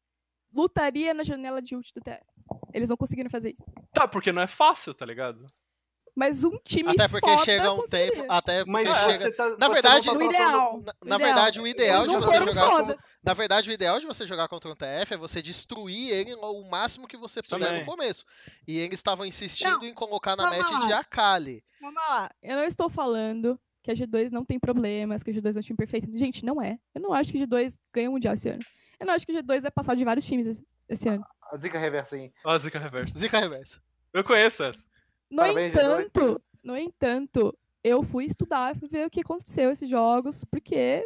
[0.55, 2.25] lutaria na janela de ult do TF.
[2.73, 3.65] Eles não conseguiram fazer isso.
[3.93, 5.45] Tá, porque não é fácil, tá ligado?
[6.21, 8.13] Mas um time Até porque foda chega um conseguiria.
[8.13, 8.27] tempo.
[8.33, 9.19] Até porque Mas chega.
[9.19, 10.83] você tá, Na você verdade, tá tratando- ideal.
[10.85, 12.95] Na, na verdade, o ideal de você jogar foda.
[12.95, 16.35] com, Na verdade, o ideal de você jogar contra um TF é você destruir ele
[16.35, 17.81] o máximo que você puder Também.
[17.81, 18.27] no começo.
[18.69, 20.79] E eles estavam insistindo Não, em colocar na match lá.
[20.87, 21.65] de Akali.
[21.81, 25.57] Calma lá, eu não estou falando que a G2 não tem problemas, que a G2
[25.57, 26.07] é um time perfeito.
[26.19, 26.79] Gente, não é.
[26.95, 28.61] Eu não acho que a G2 ganha o Mundial esse ano.
[29.01, 31.25] Eu não acho que a G2 vai passar de vários times esse- ano.
[31.51, 32.31] A zica reversa aí.
[32.45, 33.19] Ó, a zica reversa.
[33.19, 33.81] Zica reversa.
[34.13, 34.85] Eu conheço essa.
[35.31, 35.79] No Parabéns, G2.
[35.79, 41.05] entanto, no entanto, eu fui estudar fui ver o que aconteceu esses jogos, porque é,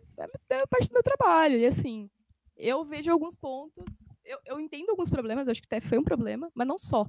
[0.48, 1.58] é parte do meu trabalho.
[1.58, 2.10] E assim,
[2.56, 4.06] eu vejo alguns pontos.
[4.24, 6.78] Eu, eu entendo alguns problemas, eu acho que o TF foi um problema, mas não
[6.78, 7.06] só.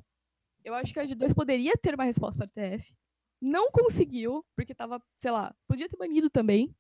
[0.64, 2.94] Eu acho que a G2 poderia ter uma resposta para o TF.
[3.42, 6.76] Não conseguiu, porque tava, sei lá, podia ter banido também.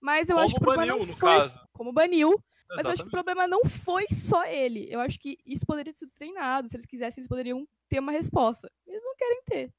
[0.00, 1.28] Mas eu acho que o Como problema baniu, não foi.
[1.28, 1.60] caso.
[1.72, 2.42] Como baniu,
[2.76, 4.86] mas eu acho que o problema não foi só ele.
[4.92, 6.68] Eu acho que isso poderia ter sido treinado.
[6.68, 8.70] Se eles quisessem, eles poderiam ter uma resposta.
[8.86, 9.72] Eles não querem ter.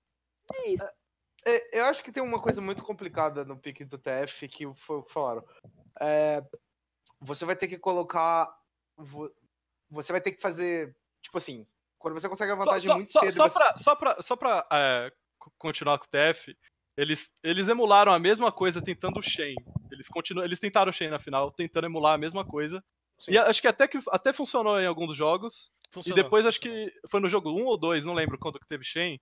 [0.53, 0.87] É isso.
[1.45, 4.97] É, eu acho que tem uma coisa muito complicada no pique do TF que foi
[4.97, 5.43] o que falaram.
[5.99, 6.43] É,
[7.19, 8.53] você vai ter que colocar.
[8.97, 9.33] vo-
[9.89, 10.95] Você vai ter que fazer.
[11.21, 11.65] Tipo assim,
[11.97, 13.33] quando você consegue a vantagem só, muito só, cedo.
[13.35, 16.55] só, você- pra, só pra, só pra é, co- continuar com o TF,
[16.97, 19.55] eles, eles emularam a mesma coisa tentando o Shen.
[20.01, 22.83] Eles, continuam, eles tentaram o Shen na final, tentando emular a mesma coisa.
[23.19, 23.31] Sim.
[23.33, 25.71] E acho que até, que até funcionou em alguns dos jogos.
[25.91, 26.87] Funcionou, e depois acho funcionou.
[26.89, 29.19] que foi no jogo 1 ou 2, não lembro quando que teve Shen.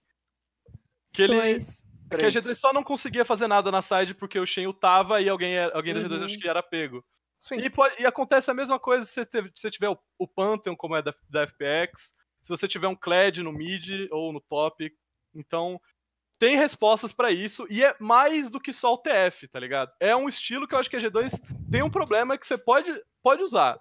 [1.12, 1.36] Que ele.
[1.36, 1.84] Dois.
[2.10, 2.34] Que a Três.
[2.34, 5.94] G2 só não conseguia fazer nada na side porque o Shen ultava e alguém, alguém
[5.94, 6.26] da G2 Uhum.
[6.26, 7.06] acho que era pego.
[7.40, 7.58] Sim.
[7.58, 10.28] E, pode- e acontece a mesma coisa se você, teve- se você tiver o, o
[10.28, 14.42] Pantheon, como é da, da FPX, se você tiver um Kled no mid ou no
[14.42, 14.92] top.
[15.36, 15.80] Então,
[16.40, 19.92] tem respostas pra isso e é mais do que só o TF, tá ligado?
[20.00, 22.90] É um estilo que eu acho que a G2 tem um problema que você pode,
[23.22, 23.80] pode usar.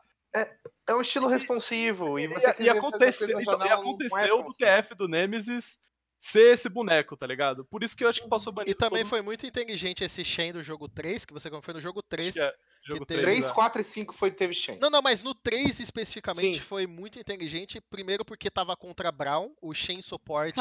[0.86, 2.18] É um estilo responsivo.
[2.18, 4.48] E, E, você e as aconteceu, então, e não é aconteceu do.
[4.48, 5.78] TF do Nemesis
[6.18, 7.64] ser esse boneco, tá ligado?
[7.64, 8.70] Por isso que eu acho que passou banido.
[8.70, 11.80] E também todo foi muito inteligente esse Shen do jogo 3, que você foi no
[11.80, 12.36] jogo 3.
[12.36, 13.54] É, jogo que teve- 3, 3, né?
[13.54, 14.78] 4 e 5 foi teve Shen.
[14.80, 16.62] Não, não, mas no 3 especificamente Sim.
[16.64, 17.80] foi muito inteligente.
[17.80, 20.60] Primeiro porque tava contra Brown, o Shen suporte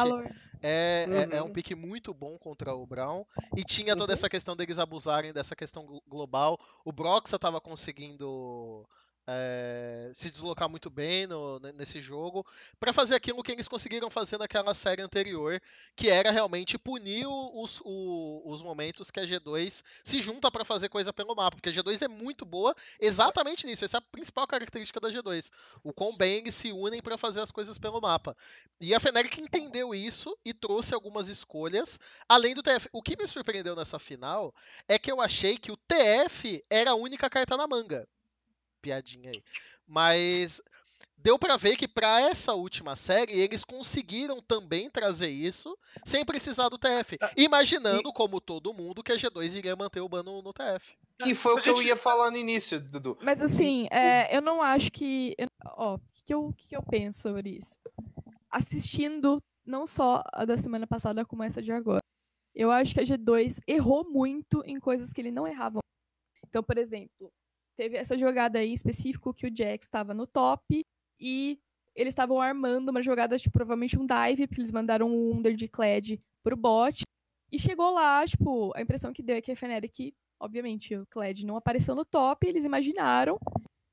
[0.62, 1.48] é, é, é Uhum.
[1.50, 3.24] um pique muito bom contra o Brown.
[3.56, 4.14] E tinha toda Uhum.
[4.14, 6.60] essa questão deles abusarem dessa questão glo- global.
[6.84, 8.86] O Broxa tava conseguindo
[9.28, 12.46] é, se deslocar muito bem no- ne- nesse jogo
[12.80, 15.62] para fazer aquilo que eles conseguiram fazer naquela série anterior,
[15.96, 20.90] que era realmente punir os, o- os momentos que a G2 se junta para fazer
[20.90, 24.48] coisa pelo mapa, porque a G2 é muito boa exatamente nisso, essa é a principal
[24.48, 25.52] característica da G2,
[25.84, 28.36] o quão bem eles se unem para fazer as coisas pelo mapa.
[28.80, 32.00] E a Fnatic entendeu isso e trouxe algumas escolhas,
[32.30, 32.88] além do TF.
[32.94, 34.54] O que me surpreendeu nessa final
[34.88, 38.08] é que eu achei que o TF era a única carta na manga.
[38.82, 39.44] Piadinha aí.
[39.86, 40.62] Mas
[41.18, 46.70] deu pra ver que pra essa última série eles conseguiram também trazer isso sem precisar
[46.70, 50.96] do TF, imaginando como todo mundo que a G2 iria manter o ban no, TF.
[51.26, 53.18] E foi Se o que eu gente- ia falar no início, Dudu.
[53.22, 55.34] Mas assim, é, eu não acho que.
[55.38, 57.78] eu- Ó, o que, eu, o que, que eu penso sobre isso?
[58.50, 62.02] Assistindo não só a da semana passada como essa de agora.
[62.56, 65.80] Eu acho que a G2 errou muito em coisas que ele não errava.
[66.48, 67.32] Então, por exemplo,
[67.78, 70.86] teve essa jogada aí em específico que o Jax estava no top
[71.20, 71.60] e
[71.96, 75.68] eles estavam armando uma jogada, tipo, provavelmente um dive, porque eles mandaram um Under de
[75.68, 77.04] Kled pro bot.
[77.52, 81.46] E chegou lá, tipo, a impressão que deu é que a Fnatic obviamente, o Kled
[81.46, 83.40] não apareceu no top, eles imaginaram.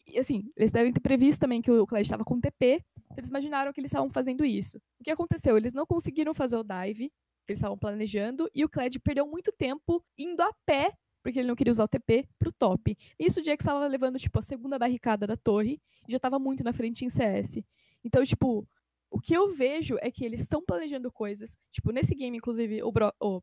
[0.06, 3.30] E assim, eles devem ter previsto também que o Kled estava com TP, então eles
[3.30, 4.78] imaginaram que eles estavam fazendo isso.
[5.00, 5.56] O que aconteceu?
[5.56, 9.52] Eles não conseguiram fazer o dive, que eles estavam planejando, e o Kled perdeu muito
[9.52, 10.92] tempo indo a pé,
[11.24, 12.96] porque ele não queria usar o TP, pro top.
[13.18, 16.62] Nisso o Jax estava levando, tipo, a segunda barricada da torre, e já estava muito
[16.62, 17.64] na frente em CS.
[18.04, 18.68] Então, tipo,
[19.10, 21.56] o que eu vejo é que eles estão planejando coisas.
[21.72, 23.40] Tipo, nesse game, inclusive, o, Bro o,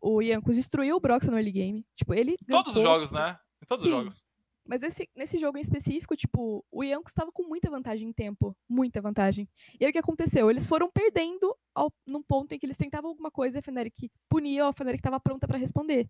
[0.00, 1.86] o Yankos destruiu o Broxa no early game.
[1.94, 2.32] Tipo, ele.
[2.32, 3.38] Em todos os jogos, tipo, né?
[3.62, 3.90] Em todos Sim.
[3.90, 4.24] os jogos.
[4.66, 8.56] Mas esse, nesse jogo em específico, tipo, o Yankos estava com muita vantagem em tempo.
[8.68, 9.48] Muita vantagem.
[9.78, 10.50] E aí o que aconteceu?
[10.50, 14.10] Eles foram perdendo ao, num ponto em que eles tentavam alguma coisa e a Fnatic
[14.28, 16.08] punia, a Fnatic estava pronta para responder.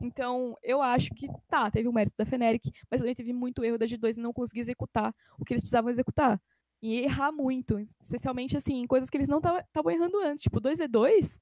[0.00, 3.78] Então, eu acho que, tá, teve o mérito da Fnatic, mas também teve muito erro
[3.78, 6.40] da G2 em não conseguir executar o que eles precisavam executar.
[6.82, 10.42] E errar muito, especialmente, assim, em coisas que eles não estavam errando antes.
[10.42, 11.38] Tipo, 2v2,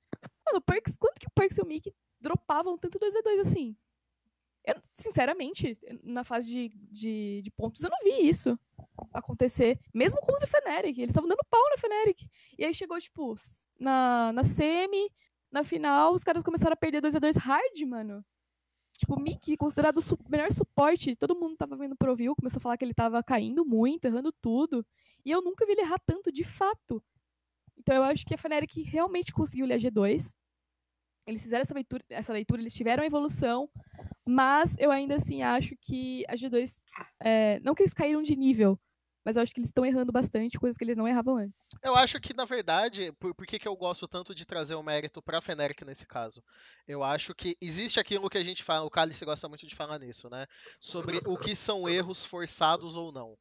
[0.47, 3.77] mano, Perks, quanto que o Perks e o Mickey dropavam tanto 2v2 assim?
[4.65, 8.59] Eu, sinceramente, na fase de, de, de pontos, eu não vi isso
[9.13, 9.79] acontecer.
[9.93, 12.27] Mesmo com o Fnatic, eles estavam dando pau na Fnatic.
[12.59, 13.35] E aí chegou, tipo,
[13.79, 15.11] na, na semi,
[15.55, 18.25] na final, os caras começaram a perder 2x2 hard, mano.
[18.99, 22.59] Tipo, o Mickey, considerado o su- melhor suporte, todo mundo tava vendo pro view, começou
[22.59, 24.87] a falar que ele tava caindo muito, errando tudo.
[25.25, 27.03] E eu nunca vi ele errar tanto, de fato.
[27.77, 30.33] Então eu acho que a Fnatic realmente conseguiu ler a G2.
[31.27, 33.69] Eles fizeram essa leitura, essa leitura, eles tiveram a evolução,
[34.29, 36.85] mas eu ainda assim acho que a G2.
[37.21, 38.79] é, não que eles caíram de nível,
[39.25, 41.63] mas eu acho que eles estão errando bastante, coisas que eles não erravam antes.
[41.83, 44.83] Eu acho que, na verdade, por, por que, que eu gosto tanto de trazer o
[44.83, 46.43] mérito pra Feneric nesse caso?
[46.87, 49.99] Eu acho que existe aquilo que a gente fala, o Cálice gosta muito de falar
[49.99, 50.47] nisso, né?
[50.79, 53.37] Sobre o que são erros forçados ou não.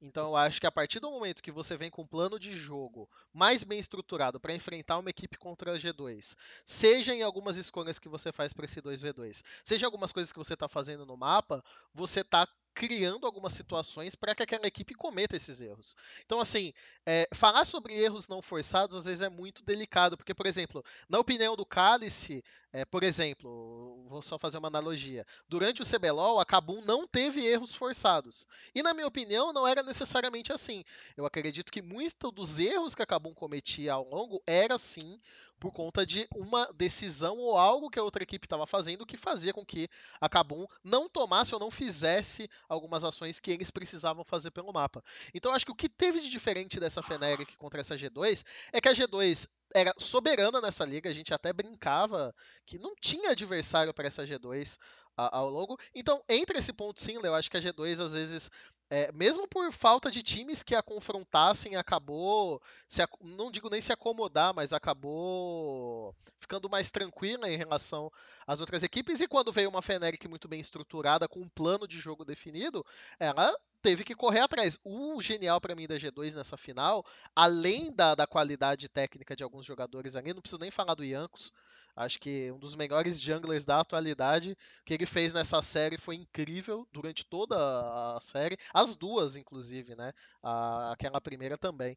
[0.00, 2.54] Então eu acho que a partir do momento que você vem com um plano de
[2.54, 7.98] jogo mais bem estruturado para enfrentar uma equipe contra a G2, seja em algumas escolhas
[7.98, 11.64] que você faz para esse 2v2, seja algumas coisas que você está fazendo no mapa,
[11.94, 12.46] você está
[12.76, 15.96] criando algumas situações para que aquela equipe cometa esses erros.
[16.26, 16.74] Então, assim,
[17.06, 21.18] é, falar sobre erros não forçados às vezes é muito delicado, porque, por exemplo, na
[21.18, 25.26] opinião do Cálice, é, por exemplo, vou só fazer uma analogia.
[25.48, 28.46] Durante o CBLOL, a Kabum não teve erros forçados.
[28.74, 30.84] E, na minha opinião, não era necessariamente assim.
[31.16, 35.18] Eu acredito que muitos dos erros que a Kabum cometia ao longo era, sim,
[35.58, 39.52] por conta de uma decisão ou algo que a outra equipe estava fazendo que fazia
[39.52, 39.88] com que
[40.20, 45.02] a Kabum não tomasse ou não fizesse algumas ações que eles precisavam fazer pelo mapa.
[45.34, 48.88] Então acho que o que teve de diferente dessa Fnatic contra essa G2 é que
[48.88, 54.06] a G2 era soberana nessa liga, a gente até brincava que não tinha adversário para
[54.06, 54.78] essa G2
[55.16, 55.78] ao longo.
[55.94, 58.50] Então, entre esse ponto sim, eu acho que a G2 às vezes
[58.88, 63.92] é, mesmo por falta de times que a confrontassem, acabou, se, não digo nem se
[63.92, 68.10] acomodar, mas acabou ficando mais tranquila em relação
[68.46, 69.20] às outras equipes.
[69.20, 72.84] E quando veio uma Feneric muito bem estruturada, com um plano de jogo definido,
[73.18, 74.78] ela teve que correr atrás.
[74.84, 79.66] O genial para mim da G2 nessa final, além da, da qualidade técnica de alguns
[79.66, 81.52] jogadores ali, não preciso nem falar do Yankos,
[81.96, 84.52] Acho que um dos melhores junglers da atualidade.
[84.52, 88.58] O que ele fez nessa série foi incrível durante toda a série.
[88.74, 90.12] As duas, inclusive, né?
[90.42, 91.96] A, aquela primeira também.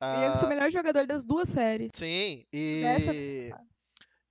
[0.00, 1.90] Ele é o melhor jogador das duas séries.
[1.92, 3.52] Sim, e.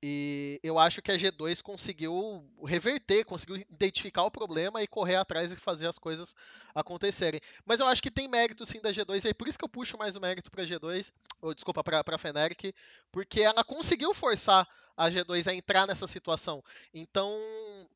[0.03, 5.51] E eu acho que a G2 conseguiu reverter, conseguiu identificar o problema e correr atrás
[5.51, 6.35] e fazer as coisas
[6.73, 7.39] acontecerem.
[7.65, 9.69] Mas eu acho que tem mérito sim da G2, e é por isso que eu
[9.69, 12.73] puxo mais o mérito para a G2, ou desculpa, para a Fnatic,
[13.11, 16.63] porque ela conseguiu forçar a G2 a entrar nessa situação.
[16.91, 17.39] Então,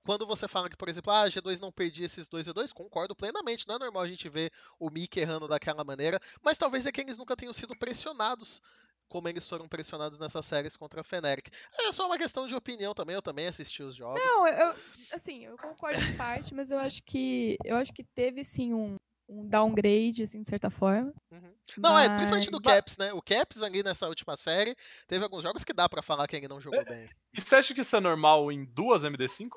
[0.04, 3.16] quando você fala que, por exemplo, ah, a G2 não perdia esses dois V2, concordo
[3.16, 3.68] plenamente.
[3.68, 7.02] Não é normal a gente ver o Mickey errando daquela maneira, mas talvez é que
[7.02, 8.62] eles nunca tenham sido pressionados
[9.08, 11.52] como eles foram pressionados nessas séries contra a Feneric.
[11.80, 14.22] É só uma questão de opinião também, eu também assisti os jogos.
[14.24, 14.76] Não, eu,
[15.14, 18.96] assim, eu concordo em parte, mas eu acho que eu acho que teve sim um,
[19.30, 21.14] um downgrade, assim, de certa forma.
[21.32, 21.54] Uhum.
[21.78, 22.10] Não, mas...
[22.10, 23.14] é, principalmente do Caps, né?
[23.14, 24.76] O Caps ali nessa última série
[25.08, 27.10] teve alguns jogos que dá para falar que ele não jogou é, bem.
[27.34, 29.50] E você acha que isso é normal em duas MD5?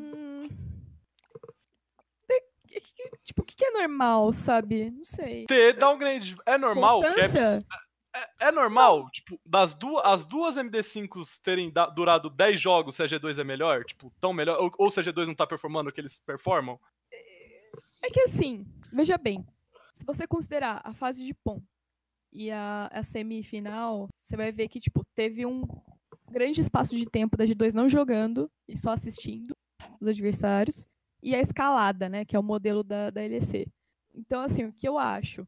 [0.00, 0.42] Hum,
[3.22, 4.90] tipo, o que, que é normal, sabe?
[4.90, 5.46] Não sei.
[5.46, 7.02] Ter downgrade é normal?
[7.04, 7.64] É,
[8.14, 9.10] é, é, normal, não.
[9.10, 13.44] tipo, das duas, as duas MD5s terem da, durado 10 jogos se a G2 é
[13.44, 13.84] melhor?
[13.84, 14.60] Tipo, tão melhor?
[14.60, 16.78] Ou, ou se a G2 não tá performando o que eles performam?
[18.02, 19.46] É que assim, veja bem,
[19.94, 21.60] se você considerar a fase de POM
[22.32, 25.62] e a, a semifinal, você vai ver que, tipo, teve um
[26.30, 29.56] grande espaço de tempo da G2 não jogando e só assistindo
[30.00, 30.86] os adversários
[31.22, 33.66] e a escalada, né, que é o modelo da, da LEC.
[34.14, 35.46] Então, assim, o que eu acho?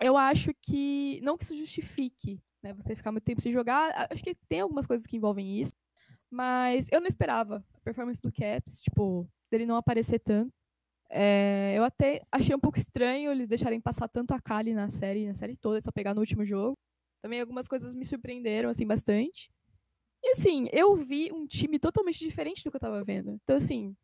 [0.00, 4.22] Eu acho que, não que isso justifique, né, você ficar muito tempo sem jogar, acho
[4.22, 5.74] que tem algumas coisas que envolvem isso,
[6.30, 10.52] mas eu não esperava a performance do Caps, tipo, dele não aparecer tanto.
[11.12, 15.26] É, eu até achei um pouco estranho eles deixarem passar tanto a Kali na série,
[15.26, 16.78] na série toda, só pegar no último jogo.
[17.20, 19.50] Também algumas coisas me surpreenderam, assim, bastante.
[20.22, 23.38] E, assim, eu vi um time totalmente diferente do que eu tava vendo.
[23.42, 23.96] Então, assim,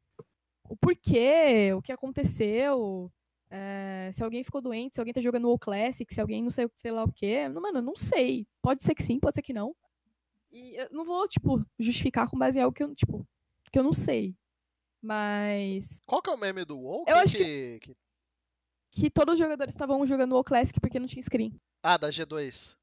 [0.68, 3.10] o porquê, o que aconteceu,
[3.50, 6.68] é, se alguém ficou doente, se alguém tá jogando o Classic, se alguém não sei,
[6.74, 7.48] sei lá o quê.
[7.48, 8.46] Mano, não sei.
[8.60, 9.74] Pode ser que sim, pode ser que não.
[10.50, 13.26] E eu não vou, tipo, justificar com base em algo que eu, tipo,
[13.70, 14.34] que eu não sei.
[15.02, 16.00] Mas.
[16.06, 17.04] Qual que é o meme do WoW?
[17.06, 17.96] Eu acho que, que...
[18.90, 21.54] que todos os jogadores estavam jogando o Classic porque não tinha screen.
[21.82, 22.76] Ah, da G2.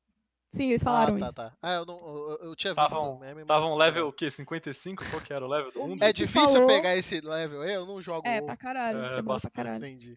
[0.54, 1.34] Sim, eles falaram ah, tá, isso.
[1.34, 1.58] Tá.
[1.64, 3.42] Ah, eu, não, eu, eu tinha visto tavam, o meme.
[3.42, 4.30] Estavam level o quê?
[4.30, 5.04] 55?
[5.10, 6.04] Qual que era o level do mundo?
[6.04, 6.68] É difícil falou...
[6.68, 9.00] pegar esse level, eu não jogo É, pra caralho.
[9.04, 9.52] É, é bastante.
[9.52, 9.84] Pra caralho.
[9.84, 10.16] Entendi.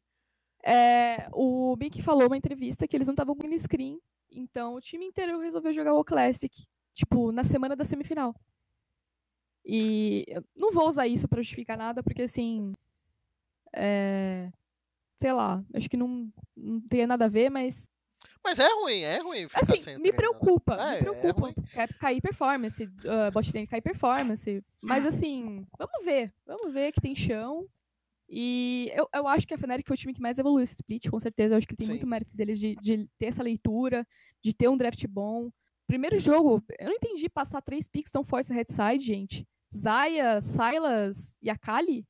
[0.62, 3.98] É, o Mick falou numa entrevista que eles não estavam com screen,
[4.30, 6.52] então o time inteiro resolveu jogar o Classic,
[6.92, 8.34] tipo, na semana da semifinal.
[9.64, 12.74] E eu não vou usar isso pra justificar nada, porque assim.
[13.74, 14.50] É,
[15.18, 17.88] sei lá, acho que não, não tem nada a ver, mas
[18.46, 21.48] mas é ruim, é ruim ficar assim, sem me preocupa, é, me preocupa.
[21.48, 24.64] É Caps cair performance, uh, bot lane cair performance.
[24.80, 26.32] Mas assim, vamos ver.
[26.46, 27.66] Vamos ver que tem chão.
[28.28, 31.10] E eu, eu acho que a Fnatic foi o time que mais evoluiu esse split,
[31.10, 31.54] com certeza.
[31.54, 31.92] Eu acho que tem Sim.
[31.94, 34.06] muito mérito deles de, de ter essa leitura,
[34.40, 35.50] de ter um draft bom.
[35.88, 39.46] Primeiro jogo, eu não entendi passar três picks tão fortes na headside, gente.
[39.74, 42.06] Zaya, Silas e Akali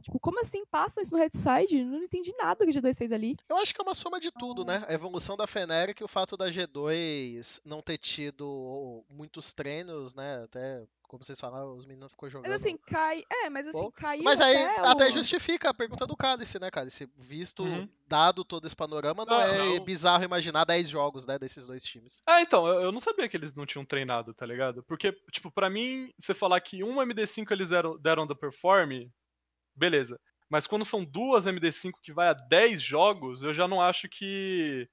[0.00, 1.84] Tipo, como assim passa isso no headside?
[1.84, 3.36] Não entendi nada que a G2 fez ali.
[3.48, 4.84] Eu acho que é uma soma de tudo, né?
[4.88, 10.42] A evolução da Feneric e o fato da G2 não ter tido muitos treinos, né?
[10.44, 12.50] Até como vocês falaram, os meninos ficou jogando.
[12.50, 13.22] Mas assim, cai.
[13.30, 14.24] É, mas assim, Bom, caiu.
[14.24, 17.06] Mas aí até, até o- justifica a pergunta do Cálice, né, Cálice?
[17.14, 17.86] Visto, Uhum.
[18.08, 19.84] dado todo esse panorama, não, Não, é não.
[19.84, 22.22] bizarro imaginar 10 jogos, né, desses dois times.
[22.26, 24.82] Ah, então, eu, eu não sabia que eles não tinham treinado, tá ligado?
[24.84, 29.06] Porque, tipo, pra mim, você falar que um MD5 eles deram, deram do perform,
[29.74, 30.18] beleza.
[30.48, 34.88] Mas quando são duas MD5 que vai a 10 jogos, eu já não acho que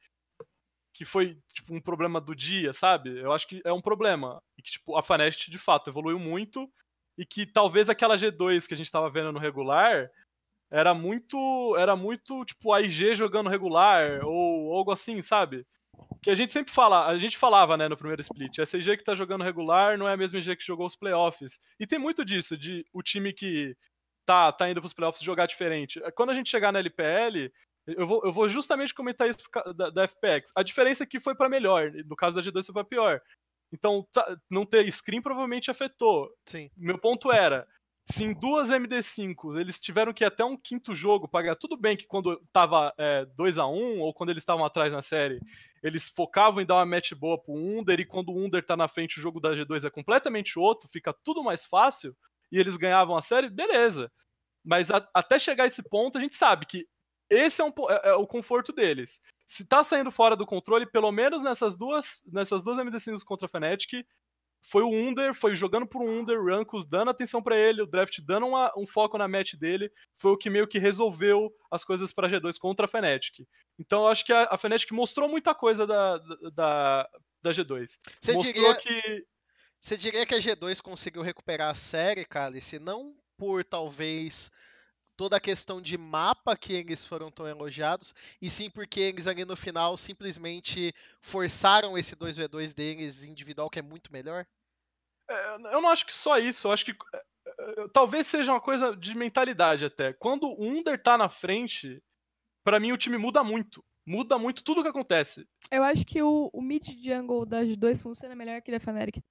[0.93, 3.19] que foi tipo um problema do dia, sabe?
[3.19, 6.69] Eu acho que é um problema e que tipo a Fnatic de fato evoluiu muito
[7.17, 10.09] e que talvez aquela G2 que a gente tava vendo no regular
[10.71, 11.38] era muito
[11.77, 15.65] era muito tipo a IG jogando regular ou algo assim, sabe?
[16.21, 19.03] Que a gente sempre fala, a gente falava, né, no primeiro split, essa IG que
[19.03, 21.59] tá jogando regular não é a mesma IG que jogou os playoffs.
[21.80, 23.75] E tem muito disso, de o time que
[24.30, 25.99] tá, tá indo pros playoffs jogar diferente.
[26.13, 27.51] Quando a gente chegar na LPL,
[27.88, 29.39] eu vou, eu vou justamente comentar isso
[29.75, 30.51] da, da FPX.
[30.55, 33.19] A diferença é que foi pra melhor, no caso da G2 foi pra pior.
[33.73, 36.30] Então, tá- não ter screen provavelmente afetou.
[36.47, 36.69] Sim.
[36.77, 37.67] Meu ponto era,
[38.07, 41.75] se em duas MD5 eles tiveram que ir até um quinto jogo pra ganhar, tudo
[41.75, 45.39] bem que quando tava é, 2x1 ou quando eles estavam atrás na série,
[45.82, 48.88] eles focavam em dar uma match boa pro Under e quando o Under tá na
[48.88, 52.15] frente o jogo da G2 é completamente outro, fica tudo mais fácil
[52.52, 54.12] e eles ganhavam a série, beleza.
[54.64, 56.88] Mas a- até chegar a esse ponto, a gente sabe que
[57.30, 59.20] esse é, um é- é o conforto deles.
[59.47, 63.50] Se tá saindo fora do controle, pelo menos nessas duas, nessas duas MD5 contra a
[63.50, 64.06] Fnatic,
[64.70, 68.20] foi o Under, foi jogando por um Under, Rankos dando atenção pra ele, o draft
[68.22, 72.12] dando uma- um foco na match dele, foi o que meio que resolveu as coisas
[72.12, 73.47] pra G2 contra a Fnatic.
[73.80, 76.18] Então eu acho que a, a Fnatic mostrou muita coisa da,
[76.54, 77.10] da,
[77.41, 77.97] da G2.
[78.22, 79.26] Você mostrou diria, que.
[79.80, 84.51] Você diria que a G2 conseguiu recuperar a série, Cálice, não por talvez
[85.15, 89.43] toda a questão de mapa que eles foram tão elogiados, e sim porque eles ali
[89.43, 94.45] no final simplesmente forçaram esse 2v2 deles individual que é muito melhor?
[95.30, 96.91] é, Eu não acho que só isso, eu acho que.
[96.91, 97.17] é,
[97.82, 100.13] é, Talvez seja uma coisa de mentalidade até.
[100.13, 102.01] Quando o Under tá na frente,
[102.63, 103.84] pra mim o time muda muito.
[104.05, 105.45] Muda muito tudo o que acontece.
[105.69, 109.21] Eu acho que o, o mid jungle da G2 funciona melhor que da Fnatic.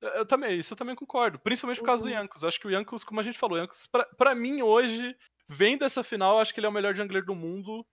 [0.00, 1.38] Eu também, isso eu também concordo.
[1.38, 2.14] Principalmente por causa do Uhum.
[2.16, 2.42] Yankos.
[2.42, 5.14] Eu acho que o Yankos, como a gente falou, o Yankos, pra, pra mim hoje,
[5.46, 7.86] vendo essa final, eu acho que ele é o melhor jungler do mundo.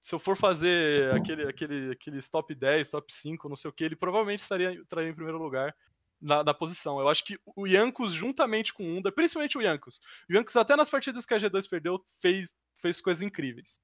[0.00, 3.82] Se eu for fazer aquele, aquele, aqueles top 10, top 5, não sei o que,
[3.82, 5.74] ele provavelmente estaria, estaria em primeiro lugar
[6.20, 7.00] na, na posição.
[7.00, 10.00] Eu acho que o Yankos, juntamente com o Under, principalmente o Yankos.
[10.28, 13.80] O Yankos, até nas partidas que a G2 perdeu, fez, fez coisas incríveis.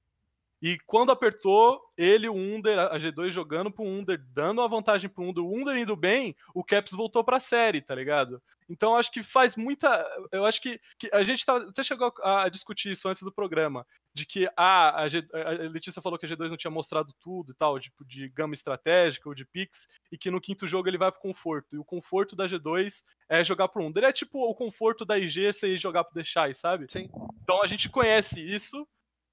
[0.62, 5.24] E quando apertou, ele, o Under, a G2 jogando pro Under, dando a vantagem pro
[5.24, 8.42] Under, o Under indo bem, o Caps voltou pra série, tá ligado?
[8.70, 10.06] Então acho que faz muita.
[10.30, 13.32] Eu acho que, que a gente tá, até chegou a, a discutir isso antes do
[13.32, 13.84] programa.
[14.14, 17.50] De que ah, a, G, a Letícia falou que a G2 não tinha mostrado tudo
[17.50, 20.98] e tal, tipo, de gama estratégica ou de picks, e que no quinto jogo ele
[20.98, 21.74] vai pro conforto.
[21.74, 24.04] E o conforto da G2 é jogar pro Under.
[24.04, 26.86] É tipo o conforto da IG ser jogar pro Deixai, sabe?
[26.88, 27.08] Sim.
[27.42, 28.86] Então a gente conhece isso.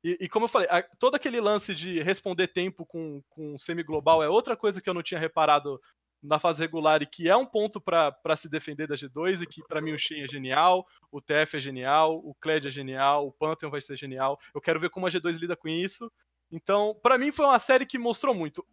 [0.07, 4.23] E, e como eu falei, a- todo aquele lance de responder tempo com, com semi-global
[4.23, 5.79] é outra coisa que eu não tinha reparado
[6.23, 9.61] na fase regular e que é um ponto pra se defender da G2 e que
[9.67, 13.31] pra mim o Shen é genial, o TF é genial, o Kled é genial, o
[13.31, 14.39] Pantheon vai ser genial.
[14.53, 16.11] Eu quero ver como a G2 lida com isso.
[16.51, 18.65] Então, pra mim foi uma série que mostrou muito.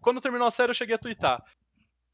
[0.00, 1.42] Quando terminou a série eu cheguei a twittar.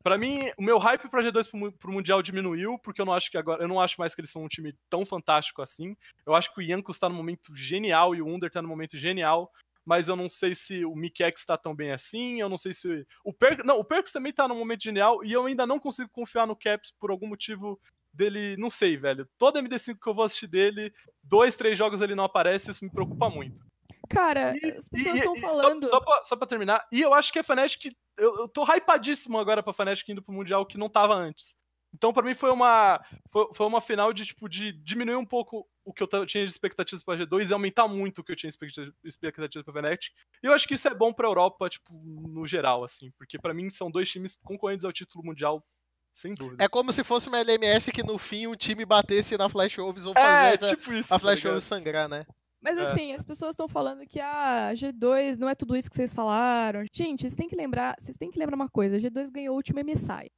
[0.02, 3.30] Pra mim, o meu hype pra G2 pro, pro Mundial diminuiu, porque eu não acho
[3.30, 3.62] que agora.
[3.62, 5.96] Eu não acho mais que eles são um time tão fantástico assim.
[6.24, 8.96] Eu acho que o Yankos tá no momento genial e o Under tá no momento
[8.96, 9.50] genial.
[9.84, 12.40] Mas eu não sei se o Mikex tá tão bem assim.
[12.40, 13.06] Eu não sei se.
[13.24, 13.64] O Perks.
[13.64, 15.24] Não, o Perks também tá no momento genial.
[15.24, 17.80] E eu ainda não consigo confiar no Caps por algum motivo
[18.12, 18.56] dele.
[18.56, 19.26] Não sei, velho.
[19.38, 20.92] Toda MD5 que eu vou assistir dele,
[21.22, 22.70] dois, três jogos ele não aparece.
[22.70, 23.64] Isso me preocupa muito.
[24.08, 25.84] Cara, E- as pessoas estão falando.
[25.88, 27.92] Só, só, pra, só pra terminar, e eu acho que a Fnatic.
[28.16, 31.56] Eu, eu tô hypadíssimo agora pra Fnatic indo pro Mundial que não tava antes.
[31.94, 35.66] Então, pra mim, foi uma, foi, foi uma final de, tipo, de diminuir um pouco
[35.86, 38.50] o que eu tinha de expectativas pra G2 e aumentar muito o que eu tinha
[38.50, 40.10] de expectativa- expectativas pra Fnatic.
[40.42, 43.10] E eu acho que isso é bom pra Europa, tipo, no geral, assim.
[43.16, 45.64] Porque pra mim são dois times concorrentes ao título mundial,
[46.12, 46.62] sem dúvida.
[46.62, 50.06] É como se fosse uma LMS que no fim um time batesse na Flash Wolves
[50.06, 51.12] ou É, tipo isso.
[51.14, 51.52] a tá Flash ligado?
[51.52, 52.26] Wolves sangrar, né?
[52.60, 52.82] Mas É.
[52.82, 56.82] assim, as pessoas estão falando que a G2 não é tudo isso que vocês falaram.
[56.92, 59.56] Gente, vocês têm que lembrar, vocês têm que lembrar uma coisa, a G2 ganhou o
[59.56, 60.30] último MSI.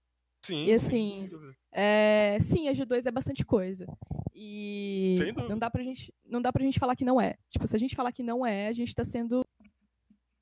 [0.45, 1.31] Sim, E sim, assim.
[1.73, 3.87] É, sim, a G2 é bastante coisa.
[4.35, 5.17] E
[5.49, 7.35] não dá pra gente, não dá pra gente falar que não é.
[7.51, 9.45] Tipo, se a gente falar que não é, a gente tá sendo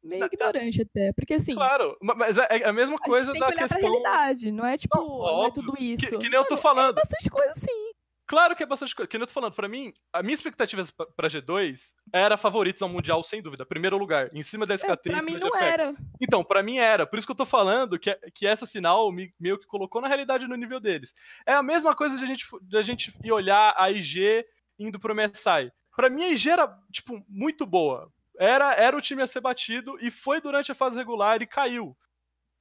[0.03, 3.27] meio Não, ignorante até, porque assim, Claro, ma- mas é é a mesma a coisa
[3.27, 3.81] gente tem da que olhar questão.
[3.81, 6.19] pra realidade, não é tipo, Não, não, é óbvio, tudo que- isso.
[6.19, 6.91] que nem eu tô Mano, falando.
[6.91, 7.88] É bastante coisa sim.
[8.29, 9.09] Claro que é bastante coisa.
[9.09, 10.83] Que eu tô falando, pra mim, a minha expectativa
[11.17, 13.65] pra G2 era favoritos ao Mundial, sem dúvida.
[13.65, 15.09] Primeiro lugar, em cima da SKT.
[15.09, 15.95] É, pra mim não era.
[16.21, 17.07] Então, pra mim era.
[17.07, 20.09] Por isso que eu tô falando que, que essa final me, meio que colocou na
[20.09, 21.15] realidade no nível deles.
[21.47, 24.45] É a mesma coisa de a gente, de a gente ir olhar a IG
[24.79, 25.73] indo pro MSI.
[25.97, 28.13] Pra mim, a IG era, tipo, muito boa.
[28.39, 31.97] Era, era o time a ser batido e foi durante a fase regular e caiu.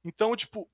[0.02, 0.66] Então, tipo,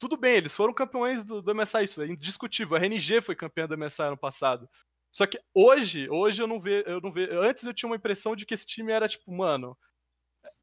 [0.00, 2.74] tudo bem, eles foram campeões do, do MSI, isso é indiscutível.
[2.74, 4.68] A RNG foi campeã do MSI ano passado.
[5.12, 7.38] Só que hoje, hoje eu não vejo, eu não vejo.
[7.38, 9.76] Antes eu tinha uma impressão de que esse time era tipo, mano,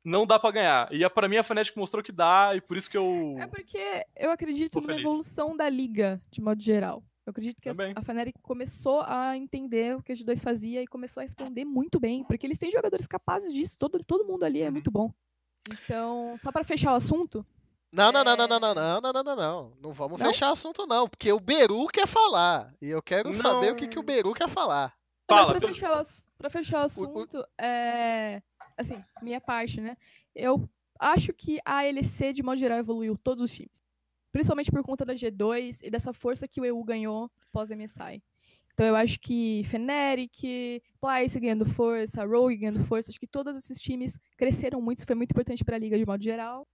[0.04, 0.92] não dá para ganhar.
[0.92, 4.06] E para mim a Fnatic mostrou que dá e por isso que eu É porque
[4.16, 7.04] eu acredito numa evolução da liga de modo geral.
[7.26, 7.94] Eu acredito que Também.
[7.96, 12.00] a Fnatic começou a entender o que a G2 fazia e começou a responder muito
[12.00, 14.72] bem, porque eles têm jogadores capazes disso, todo, todo mundo ali é uhum.
[14.72, 15.14] muito bom.
[15.70, 17.44] Então, só para fechar o assunto,
[17.98, 19.74] não, não, não, não, não, não, não, não, não, não, não.
[19.82, 20.28] Não vamos não?
[20.28, 22.72] fechar assunto, não, porque o Beru quer falar.
[22.82, 23.34] E eu quero não.
[23.34, 24.94] saber o que, que o Beru quer falar.
[25.28, 26.06] Fala, Mas pra fechar, o,
[26.38, 27.46] pra fechar o assunto, o, o...
[27.58, 28.42] é.
[28.78, 29.98] Assim, minha parte, né?
[30.36, 30.70] Eu
[31.00, 33.82] acho que a LC, de modo geral, evoluiu todos os times.
[34.32, 38.22] Principalmente por conta da G2 e dessa força que o EU ganhou pós-MSI.
[38.78, 43.80] Então eu acho que Fnatic, Plyce ganhando força, Rogue ganhando força, acho que todos esses
[43.80, 46.68] times cresceram muito, isso foi muito importante para a liga de modo geral.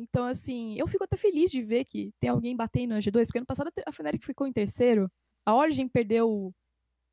[0.00, 3.38] Então, assim, eu fico até feliz de ver que tem alguém batendo na G2, porque
[3.38, 5.12] ano passado a Fnatic ficou em terceiro,
[5.44, 6.54] a Origin perdeu,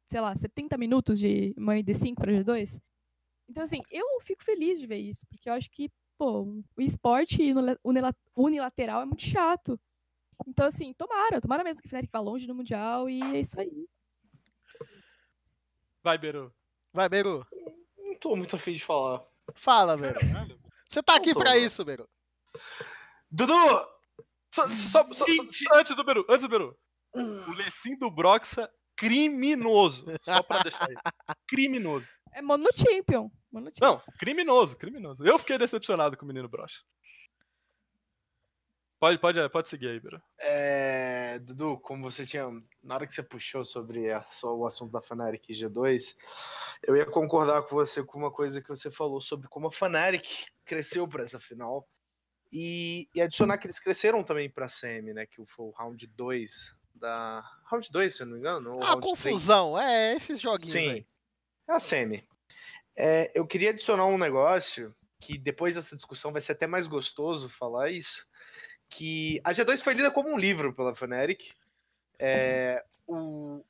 [0.06, 2.82] sei lá, 70 minutos de uma ID5 para G2.
[3.50, 6.44] Então, assim, eu fico feliz de ver isso, porque eu acho que, pô,
[6.78, 7.42] o esporte
[8.34, 9.78] unilateral é muito chato.
[10.48, 13.60] Então, assim, tomara, tomara mesmo que a Fnatic vá longe no Mundial e é isso
[13.60, 13.86] aí.
[16.02, 16.54] Vai, Beru.
[16.94, 17.46] Vai, Beru.
[17.98, 19.26] Não tô muito afim de falar.
[19.56, 20.20] Fala, Beru.
[20.88, 22.08] Você tá aqui pra isso, Beru.
[23.30, 23.54] Dudu!
[24.54, 25.26] Só, só, só,
[25.74, 26.78] antes do Beru, antes do Beru.
[27.14, 30.06] O Lecim do Broxa, criminoso.
[30.24, 31.02] Só pra deixar isso.
[31.48, 32.08] Criminoso.
[32.34, 33.30] É mono champion.
[33.52, 33.88] Mono champion.
[33.88, 35.24] Não, criminoso, criminoso.
[35.24, 36.82] Eu fiquei decepcionado com o menino Broxa.
[39.00, 40.20] Pode, pode, pode seguir aí, Beru.
[40.40, 42.50] É, Dudu, como você tinha.
[42.84, 46.16] Na hora que você puxou sobre a, o assunto da Fnatic G2,
[46.82, 50.48] eu ia concordar com você com uma coisa que você falou sobre como a Fnatic
[50.66, 51.88] cresceu para essa final.
[52.52, 55.26] E, e, adicionar que eles cresceram também pra semi, né?
[55.26, 57.44] Que foi o round 2 da.
[57.66, 58.82] Round 2, se eu não me engano?
[58.82, 59.88] Ah, confusão, 3.
[59.88, 61.08] é, esses joguinhos Sim, aí.
[61.70, 62.28] É a semi.
[62.96, 67.50] É, eu queria adicionar um negócio que depois dessa discussão vai ser até mais gostoso
[67.50, 68.26] falar isso.
[68.90, 71.54] Que a G2 foi lida como um livro pela Fnatic.
[72.18, 73.64] É, o,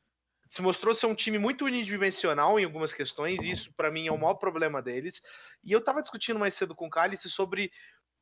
[0.48, 4.12] se mostrou ser um time muito unidimensional em algumas questões, e isso para mim é
[4.12, 5.22] o maior problema deles.
[5.64, 7.72] E eu tava discutindo mais cedo com o Cálice sobre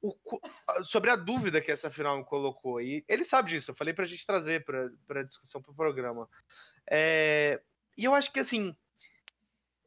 [0.08, 2.82] o, sobre a dúvida que essa final me colocou.
[2.82, 6.30] E ele sabe disso, eu falei pra gente trazer pra, pra discussão pro programa.
[6.90, 7.62] É,
[7.98, 8.76] e eu acho que assim,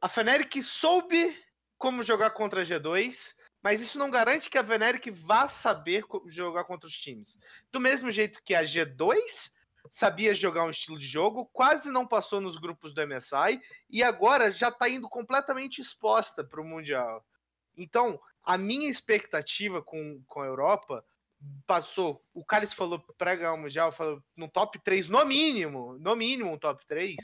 [0.01, 1.37] a Fnatic soube
[1.77, 6.63] como jogar contra a G2, mas isso não garante que a Fnatic vá saber jogar
[6.65, 7.37] contra os times.
[7.71, 9.51] Do mesmo jeito que a G2
[9.91, 14.51] sabia jogar um estilo de jogo, quase não passou nos grupos do MSI e agora
[14.51, 17.25] já está indo completamente exposta para o Mundial.
[17.77, 21.05] Então, a minha expectativa com, com a Europa
[21.65, 22.23] passou.
[22.33, 26.51] O Carlos falou para ganhar o Mundial, falou no top 3, no mínimo, no mínimo
[26.51, 27.15] um top 3.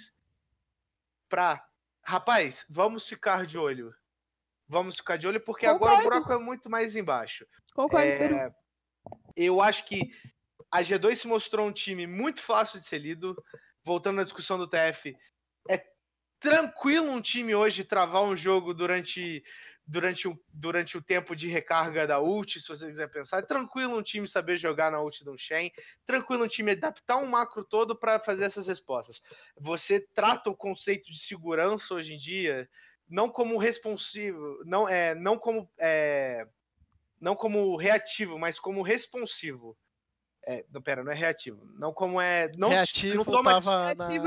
[1.28, 1.64] Pra,
[2.04, 3.94] rapaz, vamos ficar de olho.
[4.68, 5.86] Vamos ficar de olho, porque Concordo.
[5.86, 7.46] agora o buraco é muito mais embaixo.
[7.74, 8.56] Concordo, é,
[9.36, 10.12] Eu acho que
[10.72, 13.36] a G2 se mostrou um time muito fácil de ser lido.
[13.84, 15.16] Voltando à discussão do TF,
[15.70, 15.86] é
[16.40, 19.44] tranquilo um time hoje travar um jogo durante
[19.88, 23.40] durante o, durante o tempo de recarga da ult, se você quiser pensar.
[23.40, 25.72] É tranquilo um time saber jogar na ult do Shen,
[26.06, 29.22] tranquilo um time adaptar um macro todo para fazer essas respostas.
[29.60, 32.68] Você trata o conceito de segurança hoje em dia
[33.08, 36.48] não como responsivo, não é, não como é,
[37.22, 39.78] não como reativo, mas como responsivo.
[40.48, 41.66] É, não, pera, não é reativo.
[41.80, 42.52] Não como é.
[42.56, 43.60] Não, reativo não toma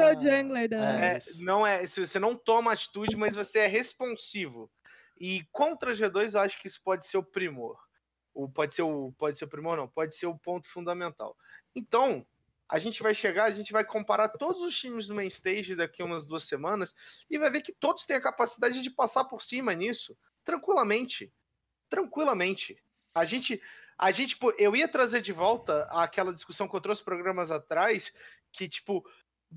[0.02, 1.04] é o jungler da.
[1.04, 1.86] É, não é.
[1.86, 4.70] Se você não toma atitude, mas você é responsivo.
[5.20, 7.78] E contra G2 eu acho que isso pode ser o primor.
[8.34, 11.36] Ou pode ser o, pode ser o primor, não, pode ser o ponto fundamental.
[11.74, 12.24] Então,
[12.68, 16.02] a gente vai chegar, a gente vai comparar todos os times do main stage daqui
[16.02, 16.94] a umas duas semanas
[17.28, 21.32] e vai ver que todos têm a capacidade de passar por cima nisso, tranquilamente.
[21.88, 22.80] Tranquilamente.
[23.14, 23.60] A gente,
[23.96, 28.12] a gente, eu ia trazer de volta aquela discussão que eu trouxe programas atrás,
[28.52, 29.04] que tipo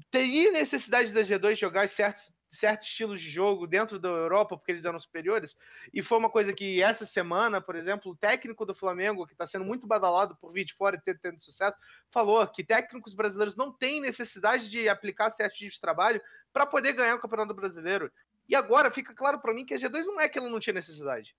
[0.10, 4.84] teria necessidade da G2 jogar certos certos estilos de jogo dentro da Europa, porque eles
[4.84, 5.56] eram superiores.
[5.94, 9.48] E foi uma coisa que essa semana, por exemplo, o técnico do Flamengo, que está
[9.48, 11.78] sendo muito badalado por vir de fora e ter tendo sucesso,
[12.12, 16.22] falou que técnicos brasileiros não têm necessidade de aplicar certos tipos de trabalho
[16.52, 18.12] para poder ganhar o Campeonato Brasileiro.
[18.50, 20.74] E agora fica claro para mim que a G2 não é que ela não tinha
[20.74, 21.34] necessidade.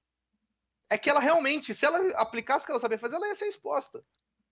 [0.88, 3.46] É que ela realmente, se ela aplicasse o que ela sabia fazer, ela ia ser
[3.46, 4.02] exposta.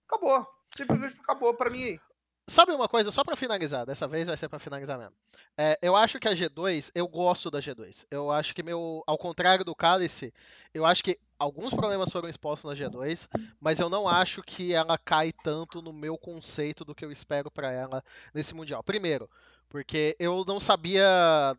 [0.07, 0.47] Acabou.
[0.75, 1.99] Simplesmente acabou para mim.
[2.47, 5.13] Sabe uma coisa, só para finalizar, dessa vez vai ser para finalizar mesmo.
[5.57, 8.05] É, eu acho que a G2, eu gosto da G2.
[8.09, 10.33] Eu acho que meu, ao contrário do Cálice,
[10.73, 13.27] eu acho que alguns problemas foram expostos na G2,
[13.59, 17.49] mas eu não acho que ela cai tanto no meu conceito do que eu espero
[17.49, 18.83] para ela nesse mundial.
[18.83, 19.29] Primeiro,
[19.71, 21.01] porque eu não sabia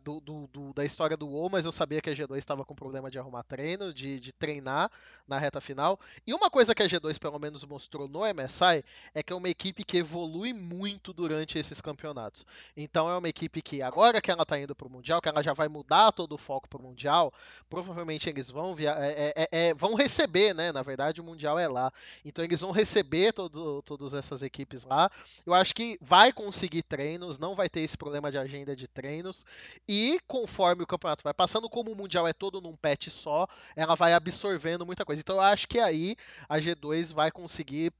[0.03, 2.75] do, do, do, da história do WoW, mas eu sabia que a G2 estava com
[2.75, 4.91] problema de arrumar treino, de, de, treinar
[5.27, 5.99] na reta final.
[6.25, 8.85] E uma coisa que a G2 pelo menos mostrou no MSI
[9.15, 12.45] é que é uma equipe que evolui muito durante esses campeonatos.
[12.77, 15.41] Então é uma equipe que agora que ela está indo para o Mundial, que ela
[15.41, 17.33] já vai mudar todo o foco para o Mundial,
[17.67, 20.71] provavelmente eles vão, via, é, é, é, vão receber, né?
[20.71, 21.91] Na verdade o Mundial é lá.
[22.23, 25.09] Então eles vão receber todo, todas essas equipes lá.
[25.47, 29.45] Eu acho que vai conseguir treinos, não vai ter esse problema de agenda de treinos.
[29.87, 33.95] E conforme o campeonato vai passando, como o Mundial é todo num patch só, ela
[33.95, 35.21] vai absorvendo muita coisa.
[35.21, 36.15] Então eu acho que aí
[36.49, 37.93] a G2 vai conseguir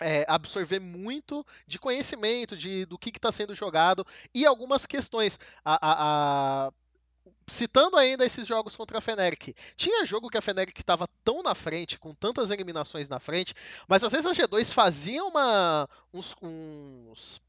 [0.00, 5.38] é, absorver muito de conhecimento de, do que está sendo jogado e algumas questões.
[5.64, 6.72] A, a, a,
[7.46, 11.54] citando ainda esses jogos contra a Feneric, tinha jogo que a Feneric estava tão na
[11.54, 13.52] frente, com tantas eliminações na frente,
[13.88, 17.40] mas às vezes a G2 fazia uma, uns, uns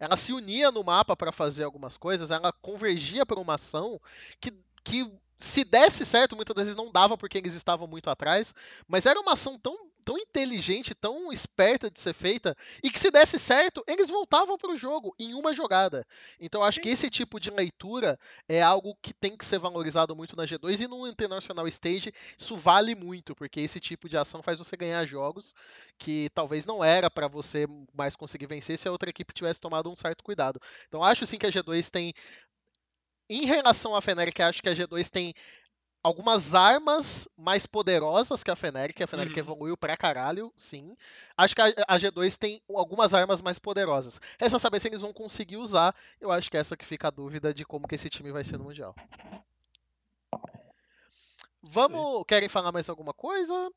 [0.00, 4.00] ela se unia no mapa para fazer algumas coisas, ela convergia para uma ação
[4.40, 8.54] que, que se desse certo, muitas vezes não dava porque eles estavam muito atrás,
[8.88, 13.10] mas era uma ação tão tão inteligente, tão esperta de ser feita, e que se
[13.10, 16.06] desse certo, eles voltavam para o jogo em uma jogada.
[16.38, 20.36] Então acho que esse tipo de leitura é algo que tem que ser valorizado muito
[20.36, 24.58] na G2 e no International Stage isso vale muito, porque esse tipo de ação faz
[24.58, 25.54] você ganhar jogos
[25.98, 29.90] que talvez não era para você mais conseguir vencer se a outra equipe tivesse tomado
[29.90, 30.60] um certo cuidado.
[30.88, 32.14] Então acho sim que a G2 tem
[33.30, 35.32] em relação à Fnatic, acho que a G2 tem
[36.02, 39.00] algumas armas mais poderosas que a Fnatic.
[39.00, 39.38] A Fnatic uhum.
[39.38, 40.96] evoluiu pra caralho, sim.
[41.36, 44.20] Acho que a, a, G2 tem algumas armas mais poderosas.
[44.38, 45.94] É só saber se eles vão conseguir usar.
[46.20, 48.44] Eu acho que é essa que fica a dúvida de como que esse time vai
[48.44, 48.94] ser no Mundial.
[51.62, 52.24] Vamos.
[52.26, 53.70] Querem falar mais alguma coisa?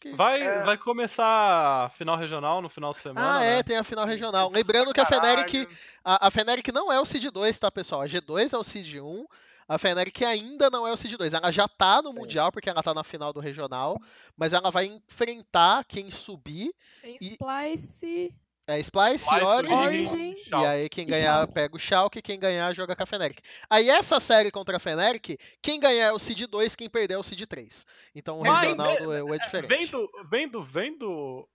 [0.00, 0.64] Que, vai, é...
[0.64, 3.38] vai começar a final regional no final de semana.
[3.38, 3.62] Ah, é, né?
[3.62, 4.50] tem a final regional.
[4.50, 5.66] Lembrando que a Feneric,
[6.04, 8.02] a, a Feneric não é o Seed 2, tá, pessoal?
[8.02, 9.26] A G2 é o Seed 1.
[9.68, 11.34] A Fnatic ainda não é o Seed 2.
[11.34, 14.00] Ela já tá no Mundial, porque ela tá na final do regional,
[14.36, 16.72] mas ela vai enfrentar quem subir.
[17.02, 17.32] Tem e...
[17.32, 18.34] Splice.
[18.68, 23.02] É, Splice, Splice Origin, e aí quem ganhar pega o Schalke, quem ganhar joga com
[23.04, 23.38] a Fnatic.
[23.70, 27.18] Aí essa série contra a Fnatic, quem ganhar é o Seed 2, quem perder é
[27.18, 27.86] o Seed 3.
[28.12, 29.68] Então o regional do EU é diferente.
[29.68, 31.48] Vendo, vendo, vendo...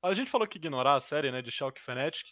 [0.00, 2.28] A gente falou que ignorar a série, né, de Schalke e Fnatic,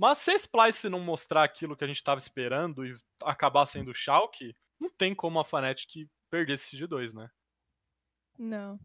[0.00, 3.90] mas se a Splice não mostrar aquilo que a gente estava esperando e acabar sendo
[3.90, 7.28] o Schalke, não tem como a Fnatic perder esse de 2, né?
[8.38, 8.80] Não.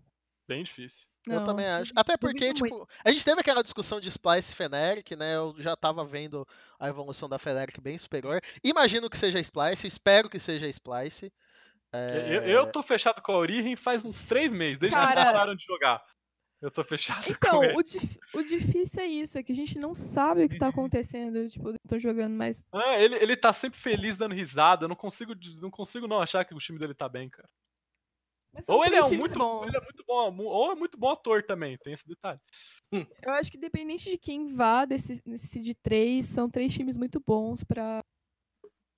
[0.45, 1.07] Bem difícil.
[1.26, 1.93] Não, eu também acho.
[1.95, 2.88] Até porque, tipo, muito.
[3.03, 5.38] a gente teve aquela discussão de Splice e Feneric, né?
[5.38, 6.45] Eu já tava vendo
[6.78, 8.41] a evolução da Feneric bem superior.
[8.61, 11.32] Imagino que seja Splice, espero que seja Splice.
[11.93, 12.36] É...
[12.36, 15.13] Eu, eu tô fechado com a Origin faz uns três meses, desde Cara...
[15.13, 16.03] que eles pararam de jogar.
[16.66, 17.76] Eu tô fechado então, com ele.
[18.34, 21.45] O, o difícil é isso, é que a gente não sabe o que está acontecendo.
[21.47, 22.68] Tipo, eu tô jogando, mas.
[22.74, 24.86] É, ele, ele tá sempre feliz dando risada.
[24.86, 27.47] Eu não consigo, não consigo não achar que o time dele tá bem, cara.
[28.68, 29.36] Ou ele, é um muito,
[29.68, 32.39] ele é muito bom, ou é muito bom ator também, tem esse detalhe.
[32.89, 33.05] Hum.
[33.22, 37.20] Eu acho que dependente de quem vá desse, nesse de três, são três times muito
[37.20, 38.01] bons para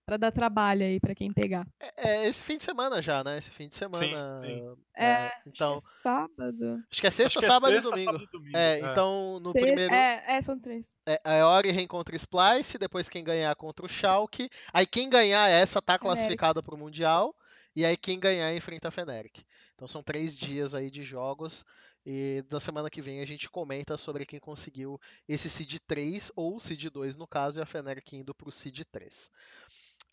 [0.07, 1.67] para dar trabalho aí para quem pegar.
[1.81, 3.37] É, é, esse fim de semana já, né?
[3.37, 4.39] Esse fim de semana.
[4.41, 4.77] Sim, sim.
[4.95, 5.73] É, é, então.
[5.73, 6.83] Acho que é sábado.
[6.89, 8.11] Acho que é sexta, que é sábado, sexta, e domingo.
[8.13, 8.57] sábado, e domingo.
[8.57, 9.93] É, é, então no primeiro.
[9.93, 10.95] É, é, são três.
[11.05, 14.49] É, a Ori contra Splice, depois quem ganhar contra o Schalke.
[14.71, 17.35] Aí quem ganhar essa tá classificada para o Mundial.
[17.75, 19.43] E aí quem ganhar enfrenta a Feneric.
[19.75, 21.65] Então são três dias aí de jogos.
[22.09, 26.57] E na semana que vem a gente comenta sobre quem conseguiu esse Seed 3 ou
[26.57, 29.29] Seed 2 no caso, e a Feneric indo para o Seed 3.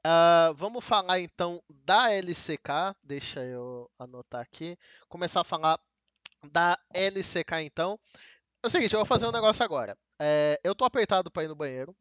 [0.06, 4.76] Uh, vamos falar então da LCK, deixa eu anotar aqui.
[5.08, 5.80] Começar a falar
[6.52, 7.98] da LCK então.
[8.62, 9.96] É o seguinte, eu vou fazer um negócio agora.
[10.20, 11.96] É, eu tô apertado para ir no banheiro.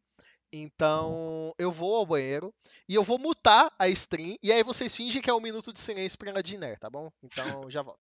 [0.51, 2.53] Então eu vou ao banheiro
[2.87, 4.37] e eu vou mutar a stream.
[4.43, 7.09] E aí vocês fingem que é um minuto de silêncio pra Diner, tá bom?
[7.23, 8.12] Então já volto.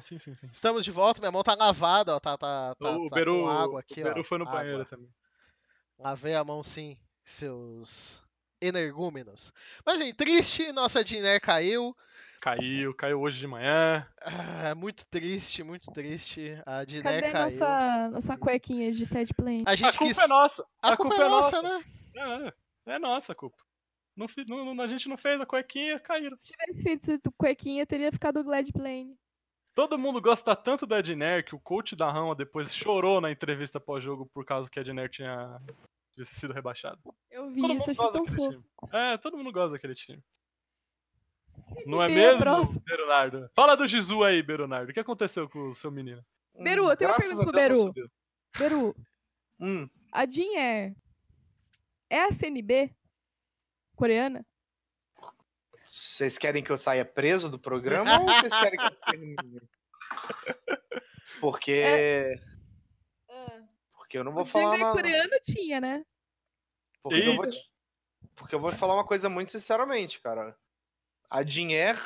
[0.00, 0.46] Sim, sim, sim.
[0.52, 3.48] Estamos de volta, minha mão tá lavada, ó, tá, tá, tá, o tá Beru, com
[3.48, 4.24] água aqui, o Beru ó.
[4.24, 4.58] foi no água.
[4.60, 5.08] banheiro também.
[5.98, 8.22] Lavei a mão sim, seus
[8.60, 9.52] energúmenos.
[9.84, 11.96] Mas, gente, triste, nossa Diner caiu.
[12.40, 14.06] Caiu, caiu hoje de manhã.
[14.22, 16.60] Ah, muito triste, muito triste.
[16.66, 17.60] A Diner Cadê caiu.
[17.60, 19.62] nossa, nossa cuequinha de side plane?
[19.66, 20.18] A A gente culpa quis...
[20.18, 20.64] é nossa.
[20.82, 21.84] A, culpa, é nossa, né?
[22.86, 23.56] É, é nossa a culpa.
[24.14, 24.26] Não,
[24.74, 26.36] não- a gente não fez a cuequinha, caíram.
[26.36, 29.18] Se tivesse feito cuequinha, teria ficado Glad Plane.
[29.76, 33.78] Todo mundo gosta tanto da Edner que o coach da Rama depois chorou na entrevista
[33.78, 35.60] pós-jogo por causa que a Edner tinha
[36.14, 36.98] tinha sido rebaixado.
[37.30, 38.50] Eu vi Todo isso, mundo achei gosta tão daquele fofo.
[38.52, 38.64] time.
[38.90, 40.22] É, todo mundo gosta daquele time.
[41.84, 42.82] Não é mesmo, próximo.
[42.86, 43.50] Bernardo?
[43.54, 44.88] Fala do Gizu aí, Bernardo.
[44.88, 46.24] O que aconteceu com o seu menino?
[46.54, 48.10] Beru, eu tenho uma Graças pergunta a pro Deus, Beru.
[48.58, 48.96] Beru,
[49.60, 50.96] Hum, a Jean Air
[52.08, 52.94] é a CNB
[53.94, 54.42] coreana?
[55.86, 59.62] Vocês querem que eu saia preso do programa ou vocês querem que eu termine?
[61.40, 61.72] Porque.
[61.72, 62.40] É.
[63.92, 64.94] Porque eu não O vou falar Django é nada.
[64.94, 66.04] coreano tinha, né?
[67.02, 67.46] Porque eu, vou
[68.34, 70.56] porque eu vou te falar uma coisa muito sinceramente, cara.
[71.30, 71.96] A Dinher,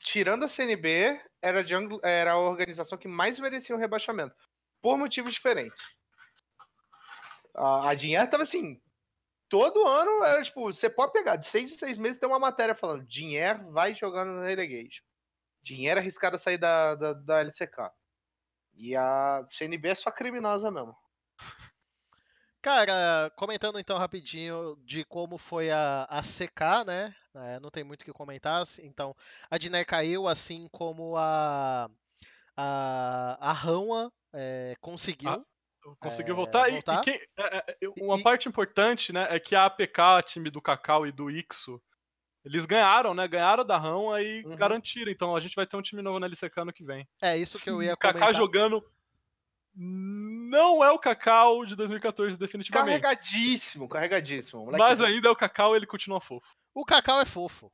[0.00, 1.64] tirando a CNB, era,
[2.02, 4.36] era a organização que mais merecia um rebaixamento.
[4.82, 5.80] Por motivos diferentes.
[7.54, 8.80] A, a Dinher tava assim.
[9.54, 12.74] Todo ano, era, tipo, você pode pegar, de seis em seis meses tem uma matéria
[12.74, 15.04] falando Dinher vai jogando no Relegation.
[15.62, 17.88] Dinheiro arriscado a sair da, da, da LCK.
[18.74, 20.96] E a CNB é só criminosa mesmo.
[22.60, 27.14] Cara, comentando então rapidinho de como foi a, a CK, né?
[27.36, 28.64] É, não tem muito o que comentar.
[28.82, 29.14] Então,
[29.48, 31.88] a Diner caiu, assim como a
[32.56, 35.30] a, a Hanwha é, conseguiu.
[35.30, 35.44] Ah,
[36.00, 36.68] Conseguiu É, voltar.
[36.68, 37.00] E- voltar.
[37.00, 40.60] E, quem- é, é, uma E- parte importante, né, é que a APK, time do
[40.62, 41.80] Cacau e do Ixo,
[42.44, 43.26] eles ganharam, né?
[43.26, 44.56] Ganharam da Rão e Uhum.
[44.56, 45.10] garantiram.
[45.10, 47.08] Então a gente vai ter um time novo na LCK ano que vem.
[47.22, 48.34] É isso que eu ia o Kaká comentar.
[48.34, 48.84] jogando
[49.76, 53.00] não é o Cacau de 2014, definitivamente.
[53.00, 54.66] Carregadíssimo, carregadíssimo.
[54.70, 56.46] Mas ainda é o Cacau, ele continua fofo.
[56.74, 57.72] O Cacau é fofo.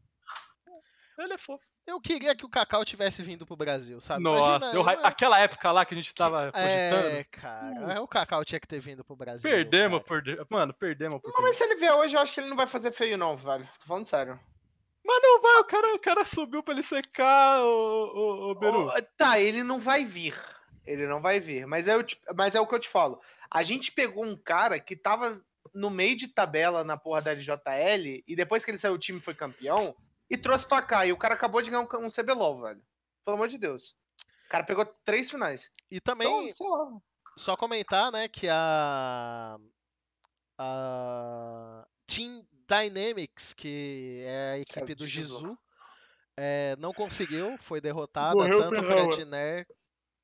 [1.19, 1.63] Ele é fofo.
[1.91, 4.23] Eu queria que o Cacau tivesse vindo pro Brasil, sabe?
[4.23, 7.09] Nossa, Imagina, eu- aquela época lá que a gente tava cogitando.
[7.09, 9.51] É, cara, é, o Cacau tinha que ter vindo pro Brasil.
[9.51, 10.39] Perdemos, perde...
[10.49, 11.21] mano, perdemos.
[11.25, 13.37] Não, mas se ele vier hoje, eu acho que ele não vai fazer feio, não,
[13.37, 13.69] velho.
[13.81, 14.39] Tô falando sério.
[15.05, 17.67] Mas não vai, o cara, o cara subiu pra ele secar, ô,
[18.15, 18.87] ô, ô Beru.
[18.87, 20.35] Ô, tá, ele não vai vir.
[20.87, 21.67] Ele não vai vir.
[21.67, 22.05] Mas é, o
[22.37, 23.21] mas é o que eu te falo.
[23.51, 25.41] A gente pegou um cara que tava
[25.75, 29.19] no meio de tabela na porra da LJL e depois que ele saiu o time
[29.19, 29.97] e foi campeão
[30.31, 31.05] e trouxe pra cá.
[31.05, 32.83] E o cara acabou de ganhar um, um CBLOL, velho.
[33.25, 33.97] Pelo amor de Deus.
[34.47, 35.71] O cara pegou três finais.
[35.91, 37.01] E também, Então, sei lá.
[37.37, 39.59] só comentar, né, que a,
[40.59, 45.07] a Team Dynamics, que é a equipe do do.
[45.07, 45.59] Gizu,
[46.37, 49.07] é, não conseguiu, foi derrotada Morreu tanto pra.
[49.09, 49.67] Diner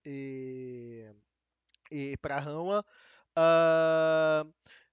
[0.04, 1.10] e,
[1.90, 2.84] e para Hanwha.
[3.34, 4.46] Ah,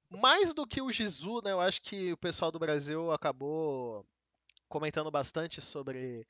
[0.10, 4.06] mais do que o Gizu, né, eu acho que o pessoal do Brasil acabou
[4.74, 6.26] comentando bastante sobre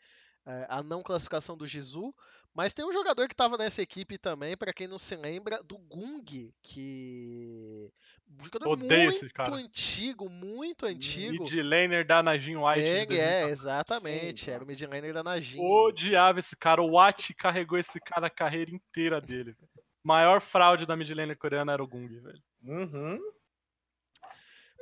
[0.46, 2.14] é, a não classificação do Gizu,
[2.54, 5.78] mas tem um jogador que estava nessa equipe também, para quem não se lembra, do
[5.78, 7.90] Gung, que
[8.30, 9.56] um jogador Odeio esse muito cara.
[9.56, 11.46] antigo, muito antigo.
[11.46, 12.80] Mid laner da Najin White.
[12.80, 13.52] Ele é, 2014.
[13.52, 15.60] exatamente, Sim, era o mid laner da Najin.
[15.62, 16.82] Odiava esse cara.
[16.82, 19.56] O Watt carregou esse cara a carreira inteira dele.
[20.04, 22.44] Maior fraude da mid laner coreana era o Gung, velho.
[22.62, 23.20] Uhum.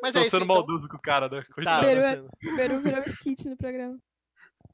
[0.01, 0.55] Mas Tô é isso, sendo então.
[0.55, 1.41] maldoso com o cara, né?
[1.41, 2.29] Tá, Coitado.
[2.43, 3.97] O Beru virou skit no programa.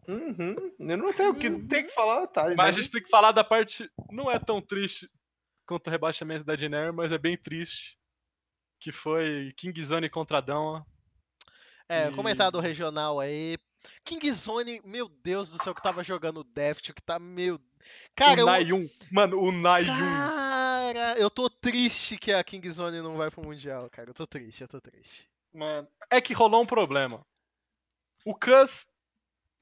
[0.08, 0.56] Uhum.
[0.80, 1.68] Eu não tenho o que, Uhum.
[1.68, 2.54] tem que falar, tá?
[2.56, 3.90] Mas a gente tem que falar da parte.
[4.10, 5.10] Não é tão triste
[5.66, 7.98] quanto o rebaixamento da Diner, mas é bem triste.
[8.80, 10.86] Que foi King Zone contra Dama.
[11.90, 13.58] É, E- comentar do regional aí.
[14.06, 17.60] Kingzone, meu Deus do céu, que tava jogando Deft, que tá, meu...
[18.16, 18.45] Cara, o eu...
[18.45, 18.88] Nayun.
[19.12, 19.86] Mano, o Nayun.
[19.88, 20.47] Cara,
[21.18, 24.09] eu tô triste que a Kingzone não vai pro Mundial, cara.
[24.09, 25.30] Eu tô triste, eu tô triste.
[25.53, 27.26] Mano, é que rolou um problema.
[28.26, 28.85] O Cus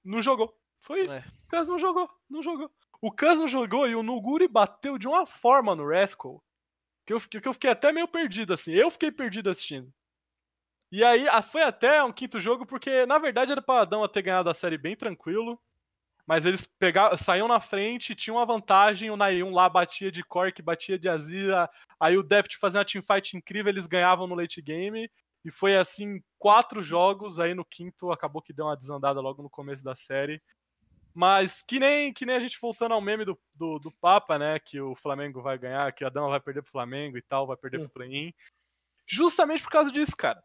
[0.03, 0.55] não jogou.
[0.81, 1.11] Foi isso.
[1.11, 1.19] É.
[1.19, 2.09] O Cus não jogou.
[2.29, 2.71] Não jogou.
[3.01, 6.43] O Cus não jogou e o Nuguri bateu de uma forma no Rascal
[7.05, 8.71] que eu, fiquei- que eu fiquei até meio perdido, assim.
[8.71, 9.93] Eu fiquei perdido assistindo.
[10.91, 14.49] E aí foi até um quinto jogo, porque na verdade era pra Adama ter ganhado
[14.49, 15.61] a série bem tranquilo.
[16.27, 20.61] Mas eles pegaram, saíam na frente, tinham uma vantagem, o Nayun lá batia de Cork,
[20.61, 21.69] batia de Azira,
[21.99, 25.09] aí o Deft fazia uma teamfight incrível, eles ganhavam no late game.
[25.43, 29.49] E foi assim, quatro jogos, aí no quinto acabou que deu uma desandada logo no
[29.49, 30.41] começo da série.
[31.13, 34.59] Mas que nem, que nem a gente voltando ao meme do, do, do Papa, né?
[34.59, 37.55] Que o Flamengo vai ganhar, que a Dama vai perder pro Flamengo e tal, vai
[37.55, 38.33] perder pro play-in.
[39.07, 40.43] Justamente por causa disso, cara.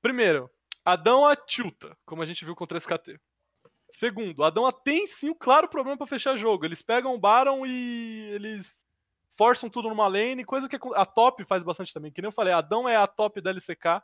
[0.00, 0.48] Primeiro,
[0.84, 3.20] a Dama tilta, como a gente viu contra a SKT.
[3.92, 6.64] Segundo, a Dama tem sim um claro problema pra fechar jogo.
[6.64, 8.72] Eles pegam o Baron e eles
[9.36, 12.12] forçam tudo numa lane, coisa que a top faz bastante também.
[12.12, 14.02] Que nem eu falei, a é a top da LCK.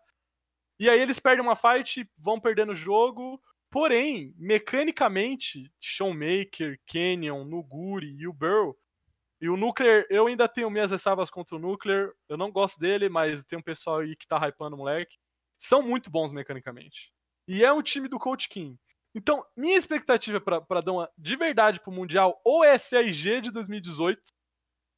[0.78, 3.40] E aí eles perdem uma fight, vão perdendo o jogo.
[3.70, 8.76] Porém, mecanicamente, Showmaker, Canyon, Nuguri e o Burrow.
[9.40, 12.10] E o Nuclear, eu ainda tenho minhas ressalvas contra o Nuclear.
[12.28, 15.16] Eu não gosto dele, mas tem um pessoal aí que tá hypando o moleque.
[15.58, 17.12] São muito bons mecanicamente.
[17.46, 18.78] E é um time do Coach King.
[19.16, 23.40] Então, minha expectativa para dar uma de verdade pro Mundial ou é ser a IG
[23.40, 24.20] de 2018,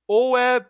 [0.09, 0.69] ou é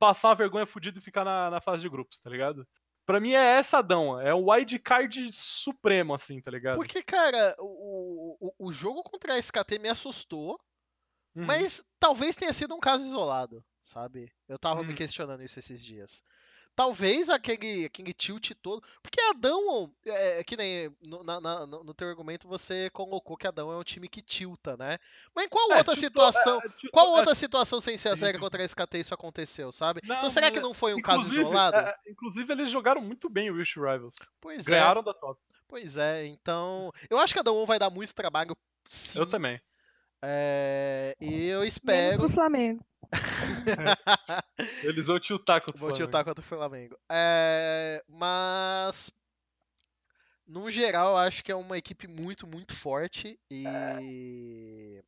[0.00, 2.66] passar uma vergonha fodida e ficar na, na fase de grupos, tá ligado?
[3.06, 6.74] Pra mim é essa Dão, é o wildcard supremo, assim, tá ligado?
[6.74, 10.58] Porque, cara, o, o, o jogo contra a SKT me assustou,
[11.36, 11.46] uhum.
[11.46, 14.28] mas talvez tenha sido um caso isolado, sabe?
[14.48, 14.88] Eu tava uhum.
[14.88, 16.24] me questionando isso esses dias.
[16.78, 18.80] Talvez aquele, aquele tilt todo.
[19.02, 23.72] Porque Adão, é, é, que nem no, na, no teu argumento você colocou que Adão
[23.72, 24.96] é um time que tilta, né?
[25.34, 26.60] Mas em qual é, outra situação.
[26.64, 29.98] É, qual outra situação sem ser a série contra a SKT isso aconteceu, sabe?
[30.04, 31.78] Então não, então será que não foi um caso isolado?
[31.78, 34.14] É, inclusive, eles jogaram muito bem o Wish Rivals.
[34.40, 35.40] Pois Ganharam da top.
[35.66, 36.92] Pois é, então.
[37.10, 38.56] Eu acho que Adão vai dar muito trabalho.
[38.84, 39.18] Sim.
[39.18, 39.60] Eu também.
[40.22, 42.18] É, e eu espero.
[42.18, 42.84] Menos pro Flamengo.
[44.82, 45.96] Eles vão tiltar contra o Flamengo.
[45.96, 46.98] Vão tiltar contra o Flamengo.
[47.10, 49.10] É, mas.
[50.46, 55.02] No geral, eu acho que é uma equipe muito, muito forte e.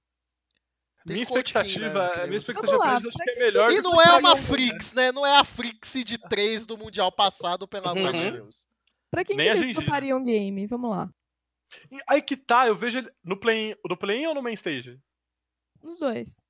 [1.06, 3.70] minha expectativa, né, minha expectativa lá, acho que é melhor.
[3.70, 5.10] E não é uma Frix, né?
[5.12, 8.32] Não é a Frix de 3 do Mundial passado, pelo amor de uhum.
[8.32, 8.66] Deus.
[9.10, 10.66] Pra quem Nem que eles topariam um game?
[10.66, 11.10] Vamos lá.
[12.08, 14.98] Aí que tá, eu vejo ele no play, no play ou no main stage?
[15.82, 16.42] Nos dois.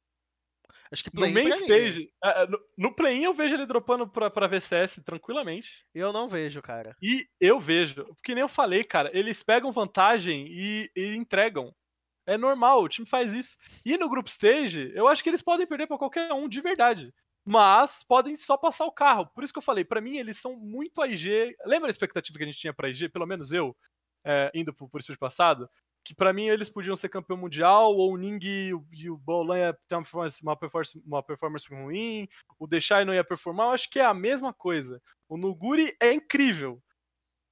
[0.93, 2.13] Acho que play no main stage.
[2.23, 5.87] É, é, no, no play-in eu vejo ele dropando pra, pra VCS tranquilamente.
[5.95, 6.97] Eu não vejo, cara.
[7.01, 8.05] E eu vejo.
[8.17, 9.11] Porque nem eu falei, cara.
[9.17, 11.73] Eles pegam vantagem e, e entregam.
[12.27, 13.57] É normal, o time faz isso.
[13.85, 17.15] E no group stage, eu acho que eles podem perder para qualquer um de verdade.
[17.45, 19.27] Mas podem só passar o carro.
[19.27, 21.57] Por isso que eu falei, para mim eles são muito AIG.
[21.65, 23.09] Lembra a expectativa que a gente tinha para AIG?
[23.09, 23.77] Pelo menos eu,
[24.25, 25.69] é, indo pro, pro passado?
[26.05, 29.79] que para mim eles podiam ser campeão mundial, ou o Ning e o Bolan ia
[29.89, 32.29] ter uma performance, uma performance, uma performance ruim,
[32.59, 35.01] o Deixai não ia performar, eu acho que é a mesma coisa.
[35.29, 36.83] O Nuguri é incrível,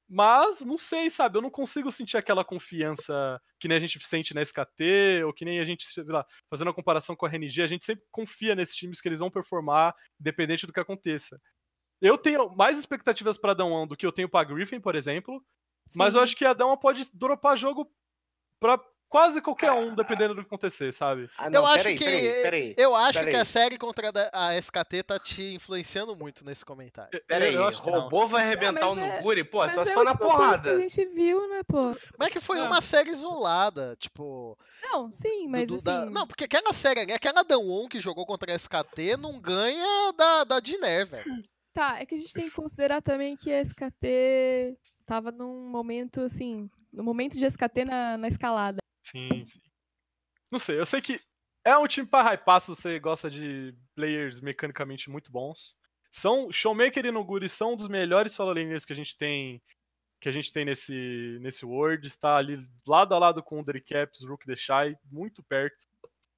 [0.08, 4.34] mas não sei, sabe, eu não consigo sentir aquela confiança que nem a gente sente
[4.34, 7.66] na SKT, ou que nem a gente, lá, fazendo a comparação com a RNG, a
[7.66, 11.38] gente sempre confia nesses times que eles vão performar, independente do que aconteça.
[12.00, 15.44] Eu tenho mais expectativas para Dão do que eu tenho para Griffin, por exemplo,
[15.88, 15.98] Sim.
[15.98, 17.90] Mas eu acho que a Dama pode dropar jogo
[18.60, 18.78] pra
[19.08, 21.30] quase qualquer um, dependendo do que acontecer, sabe?
[21.38, 25.02] Ah, não, eu acho que peraí, peraí, eu acho que a série contra a SKT
[25.02, 27.10] tá te influenciando muito nesse comentário.
[27.26, 29.44] Peraí, o robô vai arrebentar não, o é- Nuguri?
[29.44, 30.76] Pô, só se é for na porrada.
[30.76, 31.96] Que a gente viu, né, pô?
[32.18, 34.58] Mas é que foi uma série isolada, tipo.
[34.82, 35.84] Não, sim, mas do, do, assim...
[35.84, 36.06] da...
[36.06, 40.60] Não, porque aquela série, aquela Danwon que jogou contra a SKT não ganha da, da
[40.60, 41.48] Diné, velho.
[41.78, 44.76] Tá, é que a gente tem que considerar também que a SKT
[45.06, 48.78] tava num momento assim, no momento de SKT na, na escalada.
[49.06, 49.60] Sim, sim.
[50.50, 51.20] Não sei, eu sei que
[51.64, 55.76] é um time para hypar se você gosta de players mecanicamente muito bons.
[56.10, 59.62] São Showmaker e Noguri são um dos melhores solo laners que a gente tem
[60.20, 64.24] que a gente tem nesse nesse World, está ali lado a lado com o Caps,
[64.24, 65.86] Rook the Shy, muito perto.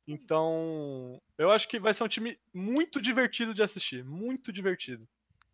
[0.07, 5.09] Então, eu acho que vai ser um time muito divertido de assistir, muito divertido.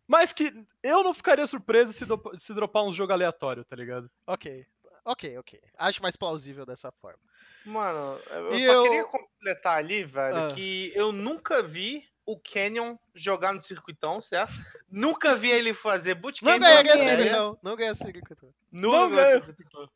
[0.07, 4.09] Mas que eu não ficaria surpreso se, do, se dropar um jogo aleatório, tá ligado?
[4.25, 4.65] Ok,
[5.03, 5.61] ok, ok.
[5.77, 7.19] Acho mais plausível dessa forma.
[7.65, 8.83] Mano, eu e só eu...
[8.83, 10.47] queria completar ali, velho, ah.
[10.53, 14.53] que eu nunca vi o Canyon jogar no circuitão, certo?
[14.89, 16.49] Nunca vi ele fazer bootcamp.
[16.49, 17.59] Não ganha circuitão.
[17.61, 18.53] Não ganha circuitão.
[18.71, 19.89] Não ganha circuitão.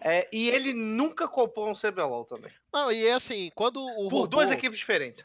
[0.00, 2.50] É, e ele nunca copou um CBLOL também.
[2.72, 4.26] Não, e é assim, quando o Por robô...
[4.26, 5.24] duas equipes diferentes.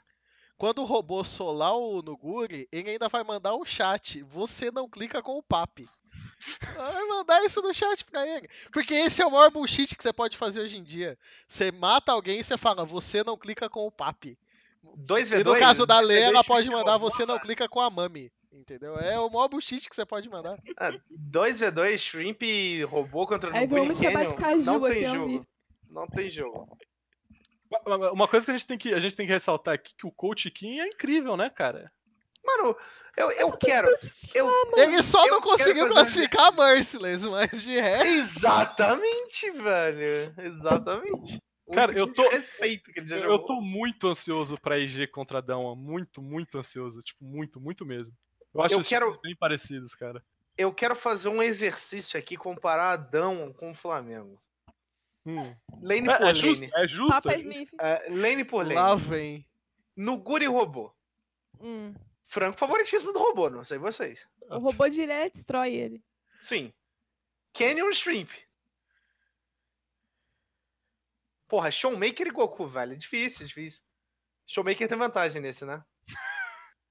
[0.58, 4.24] Quando o robô solar o Nuguri, ele ainda vai mandar um chat.
[4.24, 5.88] Você não clica com o PAP.
[6.76, 8.48] Vai mandar isso no chat pra ele.
[8.72, 11.18] Porque esse é o maior bullshit que você pode fazer hoje em dia.
[11.48, 14.38] Você mata alguém e você fala, você não clica com o PAP.
[14.84, 18.32] 2v2, e no caso da Lei, ela pode mandar você não clica com a Mami.
[18.52, 18.98] Entendeu?
[18.98, 20.58] É o maior bullshit que você pode mandar.
[21.32, 22.42] 2v2, ah, Shrimp
[22.90, 25.48] robô contra o Aí vamos chamar de Caju Não tem jogo.
[25.90, 26.78] Não tem jogo.
[28.14, 30.12] Uma coisa que a gente tem que, a gente tem que ressaltar aqui que o
[30.12, 31.92] Coach Kim é incrível, né, cara?
[32.46, 32.78] Mano,
[33.18, 33.90] eu, eu quero.
[34.34, 38.08] Eu, ele só não conseguiu classificar a Merciless, mas de resto.
[38.08, 40.34] Exatamente, velho.
[40.38, 41.42] Exatamente.
[41.74, 42.30] Cara, eu tô.
[42.30, 43.48] Respeito que ele já eu jogou.
[43.48, 45.76] tô muito ansioso pra IG contra Dama.
[45.76, 47.02] Muito, muito ansioso.
[47.02, 48.14] Tipo, muito, muito mesmo.
[48.54, 49.20] Eu acho eu quero...
[49.22, 50.24] bem parecidos, cara.
[50.58, 54.42] Eu quero fazer um exercício aqui, comparar a com o Flamengo.
[55.28, 55.54] Hum.
[55.82, 56.72] Lane É, por é justo, lane.
[56.74, 57.12] é justo.
[57.12, 57.52] Papa é justo.
[57.52, 57.70] Smith.
[57.80, 58.76] É, lane por lane.
[58.76, 59.46] Lá vem.
[59.96, 60.94] No Guri Robô.
[61.60, 61.94] Hum.
[62.24, 64.28] Franco favoritismo do robô, não sei vocês.
[64.50, 66.04] O robô direto destrói ele.
[66.40, 66.72] Sim.
[67.54, 68.30] Canyon Shrimp.
[71.48, 72.94] Porra, Showmaker e Goku, velho.
[72.94, 73.82] É difícil, difícil.
[74.46, 75.84] Showmaker tem vantagem nesse, né?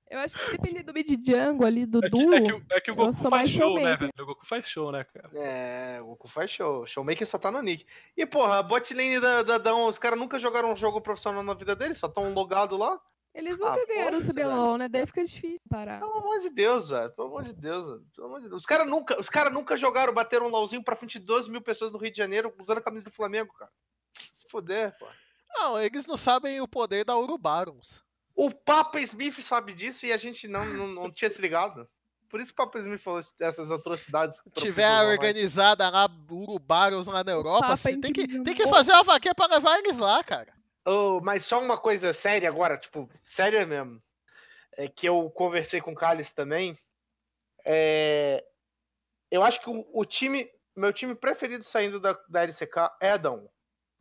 [0.09, 2.53] Eu acho que se depender do mid jungle ali, do É que, duo, é que
[2.53, 3.99] o- é que o Goku faz show, né, showmaker.
[3.99, 4.13] velho?
[4.21, 5.31] O Goku faz show, né, cara?
[5.35, 6.87] É, o Goku faz show.
[6.87, 7.85] Showmaker só tá no nick.
[8.17, 11.55] E, porra, a bot lane da, da os caras nunca jogaram um jogo profissional na
[11.55, 13.01] vida deles, só tão logados lá.
[13.35, 14.89] eles Ah, nunca ganharam o foda-se, CBLOL, né?
[14.89, 15.99] Daí fica difícil parar.
[15.99, 17.11] Pelo amor de Deus, velho.
[17.11, 18.07] Pelo amor de Deus, velho.
[18.15, 18.61] Pelo amor de Deus.
[18.63, 21.61] Os caras nunca, os cara nunca jogaram, bateram um LOLzinho pra frente de 12 mil
[21.61, 23.71] pessoas no Rio de Janeiro usando a camisa do Flamengo, cara.
[24.33, 25.07] Se fuder, pô.
[25.53, 28.03] Não, eles não sabem o poder da Urubarons.
[28.37, 31.89] O Papa Smith sabe disso e a gente não, não, não tinha se ligado.
[32.29, 34.39] Por isso que o Papa Smith falou essas atrocidades.
[34.39, 39.05] Se tiver organizada lá, Urubarons lá na Europa, Papa tem que, tem que fazer uma
[39.05, 40.53] vaquinha pra levar eles lá, cara.
[40.85, 44.03] Oh, mas só uma coisa séria agora, tipo, séria mesmo.
[44.77, 46.79] É que eu conversei com o Callis também.
[47.65, 48.45] É,
[49.31, 53.17] eu acho que o, o time, meu time preferido saindo da, da LCK é a
[53.17, 53.47] Dawn.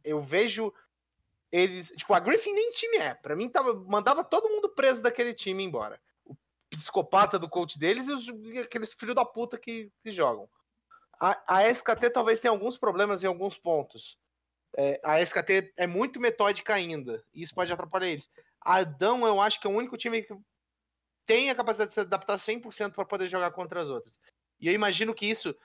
[0.03, 0.74] Eu vejo
[1.56, 1.88] eles.
[1.95, 3.14] Tipo, a Griffin nem time é.
[3.14, 5.99] Pra mim, tava, mandava todo mundo preso daquele time embora.
[6.26, 6.36] O
[6.69, 8.27] psicopata do coach deles e os,
[8.60, 10.49] aqueles filhos da puta que, que jogam.
[11.19, 14.18] A, a SKT talvez tenha alguns problemas em alguns pontos.
[14.77, 18.30] É, a SKT é muito metódica ainda, e isso pode atrapalhar eles.
[18.60, 20.36] A Adão, eu acho que é o único time que
[21.26, 24.19] tem a capacidade de se adaptar 100% para poder jogar contra as outras.
[24.60, 25.56] E eu imagino que isso,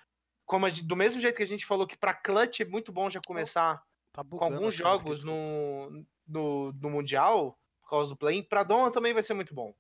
[0.47, 3.11] como gente- do mesmo jeito que a gente falou que para clutch é muito bom
[3.11, 8.63] já começar Tá com alguns jogos no, no, no Mundial, por causa do play, para
[8.63, 9.75] Dom também vai ser muito bom.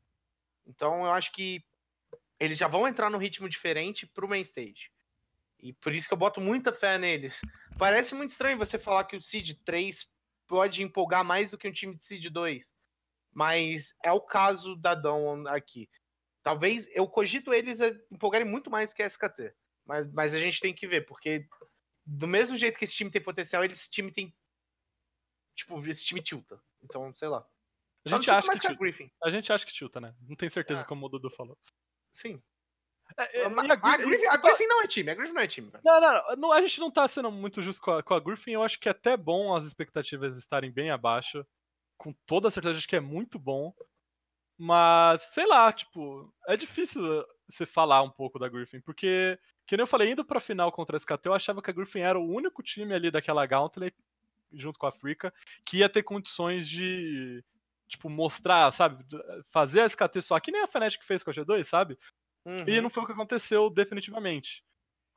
[0.66, 1.65] Então eu acho que
[2.39, 4.90] eles já vão entrar num ritmo diferente pro main stage.
[5.59, 7.40] E por isso que eu boto muita fé neles.
[7.78, 10.09] Parece muito estranho você falar que o Seed 3
[10.47, 12.74] pode empolgar mais do que um time de Seed 2.
[13.32, 15.89] Mas é o caso da Dawn aqui.
[16.43, 19.55] Talvez eu cogito eles a empolgarem muito mais que a SKT.
[19.85, 21.47] Mas, mas a gente tem que ver, porque
[22.12, 24.35] do mesmo jeito que esse time tem potencial, esse time tem.
[25.55, 26.61] Tipo, esse time tilta.
[26.82, 27.47] Então, sei lá.
[28.05, 28.74] A gente, acha que que.
[28.74, 29.11] Griffin.
[29.23, 30.15] a gente acha que tilta, né?
[30.23, 30.85] Não tenho certeza É.
[30.85, 31.57] como o Dudu falou.
[32.11, 32.43] Sim.
[33.16, 35.11] É, é, A, a a Griffin- a Griffin não é time.
[35.11, 35.70] A Griffin não é time.
[35.85, 38.53] Não, não, não, a gente não tá sendo muito justo com a, com a Griffin.
[38.53, 41.47] Eu acho que é até bom as expectativas estarem bem abaixo.
[41.99, 43.74] Com toda certeza, acho que é muito bom.
[44.59, 47.03] Mas, sei lá, tipo, é difícil
[47.55, 50.97] você falar um pouco da Griffin, porque, que nem eu falei, indo pra final contra
[50.97, 53.95] a SKT, eu achava que a Griffin era o único time ali daquela Gauntlet,
[54.53, 55.33] junto com a Africa,
[55.65, 57.45] que ia ter condições de,
[57.89, 59.05] tipo, mostrar, sabe,
[59.51, 61.99] fazer a SKT só, que nem a Fnatic fez com a G2, sabe?
[62.67, 62.83] E Uhum.
[62.83, 64.65] não foi o que aconteceu definitivamente.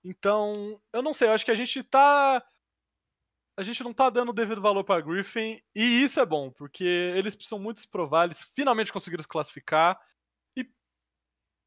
[0.03, 2.43] Então, eu não sei, eu acho que a gente tá.
[3.55, 6.83] A gente não tá dando o devido valor pra Griffin, e isso é bom, porque
[6.83, 10.12] eles precisam muito se provar, eles finalmente conseguiram se classificar, e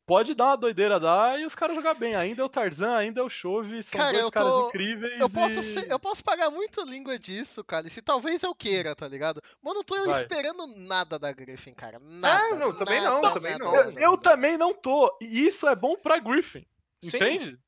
[0.07, 2.15] pode dar uma doideira dar, e os caras jogar bem.
[2.15, 5.20] Ainda é o Tarzan, ainda é o Chove, são Cara, dois caras tô- incríveis.
[5.20, 5.62] Eu posso, e...
[5.62, 7.87] ser- eu posso pagar muito língua disso, cara.
[7.87, 9.43] E se talvez eu queira, tá ligado?
[9.62, 10.20] Mas eu não tô Vai.
[10.23, 11.99] esperando nada da Griffin, cara.
[11.99, 12.55] Nada.
[12.57, 13.73] não, também não, nada, também nada, não.
[13.73, 16.65] nada, Eu, também não tô, e isso é bom pra Griffin,
[17.03, 17.16] Sim.
[17.16, 17.59] entende?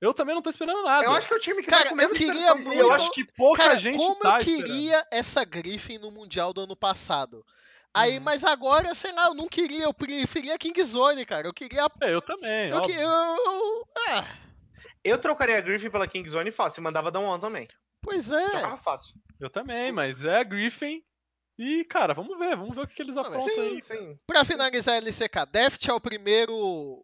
[0.00, 1.04] Eu também não tô esperando nada.
[1.06, 2.92] Eu acho que é o time que Cara, vai com eu queria E eu muito-
[2.92, 4.64] acho que pouca Cara, gente como tá eu esperando.
[4.64, 7.42] queria essa Griffin no Mundial do ano passado.
[7.96, 8.24] Aí, Uhum.
[8.24, 11.46] mas agora, sei lá, eu não queria, eu preferia a Kingzone, cara.
[11.48, 11.86] Eu queria.
[12.02, 14.36] É, eu também, Eu, que- eu, eu- ah,
[15.02, 17.66] Eu trocaria a Griffin pela Kingzone fácil, e mandava dar um on também.
[18.02, 18.50] pois é.
[18.50, 19.14] Trocava fácil.
[19.40, 21.02] Eu também, mas é a Griffin.
[21.58, 23.82] E, cara, vamos ver, vamos ver o que, que eles aprontam Sim, aí.
[23.82, 24.18] sim.
[24.26, 27.02] Pra finalizar a LCK, Deft é o primeiro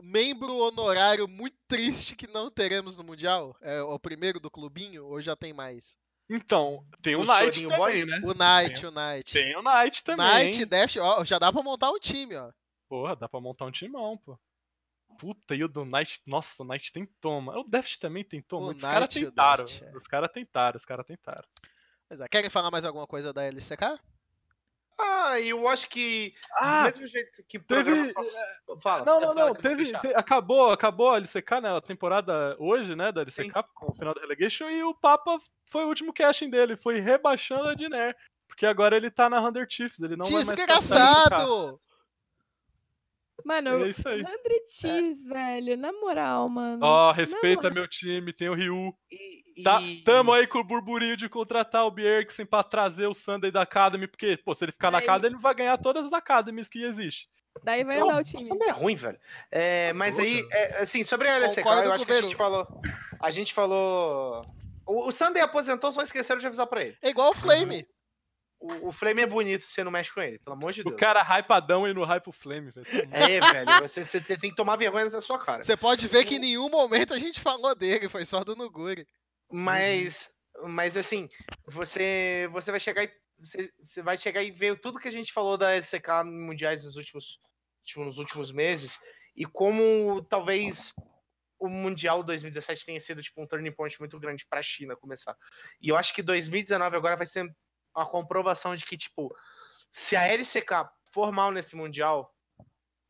[0.00, 3.56] membro honorário muito triste que não teremos no Mundial.
[3.60, 5.98] É o primeiro do clubinho ou já tem mais?
[6.30, 8.06] Então, tem o O Knight também, Boys?
[8.06, 8.20] né?
[8.22, 9.32] O Knight, o Knight.
[9.32, 10.26] Tem o Knight também.
[10.44, 12.50] Knight, Deft, ó, já dá pra montar um time, ó.
[12.88, 14.38] Porra, dá pra montar um timão, pô.
[15.18, 17.60] Puta, e o do Knight, nossa, o Knight tentou, mano.
[17.60, 18.76] O Deft também tentou, O muito.
[18.78, 19.64] Os caras e o tentaram.
[19.64, 19.96] É.
[19.96, 21.44] Os caras tentaram, os caras tentaram.
[22.08, 23.98] Pois é, querem falar mais alguma coisa da LCK?
[25.00, 28.12] Ah, e eu acho que do Ah, mesmo jeito que teve-
[28.82, 29.04] Fala.
[29.04, 29.54] não, não, não.
[29.54, 31.76] Teve, te- acabou, acabou a LCK, né?
[31.76, 33.12] A temporada hoje, né?
[33.12, 34.68] Da LCK, com o final da Relegation.
[34.68, 35.38] E o Papa
[35.70, 36.76] foi o último casting dele.
[36.76, 38.16] Foi rebaixando a Diner.
[38.48, 40.00] Porque agora ele tá na Hunter Chiefs.
[40.02, 40.48] Ele não vai mais.
[40.54, 41.80] Desgraçado!
[43.44, 44.24] Mano, É isso aí.
[44.66, 45.76] 100 X, velho.
[45.76, 46.84] Na moral, mano.
[46.84, 48.94] Ó, respeita Não, meu time, tem o Ryu.
[49.10, 53.14] E, Tá, e- tamo aí com o burburinho de contratar o Bjergsen pra trazer o
[53.14, 56.12] Sunday da Academy, porque, pô, se ele ficar na Academy, ele vai ganhar todas as
[56.12, 57.28] Academies que existem.
[57.64, 58.48] Daí vai Não, andar o time.
[58.48, 59.18] Não é ruim, velho.
[59.50, 62.66] É, mas aí, é, assim, sobre a Concordo eu acho que a gente falou.
[63.20, 64.46] A gente falou
[64.86, 66.96] O, o Sunday aposentou, só esqueceram de avisar pra ele.
[67.02, 67.86] É igual o Flame.
[68.60, 70.94] O, o Flame é bonito, você não mexe com ele, pelo amor de Deus.
[70.94, 72.86] O cara hypadão e no hype o flame, velho.
[73.12, 75.62] É, velho, você, você tem que tomar vergonha na sua cara.
[75.62, 79.06] Você pode ver que em nenhum momento a gente falou dele, foi só do Nuguri.
[79.50, 80.30] Mas,
[80.64, 81.28] mas assim,
[81.66, 85.32] você, você vai chegar e você, você vai chegar e ver tudo que a gente
[85.32, 87.38] falou da LCK mundiais nos últimos,
[87.84, 88.98] tipo, nos últimos meses
[89.36, 90.92] e como talvez
[91.60, 95.36] o mundial 2017 tenha sido tipo um turning point muito grande para a China começar.
[95.80, 97.48] E eu acho que 2019 agora vai ser
[97.94, 99.34] a comprovação de que tipo,
[99.92, 102.34] se a LCK for mal nesse mundial,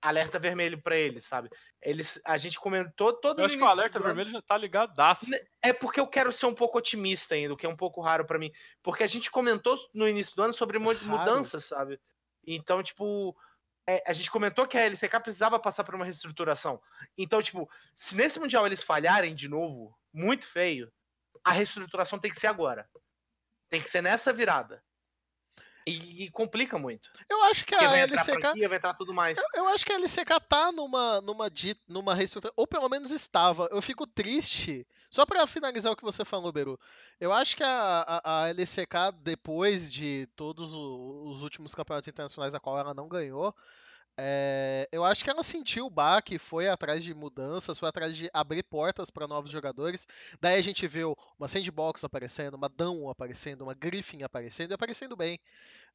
[0.00, 1.50] alerta vermelho para eles, sabe?
[1.82, 5.26] Eles, a gente comentou todo Eu acho que o alerta vermelho já tá ligadaço.
[5.62, 8.24] é porque eu quero ser um pouco otimista ainda, o que é um pouco raro
[8.24, 8.52] pra mim.
[8.82, 10.98] Porque a gente comentou no início do ano sobre Raro?
[11.04, 12.00] mudanças, sabe?
[12.46, 13.36] Então, tipo,
[13.88, 16.80] é, a gente comentou que a LCK precisava passar por uma reestruturação.
[17.16, 20.90] Então, tipo, se nesse Mundial eles falharem de novo, muito feio,
[21.44, 22.88] a reestruturação tem que ser agora.
[23.70, 24.82] Tem que ser nessa virada.
[25.86, 27.08] E, e complica muito.
[27.30, 28.40] Eu acho que Porque a vai entrar LCK.
[28.42, 29.38] franquia, vai entrar tudo mais.
[29.38, 31.46] Eu, eu acho que a LCK tá numa, numa,
[31.88, 33.66] numa reestruturação, ou pelo menos estava.
[33.70, 34.86] Eu fico triste.
[35.10, 36.78] Só pra finalizar o que você falou, Beru.
[37.18, 42.54] Eu acho que a, a, a LCK, depois de todos o- os últimos campeonatos internacionais
[42.54, 43.54] a qual ela não ganhou,
[44.20, 48.28] é, eu acho que ela sentiu o baque, foi atrás de mudanças, foi atrás de
[48.32, 50.08] abrir portas para novos jogadores.
[50.40, 55.16] Daí a gente viu uma Sandbox aparecendo, uma Dawn aparecendo, uma Griffin aparecendo e aparecendo
[55.16, 55.38] bem.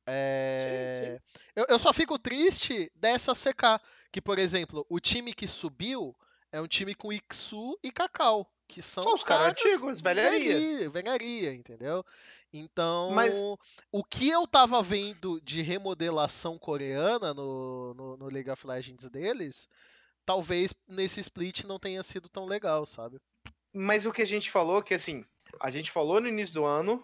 [0.08, 1.20] É,
[1.54, 3.82] Eu, eu só fico triste dessa CK,
[4.12, 6.16] que, por exemplo, o time que subiu
[6.54, 10.40] é um time com Iksu e Cacau, que são São os caras antigos, velharia.
[10.56, 12.06] velharia, velharia, entendeu?
[12.54, 13.36] Então, Mas-
[13.92, 19.68] o que eu tava vendo de remodelação coreana no, no, no League of Legends deles,
[20.26, 23.20] talvez nesse split não tenha sido tão legal, sabe?
[23.74, 25.26] Mas o que a gente falou, que assim,
[25.60, 27.04] a gente falou no início do ano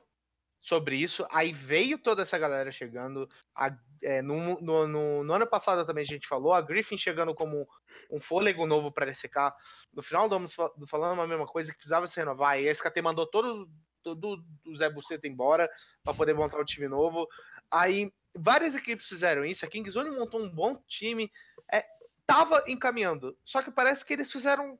[0.61, 3.27] sobre isso, aí veio toda essa galera chegando.
[3.55, 7.33] a- é, no, no- no- no ano passado também a gente falou, a Griffin chegando
[7.35, 7.67] como
[8.11, 9.53] um fôlego novo para LCK.
[9.93, 12.59] No final do ano fa- falando a mesma coisa, que precisava se renovar.
[12.59, 13.69] E a SKT mandou todo,
[14.03, 15.69] todo o Zé Buceta embora
[16.03, 17.27] para poder montar um time novo.
[17.71, 19.65] Aí várias equipes fizeram isso.
[19.65, 21.31] A Kingzone montou um bom time.
[21.71, 21.85] É,
[22.25, 23.37] tava encaminhando.
[23.43, 24.79] Só que parece que eles fizeram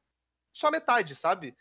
[0.53, 1.55] só metade, sabe?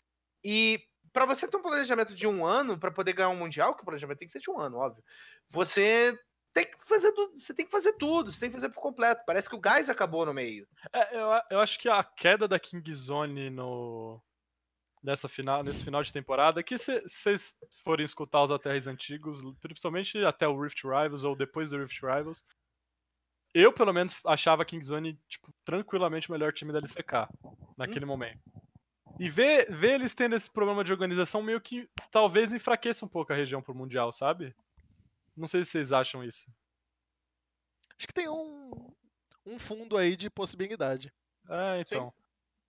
[0.44, 0.82] E
[1.12, 3.84] para você ter um planejamento de um ano para poder ganhar um mundial, que o
[3.84, 5.02] planejamento tem que ser de um ano, óbvio.
[5.50, 6.18] Você
[6.64, 9.22] tem que fazer tudo, você tem que fazer tudo, você tem que fazer por completo.
[9.26, 10.66] Parece que o gás acabou no meio.
[10.92, 14.20] É, eu, eu acho que a queda da Kingzone no
[15.02, 20.18] nessa final, nesse final de temporada, que se vocês forem escutar os ATRs antigos, principalmente
[20.24, 22.44] até o Rift Rivals ou depois do Rift Rivals,
[23.54, 27.28] eu pelo menos achava a Kingzone tipo tranquilamente o melhor time da LCK
[27.76, 28.40] naquele momento.
[29.20, 33.32] E ver, ver eles tendo esse problema de organização meio que talvez enfraqueça um pouco
[33.32, 34.54] a região pro mundial, sabe?
[35.38, 36.50] Não sei se vocês acham isso.
[37.96, 38.92] Acho que tem um,
[39.46, 41.12] um fundo aí de possibilidade.
[41.48, 42.12] É, então.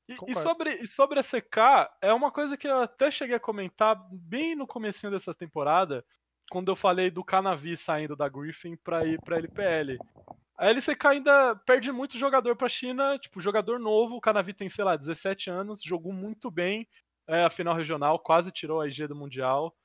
[0.07, 3.39] E, e sobre, e sobre a CK, é uma coisa que eu até cheguei a
[3.39, 6.03] comentar bem no comecinho dessa temporada,
[6.49, 9.99] quando eu falei do Canavi saindo da Griffin pra ir pra LPL.
[10.57, 14.83] A LCK ainda perde muito jogador pra China, tipo, jogador novo, o Canavi tem, sei
[14.83, 16.87] lá, 17 anos, jogou muito bem
[17.27, 19.75] é, a final regional, quase tirou a IG do Mundial.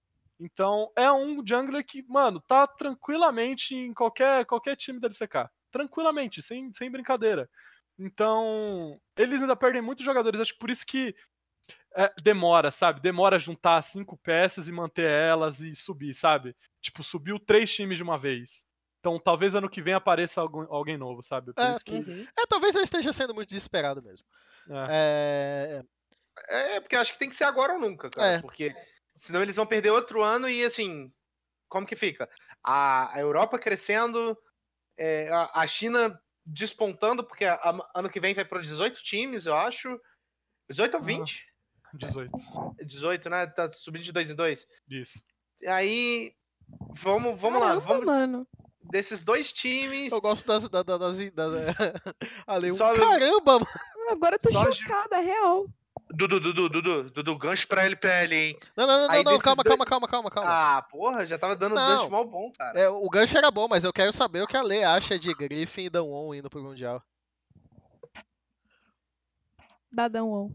[0.41, 5.49] Então, é um jungler que, mano, tá tranquilamente em qualquer, qualquer time da LCK.
[5.71, 7.49] Tranquilamente, sem, sem brincadeira.
[7.99, 10.41] Então, eles ainda perdem muitos jogadores.
[10.41, 11.15] Acho que por isso que
[11.97, 13.01] é, demora, sabe?
[13.01, 16.55] Demora juntar cinco peças e manter elas e subir, sabe?
[16.83, 18.65] Tipo, subiu três times de uma vez.
[18.99, 21.53] Então, talvez ano que vem apareça algum- alguém novo, sabe?
[21.53, 21.95] Por É, isso que.
[22.39, 24.27] É, talvez eu esteja sendo muito desesperado mesmo.
[24.89, 25.83] é.
[26.49, 28.27] É, É, porque acho que tem que ser agora ou nunca, cara.
[28.27, 28.41] É.
[28.41, 28.75] Porque
[29.17, 31.13] senão eles vão perder outro ano e assim,
[31.69, 32.29] como que fica?
[32.63, 34.37] A, a Europa crescendo,
[34.97, 39.47] é, a, a China despontando, porque a- a- ano que vem vai para 18 times,
[39.47, 39.99] eu acho.
[40.69, 41.05] 18 ou Ah.
[41.05, 41.47] 20?
[41.95, 42.33] 18.
[42.85, 43.47] 18, né?
[43.47, 44.67] Tá subindo de dois em dois.
[44.89, 45.23] Isso.
[45.67, 46.35] Aí,
[46.93, 47.69] vamos, vamos lá.
[47.69, 48.49] Caramba, Vamos mano.
[48.83, 50.13] desses dois times.
[50.13, 50.69] eu gosto das.
[50.69, 53.67] das, das, das, das um Só- caramba, mano.
[54.11, 55.67] Agora eu tô Só chocada, real.
[56.17, 58.59] Dudu, Dudu, Dudu, Dudu, gancho pra LPL, hein?
[58.77, 60.51] Não, não, não, não, calma, dois- calma, calma, calma, calma.
[60.51, 61.97] Ah, porra, já tava dando Não.
[61.99, 62.79] gancho mal bom, cara.
[62.79, 65.33] É, o gancho era bom, mas eu quero saber o que a Lê acha de
[65.35, 67.03] Griffin e Danwon indo pro Mundial.
[69.93, 70.55] Dadão on.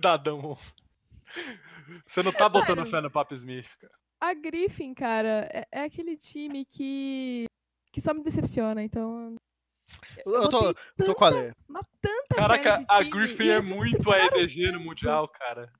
[0.00, 0.56] Dadão.
[2.06, 3.92] Você não tá botando fé no Pap Smith, cara.
[4.20, 7.46] A Griffin, cara, é, é aquele time que.
[7.92, 9.36] que só me decepciona, então.
[10.24, 11.52] Eu tô, botei tô com a Lê.
[11.68, 15.72] Uma tanta fé Caraca, a Griffin é me muito decepcionaram AEDG no Mundial, cara.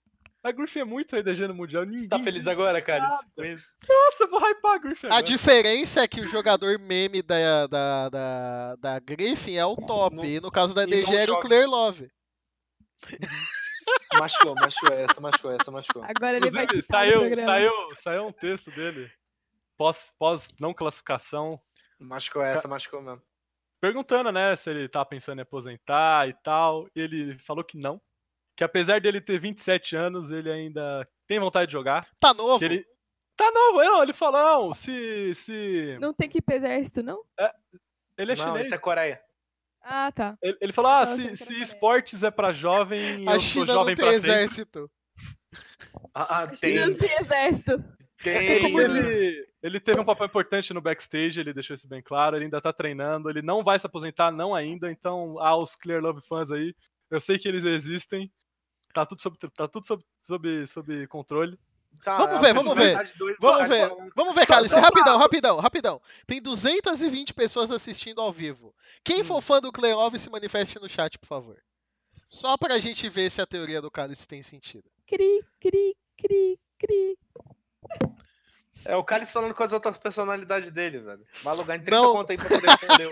[0.42, 1.84] A Griffin é muito EDG no Mundial.
[1.84, 2.02] Ninguém...
[2.02, 3.06] Você tá feliz agora, cara?
[3.06, 5.22] Nossa, eu vou hypar a Griffin A agora.
[5.22, 10.16] diferença é que o jogador meme da, da, da, da Griffin é o top.
[10.16, 11.40] Não- e no caso da e DG não era o.
[11.40, 12.08] Clear Love.
[14.14, 16.02] Machucou, machucou essa, machucou essa, machucou.
[16.04, 19.10] Agora ele vai Inclusive, no saiu, saiu, saiu um texto dele,
[19.76, 21.60] pós, pós não classificação,
[22.00, 23.20] Machucou essa, machucou mesmo.
[23.80, 26.86] Perguntando, né, se ele tá pensando em aposentar e tal.
[26.94, 28.00] E ele falou que não.
[28.56, 32.06] Que apesar dele ter 27 anos, ele ainda tem vontade de jogar.
[32.18, 32.58] Tá novo.
[32.58, 32.86] Que ele
[33.36, 35.32] tá novo, não, ele falou, não, se.
[35.34, 35.96] se...
[36.00, 37.22] Não tem que ir pro exército, não?
[38.16, 38.66] Ele é não, chinês.
[38.66, 39.22] isso é Coreia.
[39.80, 40.36] Ah, tá.
[40.42, 42.98] Ele, ele falou, ah, se, se esportes é pra jovem,
[43.28, 44.30] A eu sou China não jovem tem pra sempre.
[44.32, 44.90] exército.
[46.12, 47.84] Ah, ah, Não tem, tem exército.
[48.22, 49.08] Tem, comunista.
[49.10, 52.60] Ele, ele teve um papel importante no backstage, ele deixou isso bem claro, ele ainda
[52.60, 56.74] tá treinando, ele não vai se aposentar, não ainda, então aos Clear Love fãs aí,
[57.10, 58.30] eu sei que eles existem,
[58.92, 61.58] tá tudo sob, tá tudo sob, sob, sob controle.
[62.04, 62.94] Tá, Vamos ver, vamos ver.
[63.40, 66.02] Vamos ver, vamos ver, Só- Cálice, só rapidão, pra- rapidão, rapidão.
[66.26, 68.74] Tem 220 pessoas assistindo ao vivo.
[69.02, 71.56] Quem for fã do Clear Love se manifeste no chat, por favor.
[72.28, 74.84] Só pra gente ver se a teoria do Cálice tem sentido.
[75.06, 77.18] Cri, cri, cri, cri.
[78.84, 81.20] É o Cálice falando com as outras personalidades dele, velho.
[81.44, 82.12] Alugar em 30 Não.
[82.12, 83.10] conto aí pra poder responder.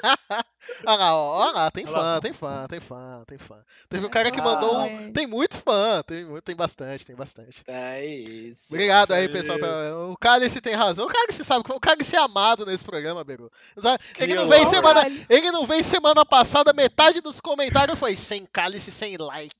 [0.86, 3.58] Olha lá, ó, olha lá, tem fã, tem fã, tem fã, tem fã.
[3.88, 5.12] Teve um cara que Ah, mandou um.
[5.12, 7.62] Tem muito fã, tem, mu- tem bastante, tem bastante.
[7.66, 8.66] É isso.
[8.72, 9.58] Obrigado aí, pessoal.
[9.58, 11.04] pela- O Cálice tem razão.
[11.04, 13.50] O Cálice sabe, o Cálice é amado nesse programa, Beru.
[14.18, 18.92] Ele não veio semana, ele não veio semana passada, metade dos comentários foi sem Cálice,
[18.92, 19.54] sem like.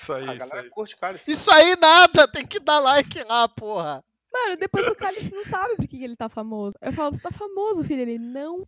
[0.00, 0.70] Isso aí, A isso galera aí.
[0.70, 1.30] curte Cálice.
[1.30, 4.02] Isso aí nada, tem que dar like lá, porra.
[4.32, 6.76] Mano, depois o Cálice não sabe por que ele tá famoso.
[6.80, 8.02] Eu falo, você tá famoso, filho.
[8.02, 8.66] Ele, não.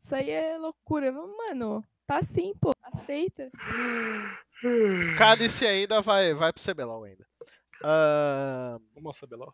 [0.00, 1.12] Isso aí é loucura.
[1.12, 2.72] Mano, tá assim, pô.
[2.82, 3.50] Aceita.
[5.16, 7.26] Cálice ainda vai, vai pro CBLOL ainda.
[7.84, 9.52] Ahn, Vamos mostrar, Beló.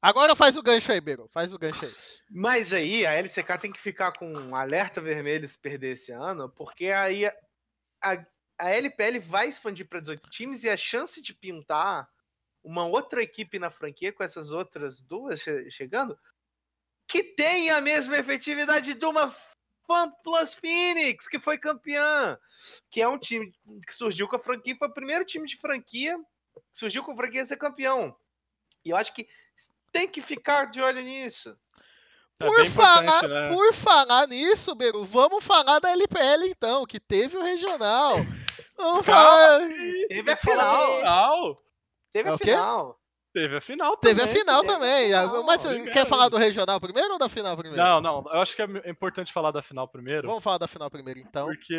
[0.00, 1.28] agora faz o gancho aí, Beru.
[1.28, 1.94] Faz o gancho aí.
[2.30, 6.48] Mas aí a LCK tem que ficar com um alerta vermelho se perder esse ano,
[6.48, 7.34] porque aí a,
[8.02, 8.26] a,
[8.62, 12.08] a LPL vai expandir para 18 times e a chance de pintar
[12.62, 16.16] uma outra equipe na franquia com essas outras duas che- chegando
[17.08, 19.34] que tem a mesma efetividade de uma
[19.84, 22.38] Fan Plus Phoenix, que foi campeã,
[22.88, 23.52] que é um time
[23.84, 26.16] que surgiu com a franquia, foi o primeiro time de franquia
[26.54, 28.16] que surgiu com a franquia ser campeão.
[28.84, 29.28] E eu acho que
[29.90, 31.58] tem que ficar de olho nisso.
[32.40, 33.48] É Por falar, né?
[33.48, 38.16] por falar nisso, Beru, vamos falar da LPL então, que teve o regional.
[38.76, 39.68] Vamos Calma, falar.
[40.08, 40.96] Teve a final.
[40.96, 41.56] final.
[42.12, 42.98] Teve É a final.
[43.34, 44.40] Teve a final Teve a também.
[44.40, 45.04] final teve a também.
[45.06, 45.92] final, Mas obrigado.
[45.94, 47.82] quer falar do regional primeiro ou da final primeiro?
[47.82, 50.90] Não, não, eu acho que é importante falar da final primeiro, Vamos falar da final
[50.90, 51.46] primeiro então.
[51.46, 51.74] porque...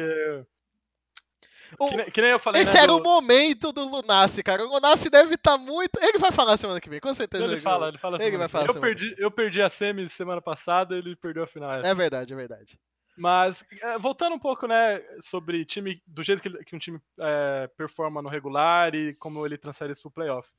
[1.79, 4.41] O- Que nem, que nem eu falei, Esse né, era do- o momento do Lunassi,
[4.43, 4.63] cara.
[4.63, 5.97] O Lunassi deve estar muito.
[6.01, 7.43] Ele vai falar semana que vem, com certeza.
[7.45, 8.75] Ele fala, ele fala Ele semana vai falar vem.
[8.75, 11.71] eu perdi, eu perdi a semi semana passada, ele perdeu a final.
[11.73, 12.79] É verdade, é verdade.
[13.15, 16.99] Mas, é, voltando um pouco, né, sobre time, do jeito que, ele- que um time
[17.19, 20.49] é, performa no regular e como ele transfere isso pro playoff.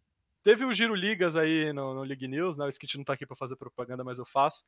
[0.45, 3.27] Teve o Giro Ligas aí no, no League News, né, o Skit não tá aqui
[3.27, 4.63] pra fazer propaganda, mas eu faço.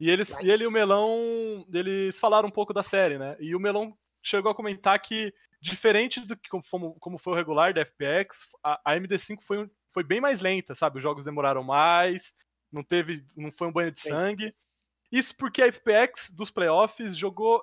[0.00, 3.54] E, eles, e ele e o Melão, eles falaram um pouco da série, né, e
[3.54, 3.92] o Melão
[4.22, 8.80] chegou a comentar que, diferente do que como, como foi o regular da FPX, a,
[8.84, 12.32] a MD5 foi, um- foi bem mais lenta, sabe, os jogos demoraram mais,
[12.70, 14.10] não teve, não foi um banho de Sim.
[14.10, 14.54] sangue.
[15.10, 17.62] Isso porque a FPX dos playoffs jogou.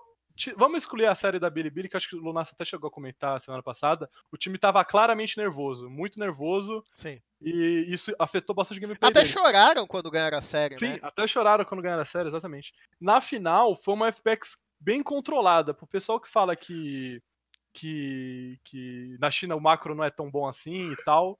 [0.58, 3.40] Vamos excluir a série da Bilibili, que acho que o Lunassa até chegou a comentar
[3.40, 4.10] semana passada.
[4.32, 7.22] O time tava claramente nervoso, muito nervoso, Sim.
[7.42, 9.32] e isso afetou bastante o gameplay Até deles.
[9.32, 11.00] choraram quando ganharam a série, Sim, né?
[11.02, 12.74] até choraram quando ganharam a série, exatamente.
[13.00, 15.74] Na final, foi uma FPX bem controlada.
[15.74, 17.24] Pro pessoal que fala que,
[17.76, 21.38] que, que na China o macro não é tão bom assim e tal.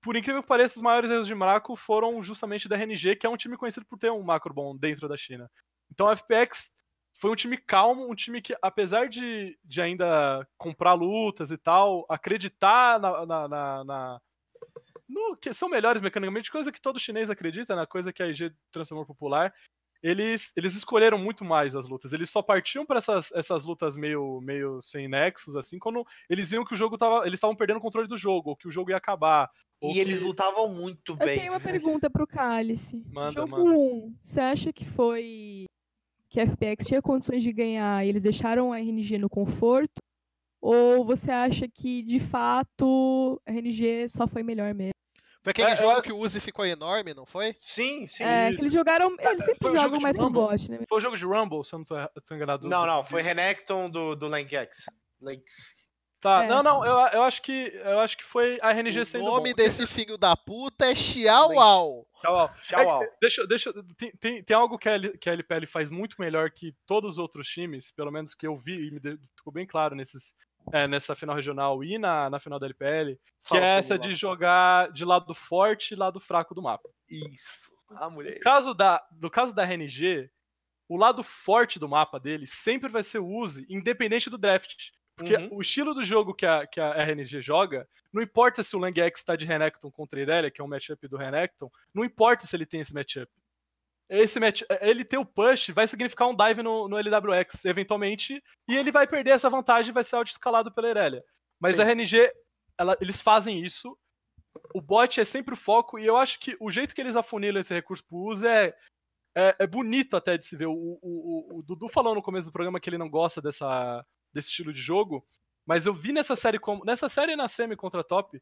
[0.00, 3.30] Por incrível que pareça, os maiores erros de macro foram justamente da RNG, que é
[3.30, 5.50] um time conhecido por ter um macro bom dentro da China.
[5.92, 6.70] Então a FPX
[7.14, 12.06] foi um time calmo, um time que, apesar de, de ainda comprar lutas e tal,
[12.08, 14.20] acreditar na, na, na- na-
[15.08, 18.52] no que são melhores mecanicamente, coisa que todo chinês acredita, na coisa que a IG
[18.70, 19.52] transformou popular.
[20.02, 22.12] Eles, eles escolheram muito mais as lutas.
[22.12, 26.64] Eles só partiam para essas, essas lutas meio, meio sem nexos, assim, quando eles viam
[26.64, 27.22] que o jogo tava.
[27.26, 29.50] Eles estavam perdendo o controle do jogo, ou que o jogo ia acabar.
[29.82, 31.38] E que- eles lutavam muito Eu bem.
[31.40, 33.02] tenho uma pergunta pro Cálice.
[33.12, 33.70] Manda, Jogo manda.
[33.78, 35.64] 1, você acha que foi
[36.28, 40.00] que a FPX tinha condições de ganhar e eles deixaram a RNG no conforto?
[40.60, 44.92] Ou você acha que, de fato, a RNG só foi melhor mesmo?
[45.42, 47.54] Foi aquele É, eu jogo acho- que o Uzi ficou enorme, não foi?
[47.58, 48.24] Sim, sim.
[48.24, 49.14] é, que eles jogaram.
[49.18, 50.40] Eles sempre foi o jogam mais pro Rumble.
[50.42, 50.78] bot, né?
[50.88, 51.94] Foi o jogo de Rumble, se eu não tô,
[52.26, 52.68] tô enganado.
[52.68, 54.84] Não, não, foi Renekton do, do Langex.
[55.20, 55.78] Langex.
[56.20, 56.48] Tá, É.
[56.48, 59.50] não, não, eu, eu acho que eu acho que foi a RNG O sendo nome
[59.50, 59.54] bom.
[59.56, 62.08] desse filho da puta é Xiaoao.
[62.20, 65.64] Tchau, Tchau, É, deixa, deixa, tem, tem, tem algo que a, L- que a LPL
[65.68, 68.98] faz muito melhor que todos os outros times, pelo menos que eu vi e me
[68.98, 70.34] de- ficou bem claro nesses,
[70.72, 74.14] é, nessa final regional e na, na final da LPL, que Fala, é essa de
[74.14, 76.88] jogar de lado forte e lado fraco do mapa.
[77.08, 77.72] Isso.
[77.90, 78.34] Ah, mulher.
[78.34, 80.30] No caso da, no caso da RNG,
[80.88, 84.90] o lado forte do mapa dele sempre vai ser o Uzi, independente do draft.
[85.16, 85.48] Porque Uhum.
[85.52, 89.00] o estilo do jogo que a, que a RNG joga, não importa se o Lang
[89.00, 92.54] X tá de Renekton contra Irelia, que é um matchup do Renekton, não importa se
[92.54, 93.30] ele tem esse matchup.
[94.10, 98.74] Esse match, ele ter o push vai significar um dive no, no LWX, eventualmente, e
[98.76, 101.22] ele vai perder essa vantagem e vai ser auto-escalado pela Irelia.
[101.60, 101.82] Mas Sim.
[101.82, 102.32] a RNG,
[102.78, 103.98] ela- eles fazem isso,
[104.74, 107.60] o bot é sempre o foco, e eu acho que o jeito que eles afunilam
[107.60, 108.74] esse recurso pro uso é,
[109.36, 110.66] é, é bonito até de se ver.
[110.66, 114.04] O, o, o- o Dudu falou no começo do programa que ele não gosta dessa,
[114.32, 115.22] desse estilo de jogo,
[115.66, 116.82] mas eu vi nessa série como.
[116.84, 118.40] Nessa série na semi contra a top.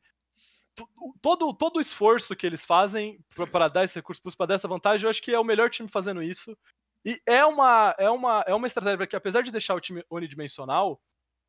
[0.76, 0.88] To-
[1.22, 3.18] Todo, todo o esforço que eles fazem
[3.50, 5.88] para dar esse recurso para dar essa vantagem, eu acho que é o melhor time
[5.88, 6.56] fazendo isso.
[7.04, 11.00] E é uma, é uma, é uma estratégia que, apesar de deixar o time unidimensional,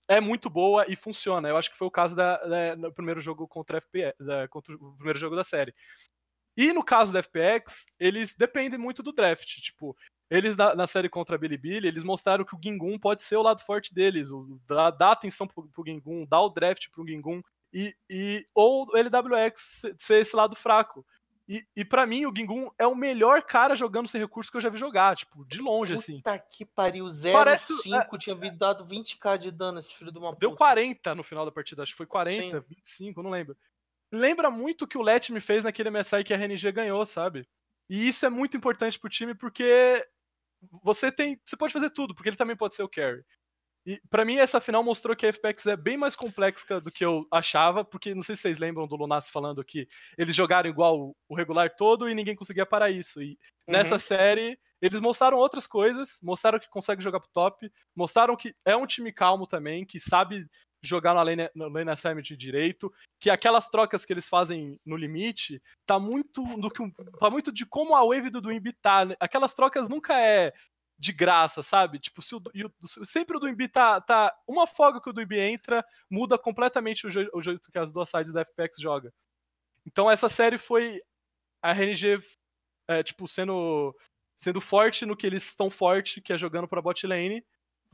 [0.07, 1.49] é muito boa e funciona.
[1.49, 4.47] Eu acho que foi o caso da, da- no primeiro jogo contra, a FP, da-
[4.47, 5.73] contra o primeiro jogo da série.
[6.55, 9.47] E no caso da FPX, eles dependem muito do draft.
[9.61, 9.95] Tipo,
[10.29, 13.41] eles na, na série contra a Bilibili, eles mostraram que o Gingun pode ser o
[13.43, 14.31] lado forte deles.
[14.31, 17.41] O, dá, dá atenção pro, pro Gingun, dá o draft pro Gingun.
[17.73, 21.05] E, e, ou o LWX ser- esse lado fraco.
[21.49, 24.61] E, e para mim, o Gingun é o melhor cara jogando sem recurso que eu
[24.61, 25.15] já vi jogar.
[25.15, 26.17] Tipo, de longe, assim.
[26.17, 30.35] Puta que pariu, 0,5 Parece- tinha vi- dado 20k de dano esse filho de uma
[30.35, 30.57] Deu puta.
[30.57, 32.65] 40 no final da partida, acho que foi 40, Sim.
[32.67, 33.55] 25, não lembro.
[34.11, 37.47] Lembra muito o que o Let me fez naquele MSI que a RNG ganhou, sabe?
[37.89, 40.05] E isso é muito importante pro time porque
[40.83, 43.23] você tem, você pode fazer tudo, porque ele também pode ser o carry.
[43.87, 47.05] E pra mim essa final mostrou que a FPX é bem mais complexa do que
[47.05, 49.87] eu achava, porque não sei se vocês lembram do Lunas falando que
[50.17, 53.21] eles jogaram igual o- regular todo e ninguém conseguia parar isso.
[53.21, 53.99] E nessa Uhum.
[53.99, 58.85] série eles mostraram outras coisas, mostraram que consegue jogar pro top, mostraram que é um
[58.85, 60.45] time calmo também, que sabe
[60.83, 65.59] jogar na lane, na lane assignment direito, que aquelas trocas que eles fazem no limite
[65.85, 66.83] tá muito do que
[67.19, 69.05] tá muito de como a wave do Duimbi tá.
[69.05, 69.15] né?
[69.19, 70.53] Aquelas trocas nunca é
[70.99, 71.99] de graça, sabe?
[71.99, 72.41] Tipo, se o,
[73.05, 77.41] sempre o Duimbi tá, tá uma folga que o Duimbi entra, muda completamente o, o
[77.41, 79.13] jeito que as duas sides da FPX joga.
[79.85, 81.01] Então essa série foi
[81.61, 82.19] a RNG
[82.87, 83.95] é, tipo sendo
[84.37, 87.43] sendo forte no que eles estão forte, que é jogando pra bot lane.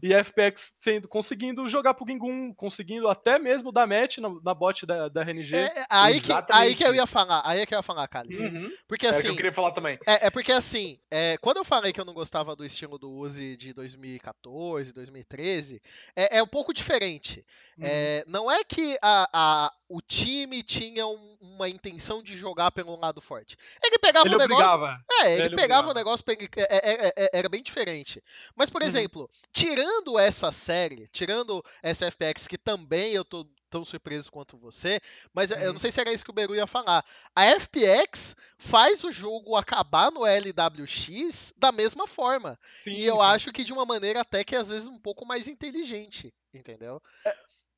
[0.04, 4.54] E a FPX sendo, conseguindo jogar pro Gingun, conseguindo até mesmo dar match na, na
[4.54, 5.56] bot da, da RNG.
[5.56, 8.06] É, é aí, que, aí que eu ia falar, aí é que eu ia falar,
[8.10, 8.44] Cálice.
[8.44, 8.70] Uhum.
[8.86, 9.98] Porque Era assim, que eu queria falar também.
[10.06, 13.10] É, é porque assim, é, quando eu falei que eu não gostava do estilo do
[13.14, 15.82] Uzi de 2014, 2013,
[16.18, 17.46] é, é um pouco diferente.
[17.78, 17.86] Uhum.
[17.88, 22.96] É, não é que a, a- o time tinha um- uma intenção de jogar pelo
[23.00, 23.56] lado forte.
[23.84, 24.66] Ele pegava Ele o negócio.
[24.66, 25.06] obrigava.
[25.22, 28.24] É, ele Ele pegava o negócio, é- é- é- é- era bem diferente.
[28.56, 28.88] Mas, por Uhum.
[28.88, 35.00] exemplo, tirando essa série, tirando essa FPX, que também eu tô tão surpreso quanto você,
[35.34, 35.72] mas eu Uhum.
[35.74, 37.04] não sei se era isso que o Beru ia falar.
[37.36, 42.60] A FPX faz o jogo acabar no LWX da mesma forma.
[42.84, 43.22] Sim, e eu sim.
[43.24, 47.02] acho que de uma maneira até que às vezes um pouco mais inteligente, entendeu?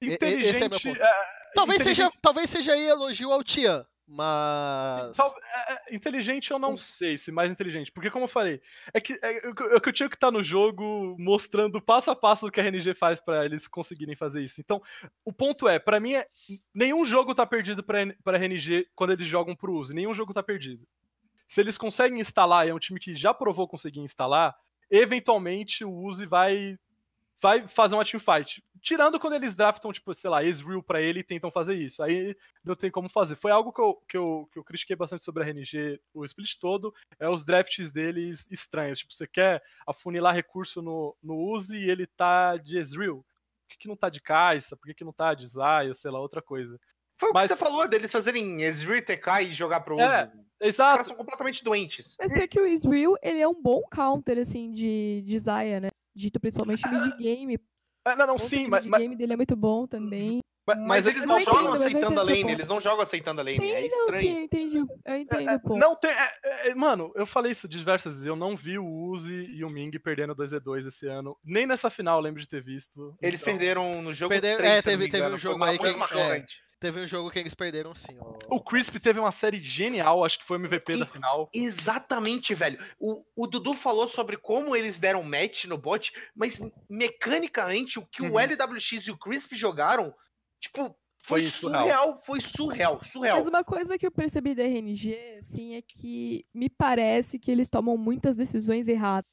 [0.01, 0.45] e- inteligente.
[0.45, 1.01] esse é meu ponto.
[1.01, 5.17] é, Talvez seja, talvez seja aí elogio ao Tian, mas...
[5.17, 5.33] tal-
[5.67, 8.61] é, é, inteligente eu não sei se mais inteligente, porque como eu falei,
[8.93, 12.15] é que, é, que- é que eu tinha que estar no jogo mostrando passo a
[12.15, 14.59] passo o que a RNG faz pra eles conseguirem fazer isso.
[14.61, 14.81] Então,
[15.23, 16.27] o ponto é, pra mim, é,
[16.73, 18.01] nenhum jogo tá perdido pra
[18.37, 20.85] RNG quando eles jogam pro uso, nenhum jogo tá perdido.
[21.47, 24.55] Se eles conseguem instalar, e é um time que já provou conseguir instalar,
[24.89, 26.77] eventualmente o Uzi vai
[27.45, 28.63] vai fazer uma teamfight.
[28.81, 32.01] Tirando quando eles draftam, tipo, sei lá, Ezreal pra ele e tentam fazer isso.
[32.03, 33.35] Aí não tem como fazer.
[33.35, 36.55] Foi algo que eu, que eu, que eu critiquei bastante sobre a RNG, o split
[36.59, 38.99] todo, é os drafts deles estranhos.
[38.99, 43.17] Tipo, você quer afunilar recurso no, no Uzi e ele tá de Ezreal.
[43.17, 44.75] Por que, que não tá de Kai'Sa?
[44.77, 46.79] Por que, que não tá de Zay, ou sei lá, outra coisa?
[47.17, 50.03] Foi o Mas- que você falou deles fazerem Ezreal TK e jogar pro Uzi.
[50.03, 50.25] É,
[50.61, 50.91] Os Exato.
[50.91, 52.15] caras são completamente doentes.
[52.19, 55.87] Mas é que o Israel, ele é um bom counter, assim, de, de Zaya, né?
[56.15, 57.59] Dito principalmente mid-game.
[58.07, 60.39] É, não, não, O sim, mas, mas, game dele é muito bom também.
[60.67, 62.51] Mas, mas eles não entendo, jogam eu aceitando a entendo lane, ponto.
[62.53, 63.57] eles não jogam aceitando a lane.
[63.57, 64.21] sim, é não, estranho.
[64.21, 64.77] sim, eu entendi.
[65.05, 65.77] Eu entendo o ponto.
[65.77, 66.09] Não tem.
[66.11, 68.25] é, é, mano, eu falei isso diversas vezes.
[68.27, 71.37] Eu não vi o Uzi e o Ming perdendo 2v2 esse ano.
[71.43, 73.15] Nem nessa final eu lembro de ter visto.
[73.21, 75.77] Eles Então, perderam no jogo Perderam- 3, é, não teve- teve um jogo aí que-
[75.93, 76.45] coisa é.
[76.85, 78.15] Teve um jogo que eles perderam sim.
[78.19, 78.37] ó.
[78.55, 81.49] O Crisp teve uma série genial, acho que foi o MVP da E- final.
[81.53, 82.77] Exatamente, velho.
[82.99, 88.21] O, o Dudu falou sobre como eles deram match no bot, mas mecanicamente o que
[88.21, 88.39] o Uhum.
[88.39, 90.13] LWX e o Crisp jogaram
[90.59, 91.81] Tipo, Foi foi, surreal.
[91.83, 92.23] surreal.
[92.23, 93.37] Foi surreal, surreal.
[93.37, 97.69] Mas uma coisa que eu percebi da RNG, assim, é que me parece que eles
[97.69, 99.29] tomam muitas decisões erradas.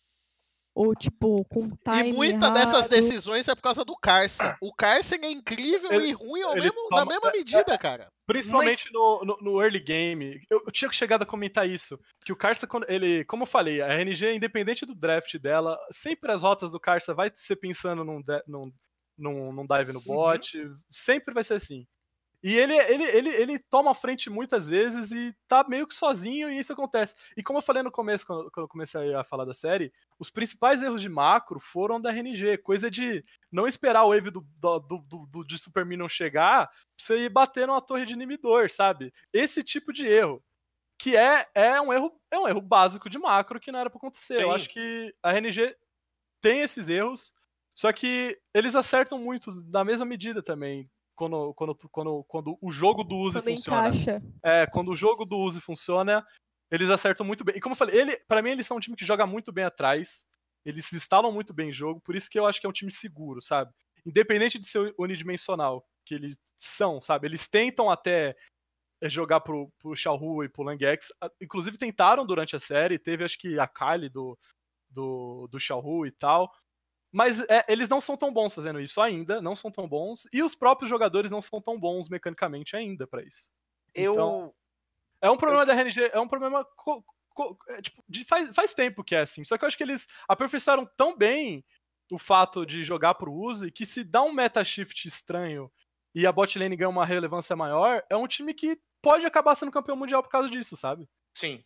[0.74, 4.56] Ou, tipo, com time E muitas dessas decisões é por causa do Carça.
[4.60, 8.08] O Carça é incrível Ele- e ruim ao mesmo, na toma- mesma é- medida, cara.
[8.26, 10.40] Principalmente no, no, no early game.
[10.50, 11.98] Eu, eu tinha chegado a comentar isso.
[12.24, 12.36] Que o
[12.68, 13.22] quando ele.
[13.26, 17.30] Como eu falei, a RNG, independente do draft dela, sempre as rotas do Karsa vai
[17.36, 18.72] ser pensando num, num,
[19.18, 20.56] num, num dive no bot.
[20.90, 21.84] Sempre vai ser assim.
[22.42, 26.50] E ele, ele, ele, ele toma a frente muitas vezes e tá meio que sozinho
[26.50, 27.14] e isso acontece.
[27.36, 30.28] E como eu falei no começo, quando, quando eu comecei a falar da série, os
[30.28, 32.58] principais erros de macro foram da RNG.
[32.58, 36.76] Coisa de não esperar o wave do, do, do, do- de Super Minion chegar pra
[36.98, 39.14] você ir bater numa torre de inibidor, sabe?
[39.32, 40.42] Esse tipo de erro.
[40.98, 43.98] Que é, é, um, erro, é um erro básico de macro que não era pra
[43.98, 44.34] acontecer.
[44.42, 44.54] Eu Sim.
[44.54, 45.76] acho que a RNG
[46.40, 47.32] tem esses erros,
[47.74, 50.88] só que eles acertam muito na mesma medida também.
[51.22, 53.88] Quando, quando, quando, quando o jogo do Uzi Quando funciona.
[53.88, 54.22] encaixa.
[54.42, 56.26] É, quando o jogo do Uzi funciona,
[56.68, 57.56] eles acertam muito bem.
[57.56, 59.62] E como eu falei, ele, para mim eles são um time que joga muito bem
[59.62, 60.26] atrás.
[60.64, 62.72] Eles se instalam muito bem em jogo, por isso que eu acho que é um
[62.72, 63.72] time seguro, sabe?
[64.04, 67.28] Independente de ser unidimensional, que eles são, sabe?
[67.28, 68.36] Eles tentam até
[69.00, 71.12] é, jogar pro, pro Xiaohu e pro Langex.
[71.20, 74.36] A- Inclusive tentaram durante a série, teve acho que a Kali do,
[74.90, 76.52] do, do Xiaohu e tal.
[77.12, 80.26] Mas é, eles não são tão bons fazendo isso ainda, não são tão bons.
[80.32, 83.50] E os próprios jogadores não são tão bons mecanicamente ainda pra isso.
[83.94, 84.12] Eu.
[84.14, 84.54] Então,
[85.20, 86.64] é um problema da RNG, é um problema.
[86.76, 89.44] co- co- é, tipo, de faz, faz tempo que é assim.
[89.44, 91.62] Só que eu acho que eles aperfeiçoaram tão bem
[92.10, 95.70] o fato de jogar pro Uzi que se dá um meta shift estranho
[96.14, 99.72] e a bot lane ganha uma relevância maior, é um time que pode acabar sendo
[99.72, 101.08] campeão mundial por causa disso, sabe?
[101.34, 101.64] Sim.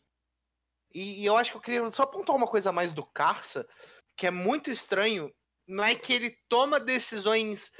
[0.95, 3.69] E, e eu acho que eu queria só apontar uma coisa a mais do Carça,
[4.17, 5.33] que é muito estranho.
[5.69, 7.73] Não é que ele toma decisões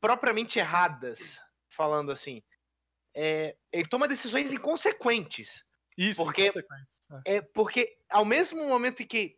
[0.00, 1.40] propriamente erradas,
[1.70, 2.42] falando assim.
[3.14, 5.64] É, ele toma decisões inconsequentes.
[5.96, 7.22] Isso, Porque- em consequência.
[7.26, 7.36] É.
[7.36, 9.36] É porque ao mesmo momento em que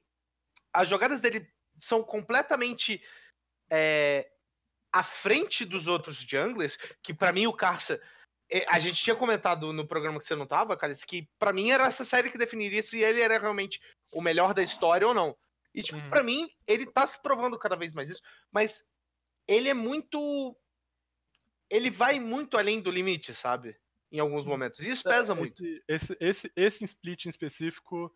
[0.73, 1.49] as jogadas dele
[1.79, 3.03] são completamente
[3.71, 4.31] é,
[4.93, 8.03] à frente dos outros junglers, que pra mim o Carça.
[8.51, 11.71] é, A gente tinha comentado no programa que você não tava, cara, que pra mim
[11.71, 13.81] era essa série que definiria se ele era realmente
[14.13, 15.37] o melhor da história ou não.
[15.75, 16.09] E, tipo, Uhum.
[16.09, 18.85] pra mim, ele tá se provando cada vez mais isso, mas
[19.47, 20.57] ele é muito.
[21.69, 23.77] Ele vai muito além do limite, sabe?
[24.11, 24.81] Em alguns momentos.
[24.81, 25.63] E isso pesa muito.
[25.87, 28.13] Esse, esse, esse, split em específico,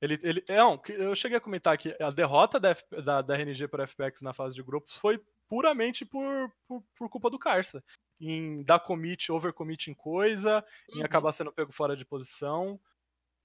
[0.00, 3.34] ele, ele é um, que eu cheguei a comentar que a derrota da, da, da
[3.34, 7.82] RNG para FPX na fase de grupos foi puramente por, por, por culpa do Carça.
[8.20, 11.04] Em dar commit, overcommit em coisa, em Uhum.
[11.04, 12.78] acabar sendo pego fora de posição.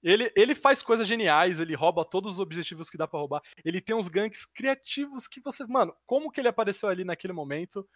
[0.02, 3.42] Ele, ele faz coisas geniais, ele rouba todos os objetivos que dá pra roubar.
[3.64, 5.66] Ele tem uns ganks criativos que você.
[5.66, 7.88] Mano, como que ele apareceu ali naquele momento?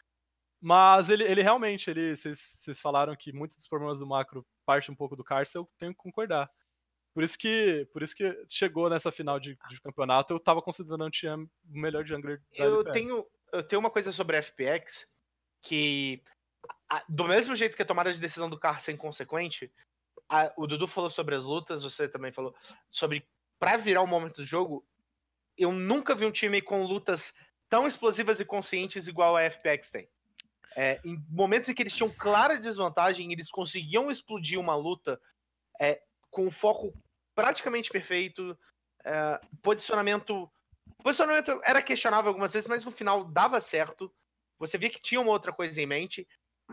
[0.60, 4.94] Mas ele, ele realmente, ele, vocês, falaram que muitos dos problemas do macro parte um
[4.94, 6.48] pouco do Carcer, eu tenho que concordar.
[7.14, 11.04] Por isso que, por isso que chegou nessa final de, de campeonato, eu tava considerando
[11.04, 11.48] o Tiam o
[11.78, 12.92] melhor jungler da eu LPL.
[12.92, 15.06] tenho, eu tenho uma coisa sobre a FPX
[15.60, 16.22] que,
[16.88, 19.70] a- do mesmo jeito que a tomada de decisão do carro é inconsequente,
[20.32, 22.54] a- o Dudu falou sobre as lutas, você também falou
[22.88, 23.28] sobre
[23.58, 24.82] pra virar o momento do jogo.
[25.58, 27.34] Eu nunca vi um time com lutas
[27.68, 30.08] tão explosivas e conscientes igual a FPX tem.
[30.74, 35.20] É, em momentos em que eles tinham clara desvantagem, eles conseguiam explodir uma luta
[35.78, 36.94] é, com um foco
[37.34, 38.58] praticamente perfeito,
[39.04, 40.50] é, posicionamento
[41.02, 44.10] posicionamento era questionável algumas vezes, mas no final dava certo.
[44.58, 46.26] Você via que tinha uma outra coisa em mente.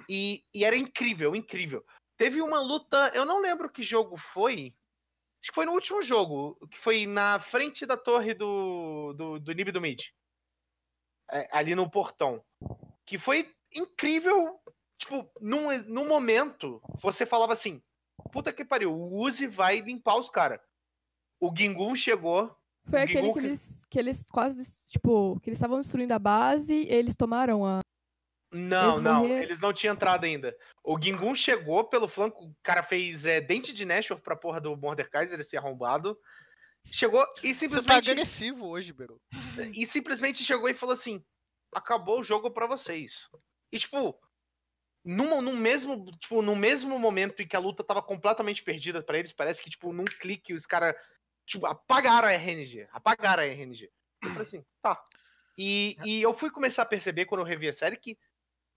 [0.08, 1.84] E, e era incrível, incrível.
[2.20, 4.76] Teve uma luta, eu não lembro que jogo foi.
[5.42, 9.54] Acho que foi no último jogo, que foi na frente da torre do, do, do
[9.54, 10.08] Nib do Mid.
[11.32, 12.44] É, ali no portão.
[13.06, 14.60] Que foi incrível.
[14.98, 17.82] Tipo, num, num momento, você falava assim:
[18.34, 20.60] puta que pariu, o Uzi vai limpar os caras.
[21.40, 22.54] O Gingun chegou,
[22.90, 26.90] Foi aquele que eles, que eles quase, tipo, que eles estavam destruindo a base e
[26.90, 27.80] eles tomaram a.
[28.52, 29.44] Não, Eles não, morreram.
[29.44, 30.58] eles não tinham entrado ainda.
[30.84, 34.76] O Gingun chegou pelo flanco, o cara fez é, dente de Nashor pra porra do
[34.76, 36.18] Mordekaiser, esse arrombado.
[36.92, 39.22] Chegou e Você tá simplesmente, agressivo hoje, Beru.
[39.76, 41.24] e simplesmente chegou e falou assim:
[41.76, 43.30] acabou o jogo pra vocês.
[43.72, 44.20] E tipo,
[45.06, 49.20] num, num mesmo, tipo, no mesmo momento em que a luta tava completamente perdida pra
[49.20, 50.96] eles, parece que tipo num clique os caras
[51.46, 53.92] tipo, apagaram a RNG, apagaram a RNG.
[54.24, 55.00] Eu falei assim, tá.
[55.58, 58.18] E, e eu fui começar a perceber quando eu revi a série que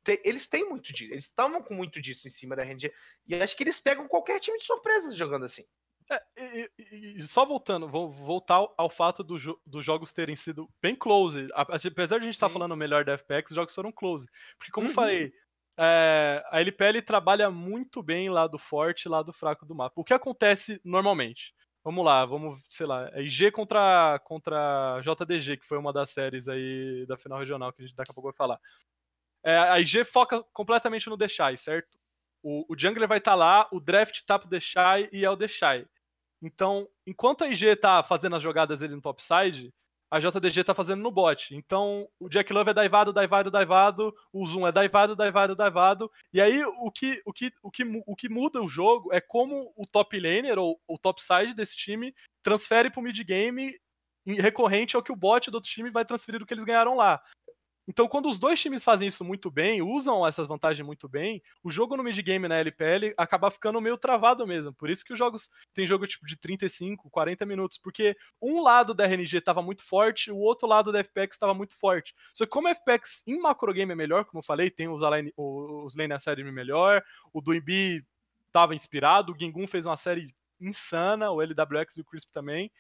[0.04, 2.92] te- eles têm muito disso, eles estavam com muito disso em cima da RNG.
[3.26, 5.64] E acho que eles pegam qualquer time de surpresa jogando assim.
[6.10, 6.70] É, e,
[7.18, 11.48] e- só voltando, vou voltar ao, fato do jo- dos jogos terem sido bem close.
[11.54, 12.54] Apesar de a gente estar Sim.
[12.54, 14.26] falando melhor da FPX, os jogos foram close.
[14.58, 14.94] Porque, como eu Uhum.
[14.94, 15.32] falei,
[15.78, 19.94] é, a LPL trabalha muito bem lado forte e lado fraco do mapa.
[20.00, 21.54] O que acontece normalmente?
[21.84, 26.46] Vamos lá, vamos, sei lá, é IG contra, contra JDG, que foi uma das séries
[26.46, 28.60] aí da final regional que a gente daqui a pouco vai falar.
[29.44, 31.98] É, a IG foca completamente no Deshai, certo?
[32.42, 35.36] O, o jungler vai estar tá lá, o draft tá pro Deshai e é o
[35.36, 35.86] Deshai.
[36.40, 39.72] Então, enquanto a IG tá fazendo as jogadas ali no topside,
[40.12, 41.54] a JDG tá fazendo no bot.
[41.54, 46.10] Então, o Jack Love é daivado, daivado, daivado, o Zoom é daivado, daivado, daivado.
[46.34, 49.72] E aí, o que, o que, o que, o que muda o jogo é como
[49.74, 53.74] o top laner, ou o topside desse time, transfere pro mid game
[54.26, 57.22] recorrente ao que o bot do outro time vai transferir do que eles ganharam lá.
[57.86, 61.70] Então, quando os dois times fazem isso muito bem, usam essas vantagens muito bem, o
[61.70, 64.72] jogo no mid-game na LPL acaba ficando meio travado mesmo.
[64.72, 68.94] Por isso que os jogos tem jogo tipo de 35, 40 minutos, porque um lado
[68.94, 72.14] da RNG estava muito forte, o outro lado da FPX estava muito forte.
[72.32, 75.02] Só que como a FPX em macro game é melhor, como eu falei, tem os,
[75.02, 77.02] lane, os lane série melhor,
[77.32, 78.04] o do Imbi
[78.46, 82.70] estava inspirado, o Gingun fez uma série insana, o LWX e o Crisp também.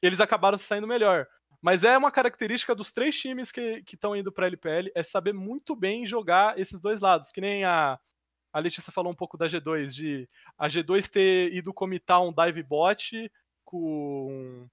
[0.00, 1.26] Eles acabaram saindo melhor.
[1.60, 5.32] Mas é uma característica dos três times que estão indo para a LPL, é saber
[5.32, 7.30] muito bem jogar esses dois lados.
[7.32, 7.98] Que nem a,
[8.52, 12.62] a Letícia falou um pouco da G2, de a G2 ter ido comitar um dive
[12.62, 13.30] bot
[13.64, 14.68] com,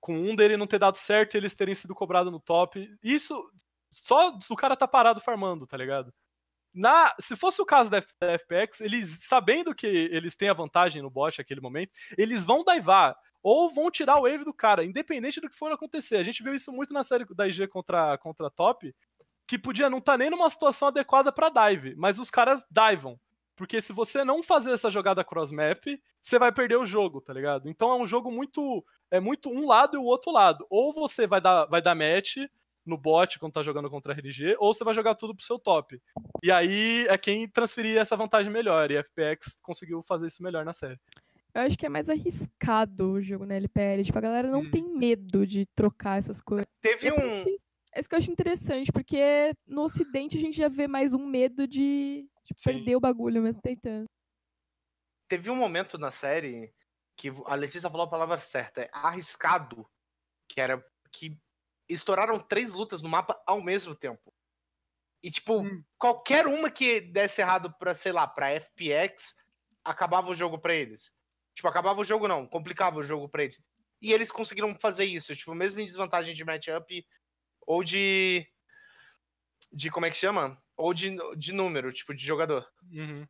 [0.00, 2.94] com um dele não ter dado certo e eles terem sido cobrados no top.
[3.02, 3.50] Isso
[3.90, 6.12] só o cara tá parado farmando, tá ligado?
[6.74, 11.00] Na, se fosse o caso da, da FPX, eles sabendo que eles têm a vantagem
[11.00, 15.40] no bot naquele momento, eles vão divar ou vão tirar o wave do cara, independente
[15.40, 16.16] do que for acontecer.
[16.16, 18.94] A gente viu isso muito na série da IG contra, contra Top,
[19.46, 23.18] que podia não estar tá nem numa situação adequada para dive, mas os caras divam.
[23.56, 25.84] Porque se você não fazer essa jogada cross-map,
[26.22, 27.68] você vai perder o jogo, tá ligado?
[27.68, 28.84] Então é um jogo muito.
[29.10, 30.64] É muito um lado e o outro lado.
[30.70, 32.36] Ou você vai dar, vai dar match
[32.86, 35.58] no bot quando tá jogando contra a RG, ou você vai jogar tudo pro seu
[35.58, 36.00] top.
[36.42, 38.90] E aí é quem transferir essa vantagem melhor.
[38.90, 40.98] E a FPX conseguiu fazer isso melhor na série.
[41.58, 44.04] Eu acho que é mais arriscado o jogo na LPL.
[44.04, 44.70] Tipo, a galera não hum.
[44.70, 46.64] tem medo de trocar essas coisas.
[46.80, 47.44] Teve é um.
[47.44, 47.58] Que,
[47.92, 51.26] é isso que eu acho interessante, porque no Ocidente a gente já vê mais um
[51.26, 54.04] medo de, de perder o bagulho mesmo tentando.
[55.28, 56.72] Teve um momento na série
[57.16, 59.84] que a Letícia falou a palavra certa, é arriscado,
[60.48, 60.80] que era
[61.10, 61.36] que
[61.88, 64.32] estouraram três lutas no mapa ao mesmo tempo.
[65.24, 65.82] E, tipo, hum.
[65.98, 69.34] qualquer uma que desse errado pra, sei lá, pra FPX,
[69.84, 71.12] acabava o jogo pra eles.
[71.58, 73.60] Tipo, acabava o jogo não, complicava o jogo pra eles.
[74.00, 77.04] E eles conseguiram fazer isso, tipo, mesmo em desvantagem de matchup
[77.66, 78.46] ou de.
[79.72, 80.56] De como é que chama?
[80.76, 82.64] Ou de, de número, tipo, de jogador.
[82.92, 83.26] Uhum.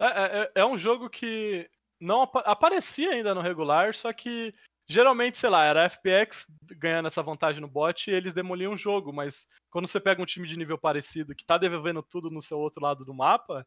[0.00, 1.68] É, é, é, é um jogo que
[2.00, 4.54] não ap aparecia ainda no regular, só que
[4.88, 6.46] geralmente, sei lá, era a FPX
[6.78, 10.26] ganhando essa vantagem no bot e eles demoliam o jogo, mas quando você pega um
[10.26, 13.66] time de nível parecido que tá devolvendo tudo no seu outro lado do mapa,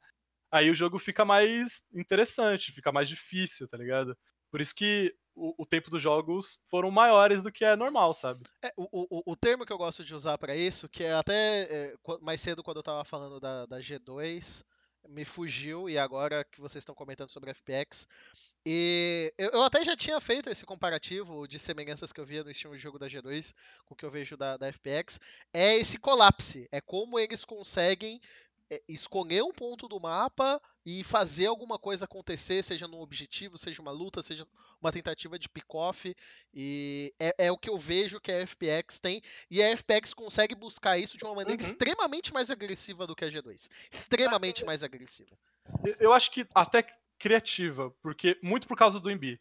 [0.52, 4.18] aí o jogo fica mais interessante, fica mais difícil, tá ligado?
[4.49, 8.44] Por isso que o, o tempo dos jogos foram maiores do que é normal, sabe?
[8.64, 11.64] É, o, o, o termo que eu gosto de usar para isso, que é até
[11.69, 14.64] é, mais cedo quando eu tava falando da, da G2,
[15.10, 18.07] me fugiu, e agora que vocês estão comentando sobre FPX,
[18.69, 22.76] e eu, até já tinha feito esse comparativo de semelhanças que eu via no estilo
[22.76, 23.53] de jogo da G2
[23.86, 25.22] com o que eu vejo da, da FPX.
[25.53, 26.68] É esse colapse.
[26.69, 28.19] É como eles conseguem
[28.88, 33.91] escolher um ponto do mapa e fazer alguma coisa acontecer, seja num objetivo, seja uma
[33.91, 34.45] luta, seja
[34.81, 36.15] uma tentativa de pick-off.
[36.53, 39.22] E é, é, o que eu vejo que a FPX tem.
[39.49, 41.68] E a FPX consegue buscar isso de uma maneira uhum.
[41.68, 43.69] extremamente mais agressiva do que a G2.
[43.91, 45.38] Extremamente mais agressiva.
[45.99, 46.85] Eu acho que até
[47.19, 49.39] criativa, porque muito por causa do Embi.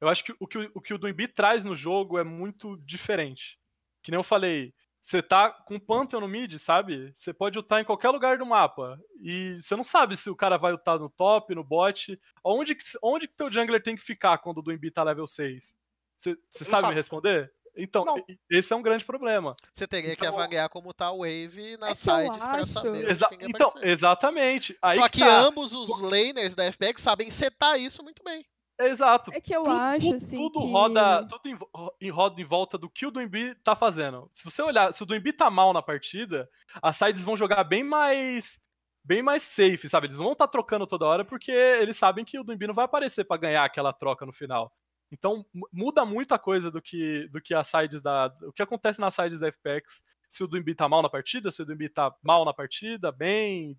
[0.00, 2.76] Eu acho que o que o, que o do Embi traz no jogo é muito
[2.78, 3.58] diferente.
[4.02, 4.74] Que nem eu falei,
[5.04, 7.12] você tá com Pantheon no mid, sabe?
[7.14, 8.98] Você pode ultar em qualquer lugar do mapa.
[9.20, 12.18] E você não sabe se o cara vai ultar no top, no bot.
[12.42, 15.74] Onde que, onde que teu jungler tem que ficar quando o Doombi tá level 6?
[16.18, 17.52] Você, sabe, sabe me responder?
[17.76, 18.24] Então, não.
[18.48, 19.54] esse é um grande problema.
[19.70, 23.28] Você teria então, que avaliar como tá o wave nas é sides pra saber Exa
[23.42, 24.74] Então, exatamente.
[24.80, 25.40] Aí Só que, que tá.
[25.40, 28.42] ambos os laners da FPX sabem setar isso muito bem.
[28.78, 29.32] Exato.
[29.32, 30.36] É que eu tudo, acho tudo, assim.
[30.36, 30.72] Tudo que...
[30.72, 31.58] roda, tudo em,
[32.00, 34.28] em, roda em volta do que o Duimbi tá fazendo.
[34.32, 36.48] Se você olhar, se o Duimbi tá mal na partida,
[36.82, 38.62] as sides vão jogar bem mais.
[39.06, 40.06] Bem mais safe, sabe?
[40.06, 42.86] Eles vão estar tá trocando toda hora porque eles sabem que o Duimbi não vai
[42.86, 44.72] aparecer para ganhar aquela troca no final.
[45.12, 48.34] Então muda muita coisa do que do que as sides da.
[48.42, 50.02] O que acontece nas sides da FPX.
[50.28, 53.78] Se o Duimbi tá mal na partida, se o Duimbi tá mal na partida, bem,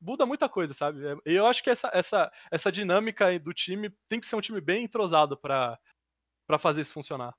[0.00, 1.00] muda muita coisa, sabe?
[1.26, 4.60] E eu acho que essa, essa, essa dinâmica do time tem que ser um time
[4.60, 5.78] bem entrosado para
[6.58, 7.34] fazer isso funcionar.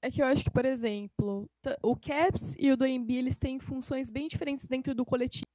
[0.00, 1.48] É que eu acho que, por exemplo,
[1.80, 5.46] o Caps e o do eles têm funções bem diferentes dentro do coletivo.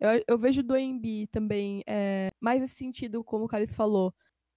[0.00, 4.12] Eu, eu vejo do Embi também é, mais nesse sentido, como o Carlos falou,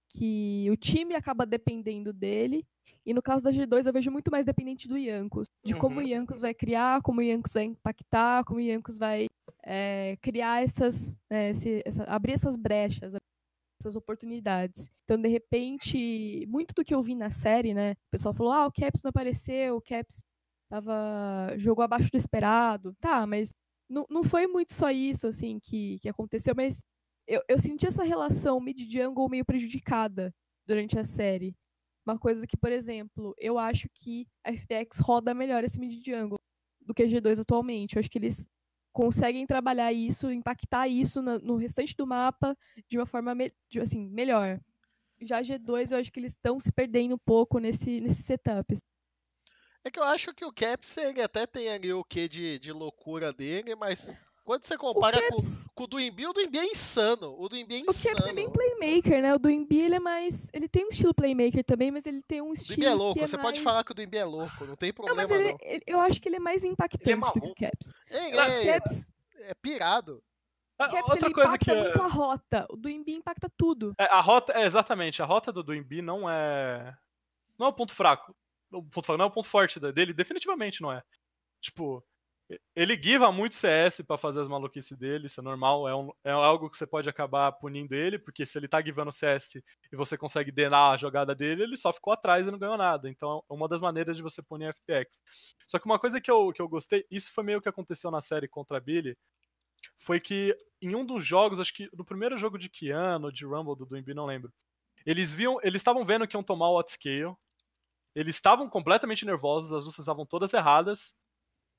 [0.10, 2.68] que o time acaba dependendo dele.
[3.06, 5.48] E no caso da G2, eu vejo muito mais dependente do Yankos.
[5.64, 6.06] De como Uhum.
[6.06, 9.28] o Yankos vai criar, como o Yankos vai impactar, como o Yankos vai
[9.64, 11.18] é, criar essas.
[11.30, 13.14] é, esse- essa- abrir essas brechas,
[13.82, 14.90] essas oportunidades.
[15.04, 17.92] Então, de repente, muito do que eu vi na série, né?
[17.92, 20.22] O pessoal falou: ah, o Caps não apareceu, o Caps
[20.72, 22.94] tava, jogou abaixo do esperado.
[23.00, 23.54] Tá, mas
[23.90, 26.84] não, não foi muito só isso, assim, que, que aconteceu, mas
[27.28, 30.32] eu, eu senti essa relação mid-jungle meio prejudicada
[30.68, 31.54] durante a série.
[32.10, 36.40] Uma coisa que, por exemplo, eu acho que a FPX roda melhor esse mid-jungle
[36.82, 37.96] do que a G2 atualmente.
[37.96, 38.48] Eu acho que eles
[38.92, 42.58] conseguem trabalhar isso, impactar isso no restante do mapa
[42.88, 43.36] de uma forma
[43.82, 44.60] assim, melhor.
[45.22, 48.74] Já a G2, eu acho que eles estão se perdendo um pouco nesse, nesse setup.
[49.84, 52.72] É que eu acho que o Caps ele até tem ali o quê de, de
[52.72, 54.14] loucura dele, mas
[54.50, 57.36] quando você compara com, Caps- com o do Embi, o do Embi é insano.
[57.40, 58.52] O do Embi é O Caps é bem insano.
[58.52, 59.36] playmaker, né?
[59.36, 60.50] O do Embi, ele é mais...
[60.52, 62.94] Ele tem um estilo playmaker também, mas ele tem um O estilo do Embi é
[62.96, 63.48] louco, que é você mais...
[63.48, 65.38] pode falar que o do Embi é louco, não tem Não, problema mas não.
[65.38, 67.56] ele, ele- eu acho que ele é mais impactante do que o maluco.
[67.60, 67.94] Caps.
[68.10, 69.12] O é, Caps,
[69.42, 70.24] é pirado.
[70.80, 71.72] Ah, o Caps Outra ele coisa impacta que.
[71.72, 72.66] é- muito a rota.
[72.72, 73.94] O do Embi impacta tudo.
[74.00, 76.98] É, a rota, é, exatamente, a rota do, do Embi não é.
[77.58, 78.36] Não é o ponto fraco.
[78.72, 81.04] O ponto fraco não é o ponto forte dele, definitivamente não é.
[81.62, 82.04] Tipo,
[82.76, 86.32] ele giva muito CS pra fazer as maluquices dele, isso é normal, é, um- é
[86.32, 90.18] algo que você pode acabar punindo ele, porque se ele tá givando CS e você
[90.18, 93.10] consegue denar a jogada dele, ele só ficou atrás e não ganhou nada.
[93.10, 95.22] Então é uma das maneiras de você punir FPX.
[95.68, 98.22] Só que uma coisa que eu, que eu gostei, isso foi meio que aconteceu na
[98.22, 99.16] série contra a Billy,
[100.00, 103.76] foi que em um dos jogos, acho que no primeiro jogo de Kiano, de Rumble,
[103.76, 104.52] do Doombi, não lembro.
[105.06, 107.36] Eles viam, eles estavam vendo que iam tomar o outscale.
[108.16, 111.14] Eles estavam completamente nervosos, as lutas estavam todas erradas.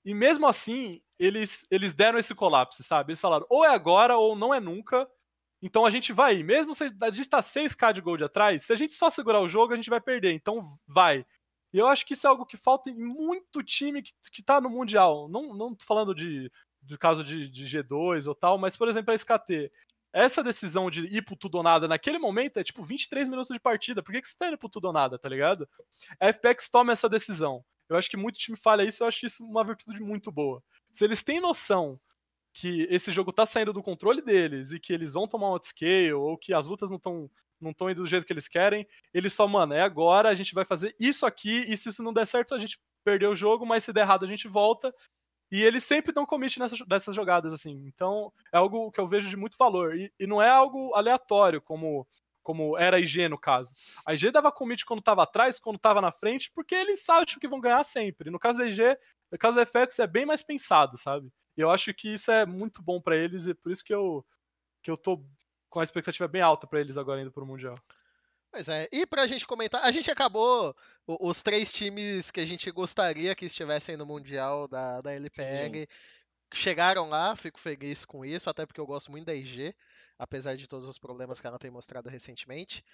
[0.05, 3.11] E mesmo assim, eles, eles deram esse colapso, sabe?
[3.11, 5.09] Eles falaram, ou é agora ou não é nunca.
[5.63, 6.43] Então a gente vai.
[6.43, 9.49] Mesmo se a gente tá 6k de gold atrás, se a gente só segurar o
[9.49, 10.33] jogo, a gente vai perder.
[10.33, 11.25] Então vai.
[11.73, 14.61] E eu acho que isso é algo que falta em muito time que, que tá
[14.61, 15.29] no Mundial.
[15.29, 16.51] Não, não tô falando de,
[16.83, 19.71] de caso de, de G2 ou tal, mas, por exemplo, a SKT.
[20.13, 23.61] Essa decisão de ir pro tudo ou nada naquele momento é tipo 23 minutos de
[23.61, 24.03] partida.
[24.03, 25.69] Por que, que você tá indo pro tudo ou nada, tá ligado?
[26.19, 27.65] A FPX toma essa decisão.
[27.91, 30.63] Eu acho que muito time falha isso, eu acho isso uma virtude muito boa.
[30.93, 32.01] Se eles têm noção
[32.53, 36.13] que esse jogo tá saindo do controle deles e que eles vão tomar um outscale
[36.13, 37.31] ou que as lutas não estão
[37.61, 40.55] não estão indo do jeito que eles querem, eles só, mano, é agora, a gente
[40.55, 43.67] vai fazer isso aqui e se isso não der certo, a gente perdeu o jogo,
[43.67, 44.95] mas se der errado, a gente volta.
[45.51, 47.83] E eles sempre dão commit nessas, nessas jogadas, assim.
[47.87, 49.97] Então, é algo que eu vejo de muito valor.
[49.97, 52.07] E, e não é algo aleatório, como,
[52.51, 53.73] como era a IG no caso.
[54.05, 57.47] A IG dava commit quando tava atrás, quando tava na frente, porque eles acham que
[57.47, 58.29] vão ganhar sempre.
[58.29, 58.83] No caso da IG,
[59.31, 61.33] no caso da FX, é bem mais pensado, sabe?
[61.57, 64.27] E eu acho que isso é muito bom pra eles e por isso que eu,
[64.83, 65.25] que eu tô
[65.69, 67.77] com a expectativa bem alta pra eles agora indo pro Mundial.
[68.51, 70.75] Pois é, e pra gente comentar, a gente acabou
[71.07, 75.87] os três times que a gente gostaria que estivessem no Mundial da, da LPL.
[76.53, 79.73] Chegaram lá, fico feliz com isso, até porque eu gosto muito da IG,
[80.21, 82.85] apesar de todos os problemas que ela tem mostrado recentemente.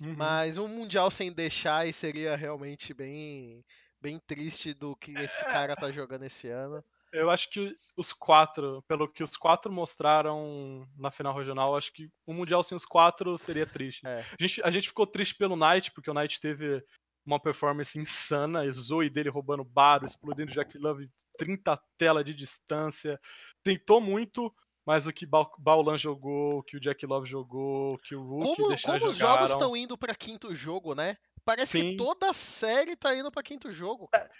[0.00, 0.14] Uhum.
[0.16, 3.64] Mas um Mundial sem deixar seria realmente bem,
[4.00, 6.82] bem triste do que esse cara tá jogando esse ano.
[7.12, 12.08] Eu acho que os quatro, pelo que os quatro mostraram na final regional, acho que
[12.24, 14.06] o Mundial sem os quatro seria triste.
[14.06, 14.20] É.
[14.20, 16.84] A, gente, a gente ficou triste pelo Knight, porque o Knight teve
[17.24, 23.20] uma performance insana, a Zoe dele roubando baro, explodindo Jack Love 30 tela de distância.
[23.64, 24.54] Tentou muito,
[24.86, 28.22] mas o que Ba- Baulan jogou, o que o Jack Love jogou, o que o
[28.22, 31.16] Rookie Como, como os jogos estão indo pra quinto jogo, né?
[31.44, 31.96] Parece que Sim.
[31.96, 34.08] toda a série tá indo pra quinto jogo.
[34.08, 34.30] cara.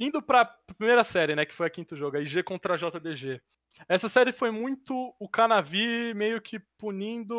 [0.00, 3.40] Indo pra primeira série, né, que foi a quinto jogo, a IG contra a JDG.
[3.88, 7.34] Essa série foi muito o Canavi meio que punindo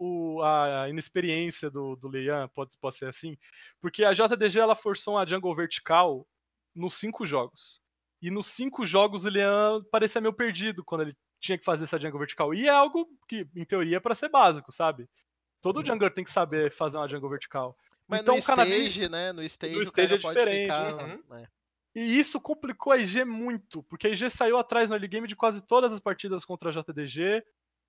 [0.00, 3.36] o- a inexperiência do, do Leian, pode, pode ser assim,
[3.80, 6.26] porque a JDG ela forçou uma jungle vertical
[6.74, 7.80] nos cinco jogos.
[8.22, 11.98] E nos cinco jogos o Leian parecia meio perdido quando ele tinha que fazer essa
[11.98, 12.54] jungle vertical.
[12.54, 15.08] E é algo que, em teoria, é pra ser básico, sabe?
[15.60, 17.76] Todo jungler tem que saber fazer uma jungle vertical.
[18.08, 19.32] Mas então, no stage, né?
[19.32, 20.94] No stage, no o stage cara é pode diferente, ficar.
[20.94, 21.22] uhum.
[21.28, 21.46] né?
[21.94, 25.36] E isso complicou a IG muito, porque a IG saiu atrás no early game de
[25.36, 27.44] quase todas as partidas contra a JDG.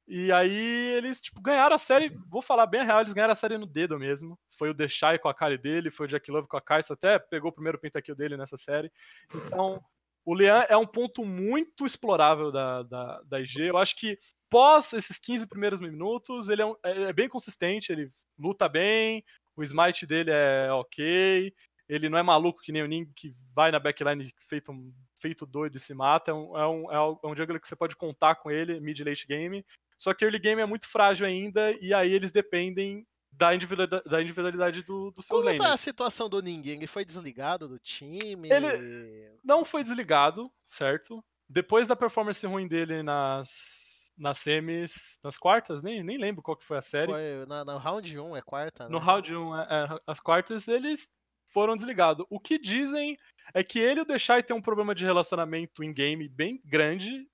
[0.08, 3.36] E aí eles, tipo, ganharam a série, vou falar bem a real, eles ganharam a
[3.36, 4.38] série no dedo mesmo.
[4.52, 7.18] Foi o Deshai com a Kali dele, foi o Jack Love com a Kai'Sa, até
[7.18, 8.92] pegou o primeiro pentakill dele nessa série.
[9.34, 9.84] Então,
[10.26, 13.62] o Lean é um ponto muito explorável da, da, da IG.
[13.68, 14.18] Eu acho que
[14.50, 19.24] pós esses 15 primeiros minutos, ele é, um- é- é bem consistente, ele luta bem,
[19.56, 21.54] o smite dele é ok,
[21.88, 24.74] ele não é maluco que nem o Ning que vai na backline feito
[25.22, 26.32] feito doido e se mata.
[26.32, 26.92] É um, é um,
[27.24, 29.66] é um jungler que você pode contar com ele, mid late game.
[29.98, 33.06] Só que early game é muito frágil ainda, e aí eles dependem
[33.38, 35.62] da individualidade, da individualidade do, do seus Como laners.
[35.62, 36.62] tá a situação do Ning?
[36.68, 38.50] Ele foi desligado do time?
[38.50, 41.24] Ele- Não foi desligado, certo?
[41.48, 46.66] Depois da performance ruim dele nas, nas semis, nas quartas, nem, nem lembro qual que
[46.66, 47.12] foi a série.
[47.12, 48.90] Foi na, na round 1, é quarta, né?
[48.90, 51.08] No round 1, é, é, as quartas, eles
[51.50, 52.26] foram desligados.
[52.30, 53.18] O que dizem
[53.54, 57.28] é que ele e o Deixai tem um problema de relacionamento em game bem grande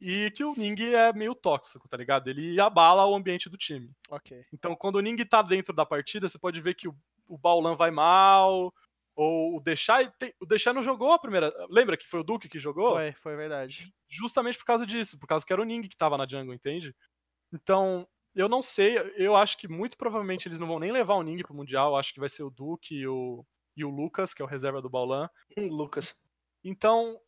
[0.00, 2.28] e que o Ning é meio tóxico, tá ligado?
[2.28, 3.90] Ele abala o ambiente do time.
[4.10, 4.44] Ok.
[4.52, 6.94] Então, quando o Ning tá dentro da partida, você pode ver que o,
[7.28, 8.72] o Baulan vai mal,
[9.16, 10.10] ou o Deixai.
[10.18, 11.52] tem- O Deixai não jogou a primeira.
[11.70, 12.92] Lembra que foi o Duke que jogou?
[12.94, 13.92] Foi, foi verdade.
[14.08, 16.94] justamente por causa disso, por causa que era o Ning que tava na jungle, entende?
[17.52, 21.22] Então, eu não sei, eu acho que muito provavelmente eles não vão nem levar o
[21.22, 23.44] Ning pro Mundial, eu acho que vai ser o Duke e o,
[23.76, 25.30] e o Lucas, que é o reserva do Baulan.
[25.56, 26.16] Lucas.
[26.64, 27.20] Então,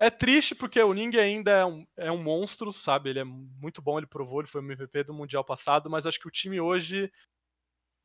[0.00, 3.10] é triste porque o Ning ainda é um, é um monstro, sabe?
[3.10, 6.28] Ele é muito bom, ele provou, ele foi MVP do Mundial passado, mas acho que
[6.28, 7.12] o time hoje,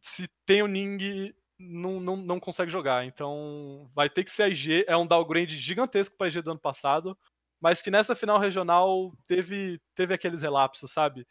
[0.02, 3.06] se tem o Ning, não, não, não consegue jogar.
[3.06, 6.60] Então, vai ter que ser a IG, é um downgrade gigantesco pra IG do ano
[6.60, 7.18] passado,
[7.62, 11.28] mas que nessa final regional teve, teve aqueles relapsos, sabe?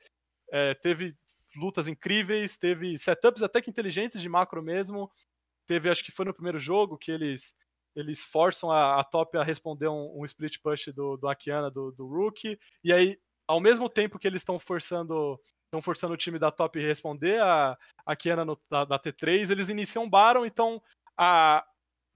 [0.51, 1.17] É, teve
[1.57, 5.11] lutas incríveis, teve setups até que inteligentes de macro mesmo.
[5.67, 7.55] Teve, acho que foi no primeiro jogo que eles
[7.95, 11.93] eles forçam a, a top a responder um, um split push do, do Akiana, do,
[11.93, 16.39] do Rook, e aí, ao mesmo tempo que eles estão forçando estão forçando o time
[16.39, 20.45] da top a responder a, a Kiana no, da, da T3, eles iniciam um Baron,
[20.45, 20.83] então
[21.17, 21.67] a,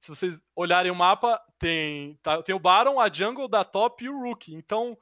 [0.02, 4.10] se vocês olharem o mapa, tem, tá- tem o Baron, a jungle da top e
[4.10, 4.54] o Rook.
[4.54, 4.96] Então,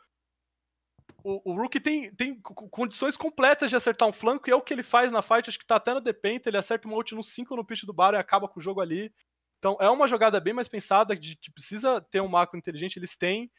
[1.23, 4.57] o, o Rook tem, tem co- co- condições completas de acertar um flanco, e é
[4.57, 6.97] o que ele faz na fight, acho que tá até no Depenta, ele acerta uma
[6.97, 9.13] ult no 5 no pitch do Baron e acaba com o jogo ali.
[9.59, 13.17] Então, é uma jogada bem mais pensada, de que precisa ter um macro inteligente, eles
[13.17, 13.51] têm.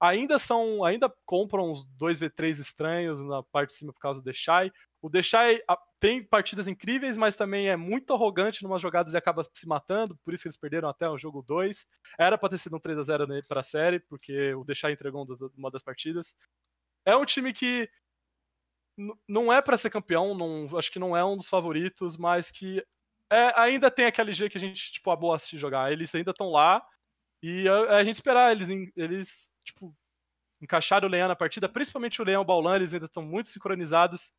[0.00, 4.70] Ainda são, ainda compram uns 2v3 estranhos na parte de cima por causa do Deixai.
[5.02, 9.16] O Deixai a- tem partidas incríveis, mas também é muito arrogante em umas jogadas e
[9.16, 11.86] acaba se matando, por isso que eles perderam até o jogo 2.
[12.18, 15.70] Era pra ter sido um 3x0 nele pra série, porque o Deixai entregou um uma
[15.70, 16.34] das partidas.
[17.06, 17.88] É um time que
[19.28, 22.84] não é pra ser campeão, não, acho que não é um dos favoritos, mas que
[23.30, 25.92] é, ainda tem aquele G que a gente, tipo, a boa assistir jogar.
[25.92, 26.82] Eles ainda estão lá
[27.42, 29.94] e a, a gente esperar eles, em- eles tipo,
[30.60, 33.48] encaixarem o Leão na partida, principalmente o Leão e o Baulan, eles ainda estão muito
[33.48, 34.32] sincronizados.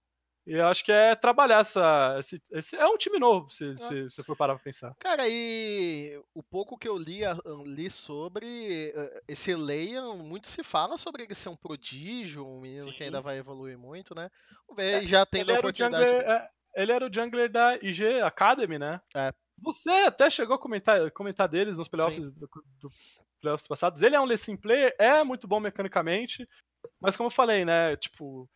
[0.45, 2.15] E eu acho que é trabalhar essa.
[2.19, 4.95] Esse, esse- é um time novo, se se você for parar pra pensar.
[4.97, 7.19] Cara, e o pouco que eu li,
[7.65, 12.91] li sobre eh, esse Leian, muito se fala sobre ele ser um prodígio, um menino
[12.93, 13.03] que Sim.
[13.05, 14.29] ainda vai evoluir muito, né?
[14.65, 16.07] Vamos ver, já tendo a oportunidade.
[16.11, 19.01] jungler, é, ele era o jungler da IG Academy, né?
[19.15, 19.33] É.
[19.63, 22.47] Você até chegou a comentar, comentar deles nos playoffs do,
[22.79, 22.89] do
[23.41, 24.01] playoffs passados.
[24.03, 26.47] Ele é um Lessin player, é muito bom mecanicamente,
[27.01, 27.97] mas como eu falei, né?
[27.97, 28.47] Tipo,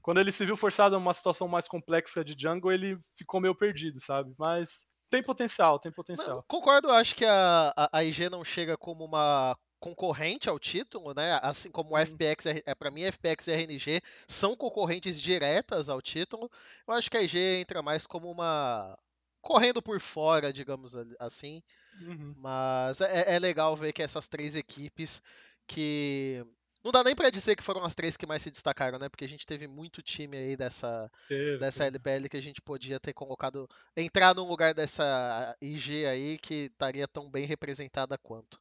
[0.00, 3.54] quando ele se viu forçado a uma situação mais complexa de jungle, ele ficou meio
[3.54, 4.34] perdido, sabe?
[4.36, 6.44] Mas tem potencial, tem Não, potencial.
[6.48, 11.12] concordo, eu acho que a, a, a IG não chega como uma concorrente ao título,
[11.12, 11.40] né?
[11.42, 11.98] Assim como o.
[11.98, 16.48] FPX, é, para mim, FPX e RNG são concorrentes diretas ao título.
[16.86, 18.96] Eu acho que a IG entra mais como uma
[19.40, 21.60] correndo por fora, digamos assim.
[22.00, 22.32] Uhum.
[22.38, 25.20] Mas é, é legal ver que essas três equipes
[25.66, 26.46] que.
[26.84, 29.08] Não dá nem pra dizer que foram as três que mais se destacaram, né?
[29.08, 31.84] Porque a gente teve muito time aí dessa, Teve, dessa.
[31.86, 33.68] LPL que a gente podia ter colocado.
[33.96, 38.60] Entrar num lugar dessa IG aí que estaria tão bem representada quanto.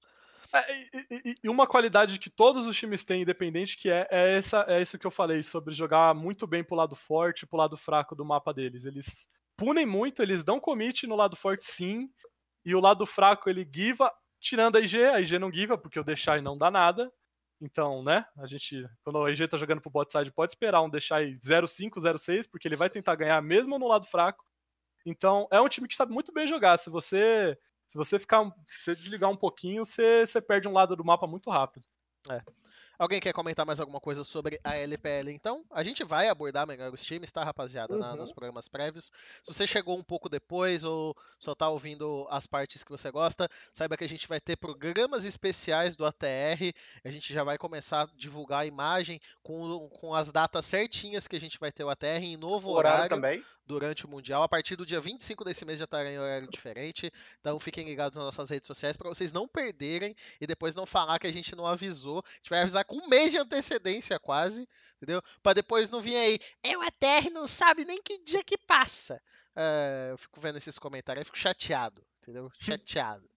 [0.53, 0.73] É,
[1.43, 4.97] e- uma qualidade que todos os times têm, independente, que é, é, essa, é isso
[4.99, 8.53] que eu falei, sobre jogar muito bem pro lado forte pro lado fraco do mapa
[8.53, 8.85] deles.
[8.85, 12.09] Eles punem muito, eles dão commit no lado forte sim,
[12.65, 16.03] e o lado fraco ele giva, tirando a IG, a IG não giva, porque o
[16.03, 17.11] Deixai não dá nada.
[17.61, 20.89] Então, né, a gente, quando a IG tá jogando pro bot side, pode esperar um
[20.89, 24.43] Deixai 0-5, 0-6, porque ele vai tentar ganhar mesmo no lado fraco.
[25.05, 26.77] Então, é um time que sabe muito bem jogar.
[26.77, 27.57] Se você
[27.91, 31.27] se você ficar, se você desligar um pouquinho, você, você perde um lado do mapa
[31.27, 31.85] muito rápido.
[33.01, 35.65] Alguém quer comentar mais alguma coisa sobre a LPL então?
[35.71, 38.17] A gente vai abordar melhor os times, tá, rapaziada, na- Uhum.
[38.17, 39.11] nos programas prévios.
[39.41, 43.49] Se você chegou um pouco depois ou só tá ouvindo as partes que você gosta,
[43.73, 46.71] saiba que a gente vai ter programas especiais do ATR.
[47.03, 51.35] A gente já vai começar a divulgar a imagem com, com as datas certinhas que
[51.35, 53.43] a gente vai ter o ATR em novo horário horário também.
[53.65, 54.43] durante o Mundial.
[54.43, 57.11] A partir do dia 25 desse mês já estará em horário diferente.
[57.39, 61.17] Então fiquem ligados nas nossas redes sociais para vocês não perderem e depois não falar
[61.17, 62.19] que a gente não avisou.
[62.19, 65.21] A gente vai avisar com um mês de antecedência quase, entendeu?
[65.41, 69.21] Para depois não vir aí, eu a TR não sabe nem que dia que passa.
[69.55, 72.51] É, eu fico vendo esses comentários, eu fico chateado, entendeu?
[72.59, 73.29] Chateado.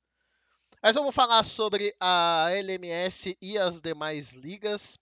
[0.83, 4.99] Mas vamos falar sobre a LMS e as demais ligas.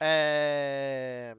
[0.00, 1.36] É...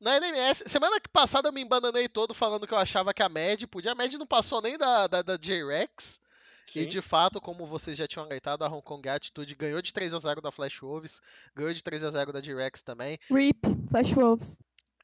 [0.00, 3.68] Na LMS, semana passada eu me embananei todo falando que eu achava que a MED
[3.68, 3.92] podia.
[3.92, 6.20] A MED não passou nem da, da, da J-Rex.
[6.74, 10.12] E de fato, como vocês já tinham alertado, a Hong Kong Attitude ganhou de 3
[10.14, 11.20] a 0 da Flash Wolves,
[11.54, 13.18] ganhou de 3 a 0 da J-Rex também.
[13.30, 14.58] RIP, Flash Wolves.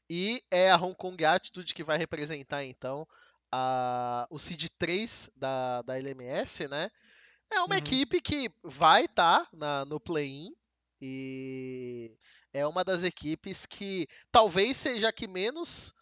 [0.09, 3.07] E é a Hong Kong Attitude que vai representar então
[3.51, 6.89] a, o Seed 3 da, da LMS, né?
[7.49, 7.79] É uma uhum.
[7.79, 10.53] equipe que vai estar tá no play-in
[11.01, 12.17] e
[12.53, 15.93] é uma das equipes que talvez seja a que menos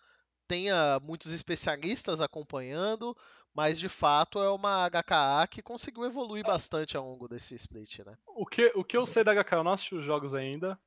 [0.48, 3.16] tenha muitos especialistas acompanhando,
[3.54, 8.18] mas de fato é uma HKA que conseguiu evoluir bastante ao longo desse split, né?
[8.28, 10.80] O que, o que eu sei da HKA, eu não assisti os jogos ainda,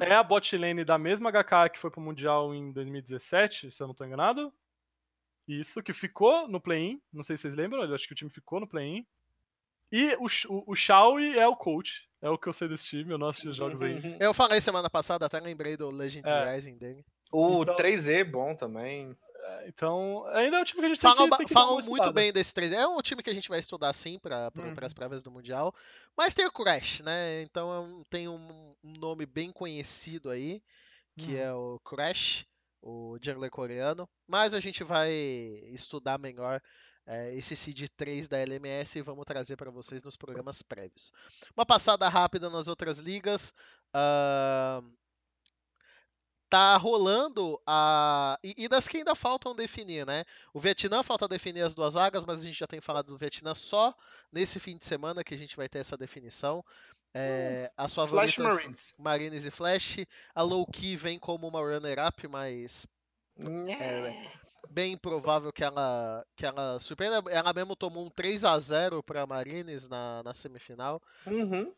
[0.00, 3.86] é a bot lane da mesma HKA que foi pro Mundial em 2017, se eu
[3.86, 4.52] não tô enganado.
[5.48, 8.30] Isso, que ficou no play-in, não sei se vocês lembram, eu acho que o time
[8.30, 9.04] ficou no play-in.
[9.90, 12.08] E o, o, o é o coach.
[12.22, 13.94] É o que eu sei desse time, eu não assisti os jogos aí.
[13.94, 14.16] Uhum.
[14.20, 16.52] Eu falei semana passada, até lembrei do Legends é.
[16.52, 17.04] Rising dele.
[17.32, 19.16] O então, 3E bom também.
[19.42, 21.80] É, então, ainda é um time que a gente falam, tem que, tem que Falam
[21.82, 24.74] muito bem desse 3 É um time que a gente vai estudar sim para uhum.
[24.82, 25.74] as prévias do Mundial.
[26.16, 27.42] Mas tem o Crash, né?
[27.42, 30.62] Então é tem um, um nome bem conhecido aí,
[31.18, 31.40] que uhum.
[31.40, 32.46] é o Crash,
[32.82, 34.08] o jungler coreano.
[34.26, 36.60] Mas a gente vai estudar melhor
[37.06, 41.12] é, esse seed 3 da LMS e vamos trazer para vocês nos programas prévios.
[41.56, 43.52] Uma passada rápida nas outras ligas.
[43.94, 44.99] Uh,
[46.50, 48.36] tá rolando a.
[48.42, 50.24] E, e, das que ainda faltam definir, né?
[50.52, 53.54] O Vietnã falta definir as duas vagas, mas a gente já tem falado do Vietnã
[53.54, 53.94] só
[54.32, 56.64] nesse fim de semana que a gente vai ter essa definição.
[57.14, 58.94] É, hum, as favoritas Marines.
[58.98, 59.98] Marines e Flash.
[60.34, 62.86] A Low Key vem como uma runner-up, mas.
[63.38, 67.22] É, bem provável que ela, que ela surpreenda.
[67.30, 71.00] Ela mesmo tomou um 3 a 0 para Marines na, na semifinal.
[71.26, 71.72] Uhum.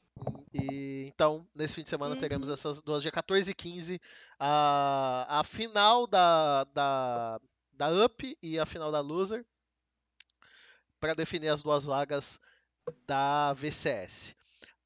[0.53, 2.21] E então, nesse fim de semana, uhum.
[2.21, 4.01] teremos essas duas, dia 14 e 15,
[4.39, 7.41] a, a final da, da,
[7.73, 9.45] da Up e a final da Loser,
[11.01, 12.39] para definir as duas vagas
[13.07, 14.37] da VCS.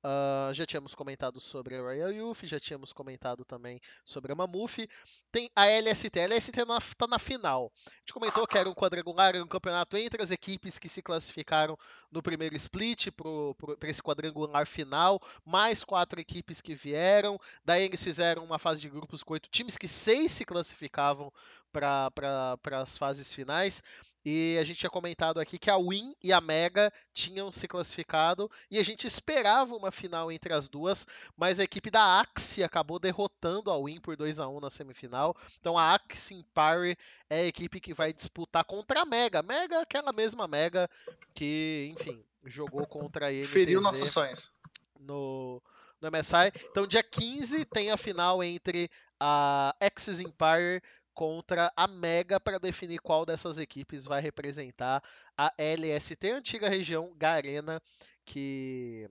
[0.07, 4.89] Uh, já tínhamos comentado sobre a Royal Youth, já tínhamos comentado também sobre a Mamuf.
[5.33, 6.21] Tem a LST.
[6.21, 7.73] A LST está na, tá na, final.
[7.85, 11.03] A gente comentou que era um quadrangular, era um campeonato entre as equipes que se
[11.03, 11.77] classificaram
[12.13, 17.37] no primeiro split para esse quadrangular final, mais quatro equipes que vieram.
[17.65, 21.33] Daí eles fizeram uma fase de grupos com oito times, que seis se classificavam
[21.73, 23.83] para as fases finais.
[24.29, 28.51] E a gente tinha comentado aqui que a Win e a Mega tinham se classificado
[28.69, 32.99] e a gente esperava uma final entre as duas, mas a equipe da Axie acabou
[32.99, 35.33] derrotando a Win por 2 a 1 na semifinal.
[35.61, 36.99] Então a Axie Empire
[37.31, 39.45] é a equipe que vai disputar contra a Mega.
[39.45, 40.91] Mega, aquela mesma Mega
[41.33, 43.47] que, enfim, jogou contra ele.
[43.47, 44.51] Feriu nossos sonhos.
[44.99, 45.63] No,
[46.01, 46.53] no MSI.
[46.69, 48.91] Então, dia 15 tem a final entre
[49.21, 50.83] a Axis Empire
[51.17, 55.03] contra a Mega para definir qual dessas equipes vai representar
[55.37, 57.83] a LST, antiga região Garena,
[58.23, 59.09] que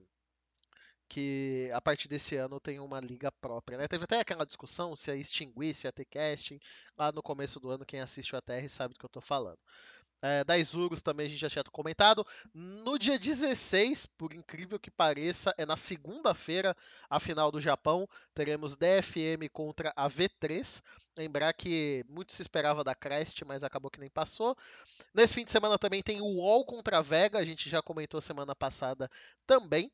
[1.08, 3.78] que a partir desse ano tem uma liga própria.
[3.78, 3.88] Né?
[3.88, 6.60] Teve até aquela discussão se ia extinguir, se ia ter casting.
[6.98, 9.60] Lá no começo do ano, quem assiste o ATR sabe do que eu estou falando.
[10.22, 12.26] É, da Isurus também a gente já tinha comentado.
[12.54, 16.76] No dia 16, por incrível que pareça, é na segunda-feira,
[17.08, 18.08] a final do Japão.
[18.34, 20.82] Teremos DFM contra a V3.
[21.18, 24.56] Lembrar que muito se esperava da Crest, mas acabou que nem passou.
[25.14, 28.20] Nesse fim de semana também tem o UOL contra a Vega, a gente já comentou
[28.20, 29.10] semana passada
[29.48, 29.92] também.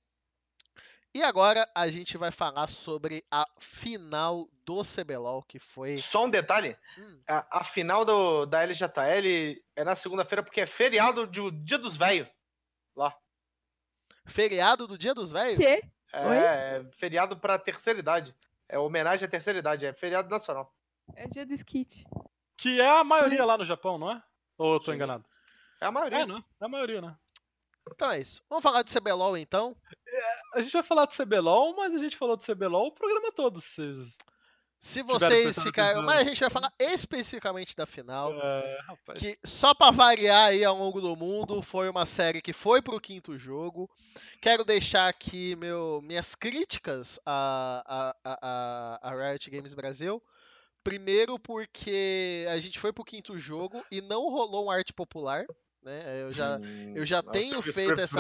[1.14, 5.98] E agora a gente vai falar sobre a final do CBLOL, que foi.
[5.98, 7.22] Só um detalhe: hum.
[7.28, 11.98] a, a, final do, da LJL é na segunda-feira, porque é feriado do Dia dos
[11.98, 12.30] Velhos.
[12.96, 13.16] Lá.
[14.26, 15.58] Feriado do Dia dos Velhos?
[15.58, 15.84] Quê?
[16.14, 18.36] É, é feriado pra terceira idade.
[18.70, 20.74] É homenagem à terceira idade, é feriado nacional.
[21.16, 22.06] É dia do skit.
[22.58, 24.24] Que é a maioria lá no Japão, não é?
[24.58, 24.94] Ou eu tô Sim.
[24.94, 25.26] enganado?
[25.82, 26.20] É a maioria.
[26.20, 26.38] É, não?
[26.38, 27.16] É a maioria, né?
[27.92, 28.44] Então é isso.
[28.50, 29.76] Vamos falar de CBLOL então.
[30.08, 33.32] É, a gente vai falar de CBLOL, mas a gente falou de CBLOL o programa
[33.32, 33.60] todo.
[33.60, 34.16] Vocês
[34.82, 36.02] se vocês ficarem.
[36.02, 38.34] Mas a gente vai falar especificamente da final.
[38.34, 38.80] É,
[39.14, 43.00] que só para variar aí ao longo do mundo, foi uma série que foi pro
[43.00, 43.88] quinto jogo.
[44.42, 50.20] Quero deixar aqui meu, minhas críticas a, a, a, a Riot Games Brasil.
[50.84, 55.46] Primeiro porque a gente foi pro quinto jogo e não rolou um arte popular.
[55.82, 56.22] Né?
[56.22, 58.20] Eu já, hum, eu já tenho feito essa,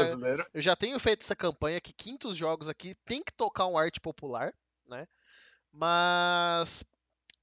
[0.54, 4.00] eu já tenho feito essa campanha que quintos jogos aqui tem que tocar um arte
[4.00, 4.54] popular,
[4.88, 5.08] né?
[5.72, 6.84] Mas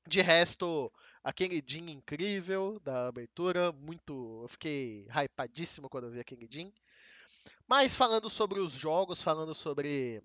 [0.08, 0.92] de resto,
[1.22, 6.72] aquele Jin incrível da abertura, muito, eu fiquei hypadíssimo quando eu vi aquele Jin.
[7.66, 10.22] Mas falando sobre os jogos, falando sobre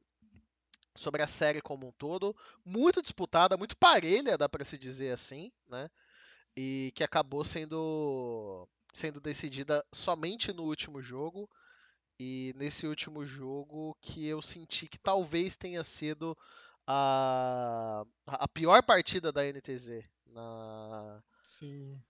[0.95, 5.51] sobre a série como um todo, muito disputada, muito parelha, dá para se dizer assim,
[5.67, 5.89] né?
[6.55, 11.49] E que acabou sendo sendo decidida somente no último jogo.
[12.19, 16.37] E nesse último jogo que eu senti que talvez tenha sido
[16.85, 21.23] a, a pior partida da NTZ na,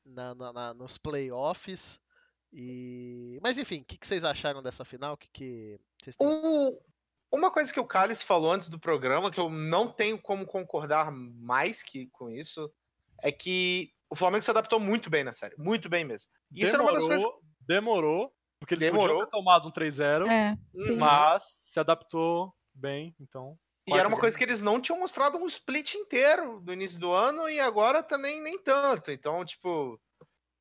[0.05, 1.99] na, na, na, nos playoffs.
[2.51, 3.39] E...
[3.41, 5.17] Mas enfim, o que, que, vocês acharam dessa final?
[5.17, 6.27] Que, que vocês têm...
[6.27, 6.77] um,
[7.33, 11.11] uma coisa que o Cálice falou antes do programa, que eu não tenho como concordar
[11.11, 12.71] mais que com isso,
[13.21, 15.55] é que o Flamengo se adaptou muito bem na série.
[15.57, 16.29] Muito bem mesmo.
[16.51, 17.41] E demorou, isso era uma das coisas.
[17.61, 19.17] Demorou, porque eles demorou.
[19.17, 20.55] podiam ter tomado um 3-0, é,
[20.95, 23.57] mas se adaptou bem, então.
[23.87, 27.11] E era uma coisa que eles não tinham mostrado um split inteiro do início do
[27.11, 29.11] ano e agora também nem tanto.
[29.11, 29.99] Então, tipo,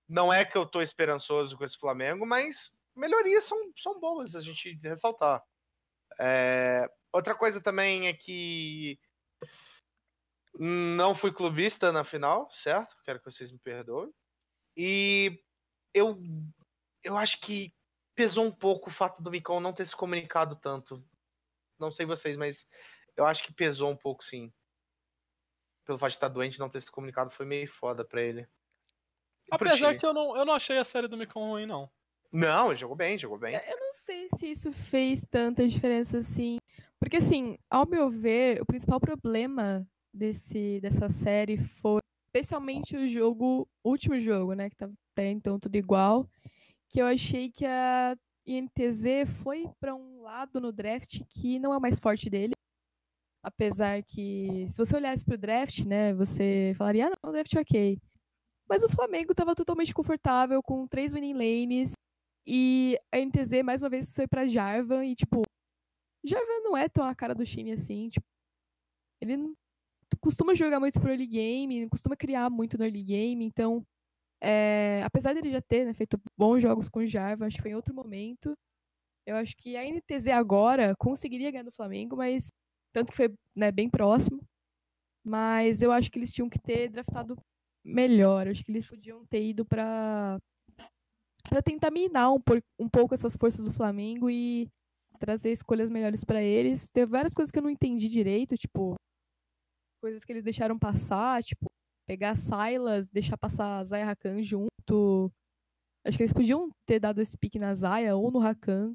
[0.09, 4.40] não é que eu tô esperançoso com esse Flamengo, mas melhorias são, são boas a
[4.40, 5.40] gente ressaltar.
[6.18, 8.98] É, outra coisa também é que
[10.59, 12.97] não fui clubista na final, certo?
[13.05, 14.12] Quero que vocês me perdoem.
[14.76, 15.43] E
[15.94, 16.18] eu,
[17.02, 17.74] eu acho que
[18.14, 21.05] pesou um pouco o fato do Micão não ter se comunicado tanto.
[21.78, 22.68] Não sei vocês, mas
[23.16, 24.52] eu acho que pesou um pouco, sim.
[25.84, 28.48] Pelo fato de estar doente não ter se comunicado, foi meio foda pra ele.
[29.51, 31.90] Apesar que eu não, eu não achei a série do Micão ruim, não.
[32.32, 33.54] Não, jogou bem, jogou bem.
[33.54, 36.56] Eu não sei se isso fez tanta diferença assim.
[36.98, 43.68] Porque, assim, ao meu ver, o principal problema desse, dessa série foi especialmente o jogo,
[43.84, 44.70] o último jogo, né?
[44.70, 46.26] Que tava até então tudo igual.
[46.88, 51.78] Que eu achei que a INTZ foi para um lado no draft que não é
[51.78, 52.54] mais forte dele.
[53.44, 57.60] Apesar que, se você olhasse pro draft, né, você falaria, ah, não, o draft é
[57.60, 57.98] ok.
[58.68, 61.92] Mas o Flamengo estava totalmente confortável com três winning lanes
[62.47, 65.43] e a NTZ mais uma vez foi para Jarvan e tipo,
[66.24, 68.27] Jarvan não é tão a cara do time assim, tipo,
[69.20, 69.55] ele não
[70.20, 73.85] costuma jogar muito pro early game, não costuma criar muito no early game, então
[74.43, 77.70] é, apesar dele já ter né, feito bons jogos com o Jarvan, acho que foi
[77.70, 78.56] em outro momento.
[79.24, 82.52] Eu acho que a NTZ agora conseguiria ganhar do Flamengo, mas
[82.93, 84.40] tanto que foi né, bem próximo.
[85.24, 87.36] Mas eu acho que eles tinham que ter draftado
[87.85, 88.47] melhor.
[88.47, 90.39] Eu acho que eles podiam ter ido para
[91.48, 92.40] para tentar minar um,
[92.78, 94.69] um, pouco essas forças do Flamengo e
[95.19, 96.89] trazer escolhas melhores para eles.
[96.90, 98.94] Teve várias coisas que eu não entendi direito, tipo
[100.02, 101.70] coisas que eles deixaram passar, tipo
[102.06, 105.32] pegar Silas, deixar passar Zaya Rakan junto.
[106.05, 108.94] Acho que eles podiam ter dado esse pique na Zaya ou no Rakan.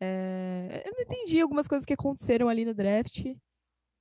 [0.00, 3.24] É, eu não entendi algumas coisas que aconteceram ali no draft.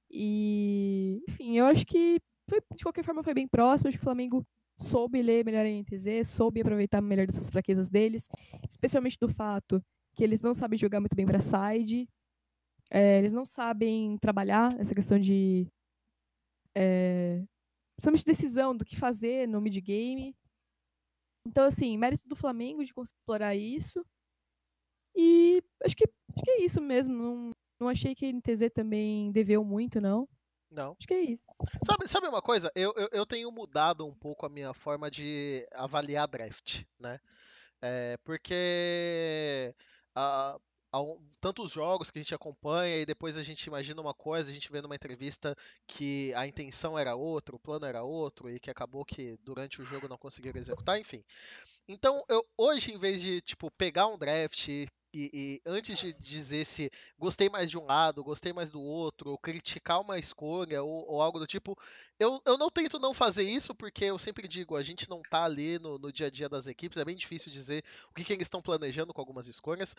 [0.10, 2.20] E, enfim, eu acho que
[2.50, 3.88] foi, de qualquer forma foi bem próximo.
[3.88, 4.46] Acho que o Flamengo
[4.78, 8.28] soube ler melhor a NTZ, soube aproveitar melhor dessas fraquezas deles,
[8.70, 9.84] especialmente do fato
[10.16, 12.08] que eles não sabem jogar muito bem para side.
[12.90, 15.68] É, eles não sabem trabalhar essa questão de.
[16.76, 17.44] É,
[17.96, 20.36] principalmente decisão do que fazer no mid-game.
[21.48, 24.06] Então, assim, mérito do Flamengo de conseguir explorar isso.
[25.16, 27.14] E acho que, acho que é isso mesmo.
[27.14, 30.28] Não, não achei que a NTZ também deveu muito, não.
[30.76, 30.96] Não.
[31.00, 31.48] Acho que é isso.
[31.84, 32.70] Sabe, sabe uma coisa?
[32.76, 37.20] Eu, eu, eu tenho mudado um pouco a minha forma de avaliar draft, né?
[37.82, 39.74] É, porque
[40.14, 40.60] a,
[41.40, 44.72] tantos jogos que a gente acompanha e depois a gente imagina uma coisa, a gente
[44.72, 45.56] vê numa entrevista
[45.88, 49.86] que a intenção era outra, o plano era outro e que acabou que durante o
[49.86, 51.24] jogo não conseguiram executar, enfim.
[51.88, 54.68] Então, eu hoje em vez de tipo pegar um draft,
[55.16, 59.32] e, e, antes de dizer se gostei mais de um lado, gostei mais do outro,
[59.32, 61.78] ou criticar uma escolha ou, ou algo do tipo,
[62.20, 65.46] eu, eu não tento não fazer isso porque eu sempre digo, a gente não tá
[65.46, 67.82] ali no, no dia a dia das equipes, é bem difícil dizer
[68.12, 69.96] o que, que eles estão planejando com algumas escolhas,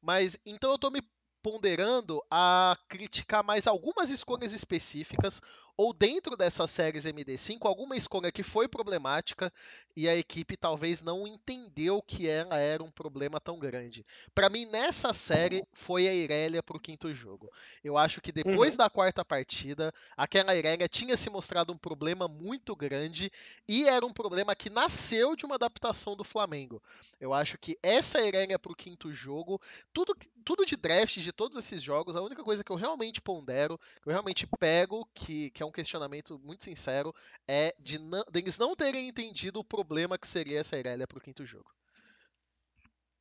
[0.00, 1.02] mas então eu tô me
[1.42, 5.40] ponderando a criticar mais algumas escolhas específicas,
[5.80, 9.50] ou dentro dessas séries MD5, alguma escolha que foi problemática
[9.96, 14.04] e a equipe talvez não entendeu que ela era um problema tão grande.
[14.34, 17.50] Para mim, nessa série, foi a Irelia para o quinto jogo.
[17.82, 18.76] Eu acho que depois uhum.
[18.76, 23.32] da quarta partida, aquela Irelia tinha se mostrado um problema muito grande
[23.66, 26.82] e era um problema que nasceu de uma adaptação do Flamengo.
[27.18, 29.58] Eu acho que essa Irelia para o quinto jogo,
[29.94, 33.78] tudo, tudo de draft, de todos esses jogos, a única coisa que eu realmente pondero,
[34.02, 37.14] que eu realmente pego, que, que é um questionamento muito sincero,
[37.48, 41.20] é de, não, de eles não terem entendido o problema que seria essa Irelia pro
[41.20, 41.70] quinto jogo.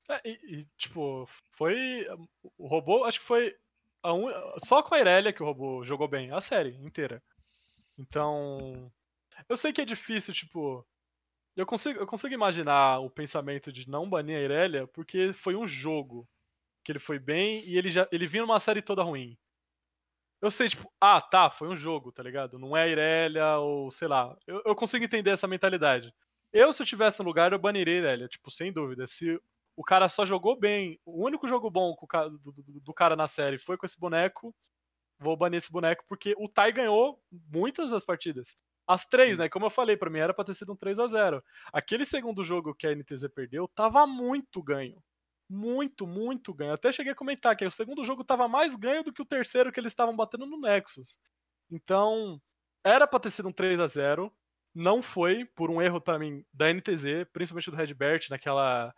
[0.09, 2.05] É, e, e, tipo, foi.
[2.57, 3.55] O robô, acho que foi.
[4.03, 4.29] Un...
[4.65, 7.21] Só com a Irelia que o robô jogou bem, a série inteira.
[7.97, 8.91] Então.
[9.47, 10.85] Eu sei que é difícil, tipo.
[11.55, 15.67] Eu consigo, eu consigo imaginar o pensamento de não banir a Irelia porque foi um
[15.67, 16.27] jogo
[16.83, 19.37] que ele foi bem e ele já ele vinha numa série toda ruim.
[20.41, 22.57] Eu sei, tipo, ah, tá, foi um jogo, tá ligado?
[22.57, 24.37] Não é a Irelia ou sei lá.
[24.47, 26.13] Eu, eu consigo entender essa mentalidade.
[26.53, 29.05] Eu, se eu tivesse no lugar, eu baniria Irelia, tipo, sem dúvida.
[29.05, 29.39] Se
[29.75, 31.95] o cara só jogou bem, o único jogo bom
[32.41, 34.55] do, do, do cara na série foi com esse boneco,
[35.19, 37.21] vou banir esse boneco, porque o Tai ganhou
[37.51, 38.55] muitas das partidas.
[38.87, 39.43] As três, Sim.
[39.43, 39.49] né?
[39.49, 42.43] Como eu falei, para mim era pra ter sido um 3 a 0 Aquele segundo
[42.43, 45.03] jogo que a NTZ perdeu tava muito ganho
[45.49, 46.73] muito, muito ganho.
[46.73, 49.71] Até cheguei a comentar que o segundo jogo estava mais ganho do que o terceiro
[49.71, 51.17] que eles estavam batendo no Nexus.
[51.71, 52.41] Então,
[52.83, 54.31] era para ter sido um 3 a 0
[54.73, 58.93] não foi, por um erro para mim da NTZ, principalmente do Redbert, naquela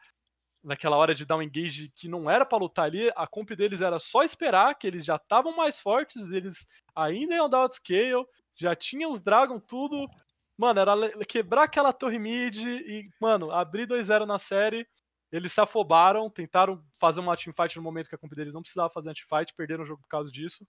[0.63, 3.81] naquela hora de dar um engage que não era para lutar ali, a comp deles
[3.81, 8.25] era só esperar, que eles já estavam mais fortes, eles ainda iam dar outscale,
[8.55, 10.07] já tinham os Dragon tudo.
[10.57, 14.87] Mano, era quebrar aquela torre mid e, mano, abrir 2-0 na série
[15.31, 18.89] eles se afobaram, tentaram fazer uma teamfight no momento que a comp deles não precisava
[18.89, 20.67] fazer anti-fight, perderam o jogo por causa disso.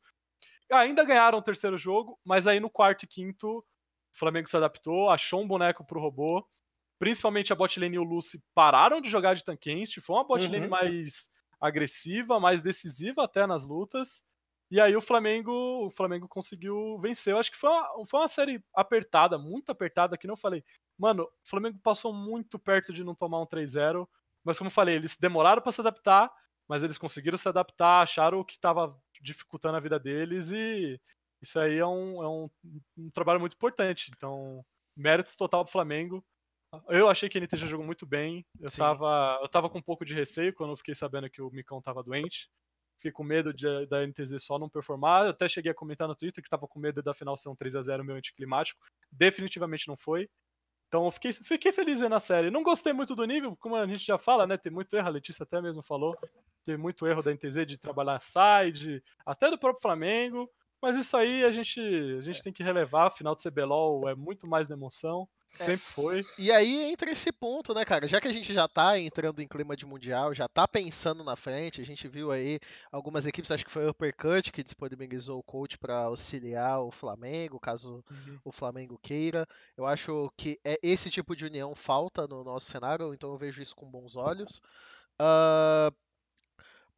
[0.70, 3.60] Ainda ganharam o terceiro jogo, mas aí no quarto e quinto, o
[4.12, 6.46] Flamengo se adaptou, achou um boneco pro robô.
[6.98, 10.68] Principalmente a botlane e o Lucy pararam de jogar de tanquenste, foi uma botlane uhum.
[10.68, 11.28] mais
[11.60, 14.22] agressiva, mais decisiva até nas lutas.
[14.70, 15.52] E aí o Flamengo,
[15.86, 17.34] o Flamengo conseguiu vencer.
[17.34, 20.64] Eu acho que foi uma, foi uma série apertada, muito apertada, que não falei.
[20.96, 24.08] Mano, o Flamengo passou muito perto de não tomar um 3-0.
[24.44, 26.32] Mas como eu falei, eles demoraram para se adaptar,
[26.68, 31.00] mas eles conseguiram se adaptar, acharam o que estava dificultando a vida deles e
[31.42, 32.50] isso aí é um, é um,
[32.96, 34.10] um trabalho muito importante.
[34.16, 34.64] Então,
[34.96, 36.24] mérito total pro Flamengo.
[36.88, 38.46] Eu achei que a NT já jogou muito bem.
[38.58, 41.50] Eu estava eu tava com um pouco de receio quando eu fiquei sabendo que o
[41.50, 42.48] Micão estava doente.
[42.96, 45.24] Fiquei com medo de, da NTZ só não performar.
[45.24, 47.56] Eu até cheguei a comentar no Twitter que estava com medo da final ser um
[47.56, 48.80] 3 a 0 meu anticlimático.
[49.10, 50.30] Definitivamente não foi.
[50.92, 52.50] Então fiquei, fiquei feliz na série.
[52.50, 54.58] Não gostei muito do nível, como a gente já fala, né?
[54.58, 56.14] Tem muito erro, a Letícia até mesmo falou.
[56.66, 60.50] Tem muito erro da NTZ de trabalhar side, até do próprio Flamengo.
[60.82, 63.10] Mas isso aí a gente, a gente tem que relevar.
[63.10, 65.26] Final de CBLOL é muito mais na emoção.
[65.58, 65.64] É.
[65.64, 66.26] Sempre foi.
[66.38, 68.08] E aí entra esse ponto, né, cara?
[68.08, 71.36] Já que a gente já tá entrando em clima de mundial, já tá pensando na
[71.36, 72.58] frente, a gente viu aí
[72.90, 77.60] algumas equipes, acho que foi o Uppercut que disponibilizou o coach para auxiliar o Flamengo,
[77.60, 78.38] caso uhum.
[78.44, 79.46] o Flamengo queira.
[79.76, 83.62] Eu acho que é esse tipo de união falta no nosso cenário, então eu vejo
[83.62, 84.60] isso com bons olhos.
[85.20, 85.94] Uh,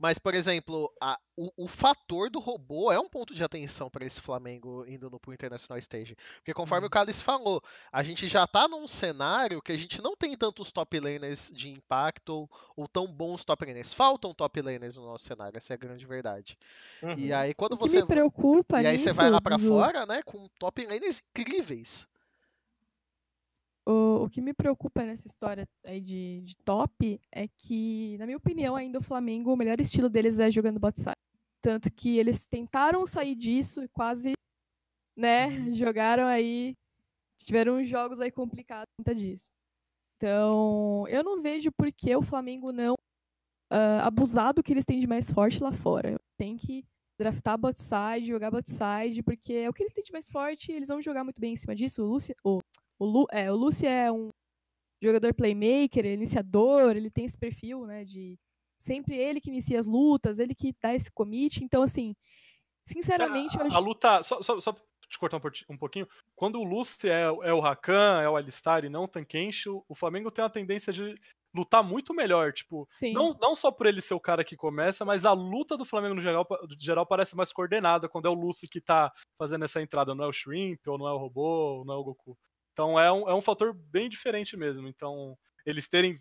[0.04, 4.04] mas, por exemplo, a, o, o, fator do robô é um ponto de atenção para
[4.04, 6.14] esse Flamengo indo no pro International Stage.
[6.36, 6.88] Porque conforme uhum.
[6.88, 10.70] o Carlos falou, a gente já está num cenário que a gente não tem tantos
[10.70, 13.94] top laners de impacto ou, ou tão bons top laners.
[13.94, 16.58] Faltam top laners no nosso cenário, essa é a grande verdade.
[17.02, 17.14] Uhum.
[17.16, 18.02] E aí quando você.
[18.02, 22.06] Me preocupa e aí nisso, você vai lá para fora, né, com top laners incríveis.
[23.86, 28.38] O, o que me preocupa nessa história aí de, de top é que, na minha
[28.38, 31.14] opinião, ainda o Flamengo, o melhor estilo deles é jogando bot side.
[31.60, 34.32] Tanto que eles tentaram sair disso e quase,
[35.16, 35.74] né, uhum.
[35.74, 36.74] jogaram aí,
[37.38, 39.50] tiveram jogos aí complicados por conta disso.
[40.16, 42.94] Então, eu não vejo por que o Flamengo não
[43.72, 46.18] uh, abusar do que eles têm de mais forte lá fora.
[46.38, 46.84] Tem que
[47.18, 50.72] draftar bot side, jogar bot side, porque é o que eles têm de mais forte
[50.72, 52.02] e eles vão jogar muito bem em cima disso.
[52.02, 52.60] O, Luci, o
[52.98, 54.30] o, Lu, é, o Lucy é um
[55.02, 58.38] jogador playmaker, é iniciador, ele tem esse perfil, né, de
[58.78, 62.14] sempre ele que inicia as lutas, ele que dá esse commit, então assim,
[62.86, 63.56] sinceramente...
[63.58, 63.76] É, a, acho...
[63.76, 64.72] a, luta, só, só, só
[65.08, 68.88] te cortar um, pouquinho, quando o Lucy é, é o Rakan, é o Alistar e
[68.88, 71.14] não o Tankenshi, o Flamengo tem uma tendência de
[71.54, 75.24] lutar muito melhor, tipo, não, não só por ele ser o cara que começa, mas
[75.24, 78.66] a luta do Flamengo no geral, no geral parece mais coordenada quando é o Lucy
[78.66, 81.84] que tá fazendo essa entrada, não é o Shrimp, ou não é o Robô, ou
[81.84, 82.36] não é o Goku.
[82.74, 84.88] Então é um, é um fator bem diferente mesmo.
[84.88, 86.20] Então, eles terem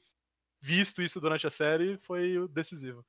[0.61, 3.03] visto isso durante a série foi decisivo.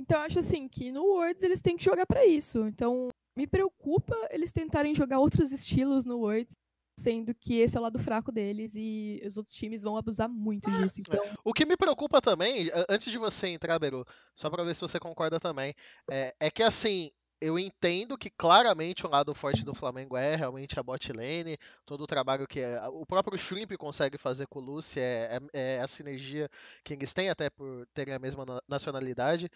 [0.00, 2.66] Então, eu acho assim que no Worlds eles têm que jogar para isso.
[2.66, 6.56] Então, me preocupa eles tentarem jogar outros estilos no Worlds,
[6.98, 10.70] sendo que esse é o lado fraco deles e os outros times vão abusar muito
[10.70, 11.00] disso.
[11.00, 11.24] Então...
[11.44, 14.04] O que me preocupa também, antes de você entrar, Beru,
[14.34, 15.72] só para ver se você concorda também,
[16.10, 17.10] é, é que assim,
[17.40, 21.56] eu entendo que claramente o lado forte do Flamengo é realmente a bot lane,
[21.86, 25.76] todo o trabalho que é, o próprio Shrimp consegue fazer com o Lucy é, é,
[25.76, 26.48] é, a sinergia
[26.82, 29.50] que eles têm, até por terem a mesma nacionalidade.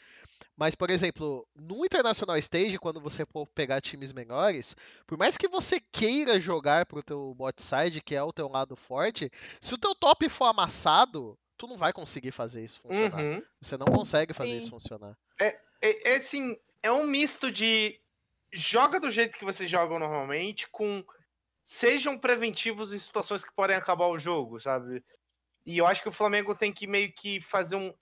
[0.57, 4.77] Mas, por exemplo, no International Stage, quando você for pegar times menores,
[5.07, 8.77] por mais que você queira jogar pro teu bot side, que é o teu lado
[8.77, 9.31] forte,
[9.61, 13.21] se o teu top for amassado, tu não vai conseguir fazer isso funcionar.
[13.21, 13.43] Uhum.
[13.61, 14.57] Você não consegue fazer Sim.
[14.57, 15.17] isso funcionar.
[15.41, 18.01] É, é, é assim, é um misto de
[18.53, 21.05] joga do jeito que vocês jogam normalmente, com
[21.63, 25.03] sejam preventivos em situações que podem acabar o jogo, sabe?
[25.65, 27.95] E eu acho que o Flamengo tem que meio que fazer um.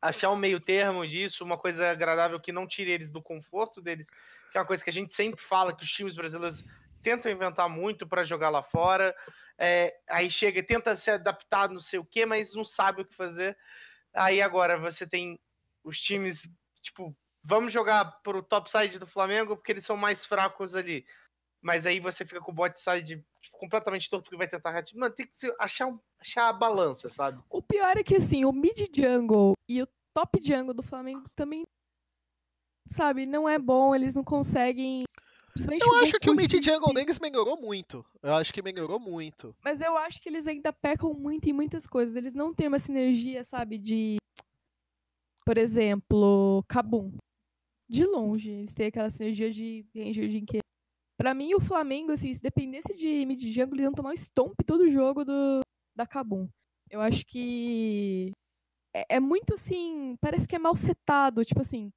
[0.00, 4.08] achar um meio termo disso, uma coisa agradável que não tire eles do conforto deles,
[4.50, 6.64] que é uma coisa que a gente sempre fala que os times brasileiros
[7.02, 9.14] tentam inventar muito para jogar lá fora.
[9.58, 13.14] É, aí chega, tenta se adaptar, não sei o que, mas não sabe o que
[13.14, 13.56] fazer.
[14.14, 15.38] Aí agora você tem
[15.84, 16.48] os times,
[16.80, 21.06] tipo, vamos jogar pro top side do Flamengo porque eles são mais fracos ali.
[21.62, 25.00] Mas aí você fica com o bot side completamente torto porque vai tentar reativar.
[25.00, 27.42] Mano, tem que achar, achar a balança, sabe?
[27.48, 31.64] O pior é que assim, o mid jungle e o top jungle do Flamengo também,
[32.86, 35.02] sabe, não é bom, eles não conseguem
[35.56, 38.04] eu acho que o mid jungle deles melhorou muito.
[38.20, 39.54] Eu acho que melhorou muito.
[39.62, 42.16] Mas eu acho que eles ainda pecam muito em muitas coisas.
[42.16, 44.16] Eles não têm uma sinergia, sabe, de.
[45.44, 47.12] Por exemplo, Kabum.
[47.88, 50.64] De longe, eles têm aquela sinergia de Ranger de Inqueira.
[51.18, 54.54] Pra mim, o Flamengo, assim, se dependesse de mid jungle, eles iam tomar um stomp
[54.66, 55.60] todo jogo do,
[55.96, 56.48] da Kabum.
[56.90, 58.32] Eu acho que.
[58.94, 60.16] É, é muito assim.
[60.20, 61.44] Parece que é mal setado.
[61.44, 61.90] Tipo assim,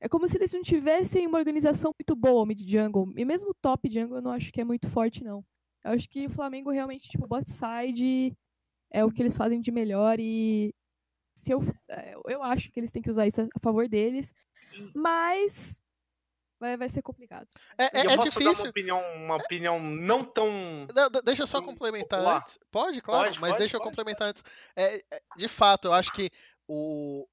[0.00, 3.12] é como se eles não tivessem uma organização muito boa, mid jungle.
[3.16, 5.44] E mesmo o top jungle eu não acho que é muito forte, não.
[5.84, 8.32] Eu acho que o Flamengo realmente, tipo, bot side
[8.90, 10.74] é o que eles fazem de melhor e
[11.34, 14.32] se eu, é, eu acho que eles têm que usar isso a favor deles,
[14.94, 15.82] mas
[16.60, 17.46] vai, vai ser complicado.
[17.76, 18.64] É, é, é difícil.
[18.64, 20.48] uma opinião, uma opinião não tão.
[20.94, 22.58] Não, deixa eu só complementar antes.
[22.70, 24.42] Pode, claro, pode, mas pode, deixa eu complementar antes.
[24.76, 26.30] É, é, de fato, eu acho que
[26.68, 27.26] o,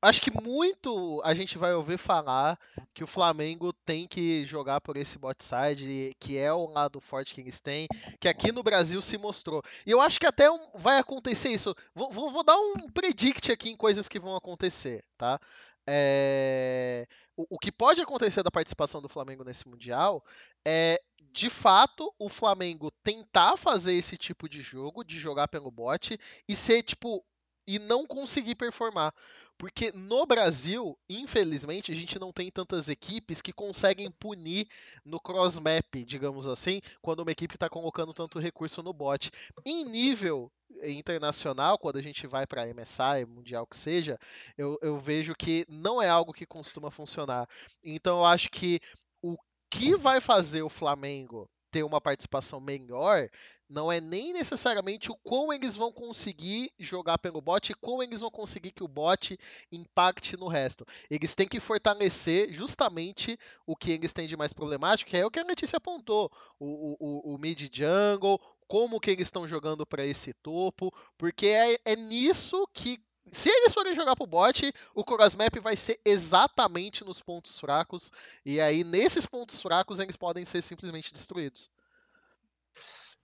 [0.00, 2.58] acho que muito a gente vai ouvir falar
[2.94, 7.34] que o Flamengo tem que jogar por esse bot side, que é o lado forte
[7.34, 7.86] que eles têm,
[8.20, 9.62] que aqui no Brasil se mostrou.
[9.86, 11.74] E eu acho que até vai acontecer isso.
[11.94, 15.40] Vou, vou, vou dar um predict aqui em coisas que vão acontecer, tá?
[15.86, 17.06] É...
[17.36, 20.24] O, o que pode acontecer da participação do Flamengo nesse Mundial
[20.66, 21.00] é,
[21.32, 26.18] de fato, o Flamengo tentar fazer esse tipo de jogo, de jogar pelo bot,
[26.48, 27.24] e ser, tipo,
[27.68, 29.14] e não conseguir performar.
[29.58, 34.66] Porque no Brasil, infelizmente, a gente não tem tantas equipes que conseguem punir
[35.04, 39.30] no cross-map, digamos assim, quando uma equipe está colocando tanto recurso no bot.
[39.66, 40.50] Em nível
[40.82, 44.18] internacional, quando a gente vai para MSI, mundial que seja,
[44.56, 47.46] eu, eu vejo que não é algo que costuma funcionar.
[47.84, 48.80] Então eu acho que
[49.20, 49.36] o
[49.70, 53.28] que vai fazer o Flamengo ter uma participação melhor
[53.68, 58.22] não é nem necessariamente o quão eles vão conseguir jogar pelo bot e como eles
[58.22, 59.38] vão conseguir que o bot
[59.70, 60.86] impacte no resto.
[61.10, 65.30] Eles têm que fortalecer justamente o que eles têm de mais problemático, que é o
[65.30, 70.06] que a Letícia apontou: o, o, o mid jungle, como que eles estão jogando para
[70.06, 72.98] esse topo, porque é, é nisso que
[73.32, 78.12] se eles forem jogar pro bot, o Crossmap vai ser exatamente nos pontos fracos.
[78.44, 81.70] E aí, nesses pontos fracos, eles podem ser simplesmente destruídos.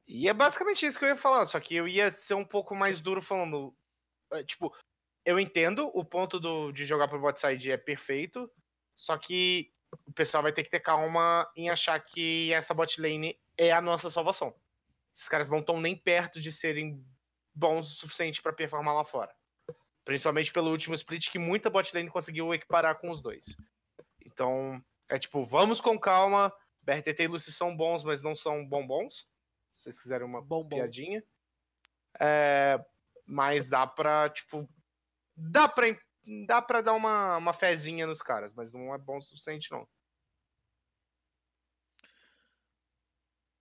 [0.06, 2.74] E é basicamente isso que eu ia falar, só que eu ia ser um pouco
[2.74, 3.74] mais duro falando.
[4.32, 4.74] É, tipo,
[5.24, 8.50] eu entendo o ponto do, de jogar pro bot side é perfeito,
[8.94, 9.72] só que
[10.06, 13.80] o pessoal vai ter que ter calma em achar que essa bot lane é a
[13.80, 14.54] nossa salvação.
[15.14, 17.02] Esses caras não estão nem perto de serem
[17.54, 19.34] bons o suficiente para performar lá fora.
[20.04, 23.56] Principalmente pelo último split que muita bot lane conseguiu equiparar com os dois.
[24.24, 26.52] Então, é tipo, vamos com calma.
[26.82, 29.26] BRTT e Lucy são bons, mas não são bombons
[29.74, 31.22] se vocês quiserem uma piadinha.
[32.20, 32.82] É,
[33.26, 34.68] mas dá pra, tipo.
[35.36, 35.86] Dá pra,
[36.46, 39.86] dá pra dar uma, uma fezinha nos caras, mas não é bom o suficiente, não.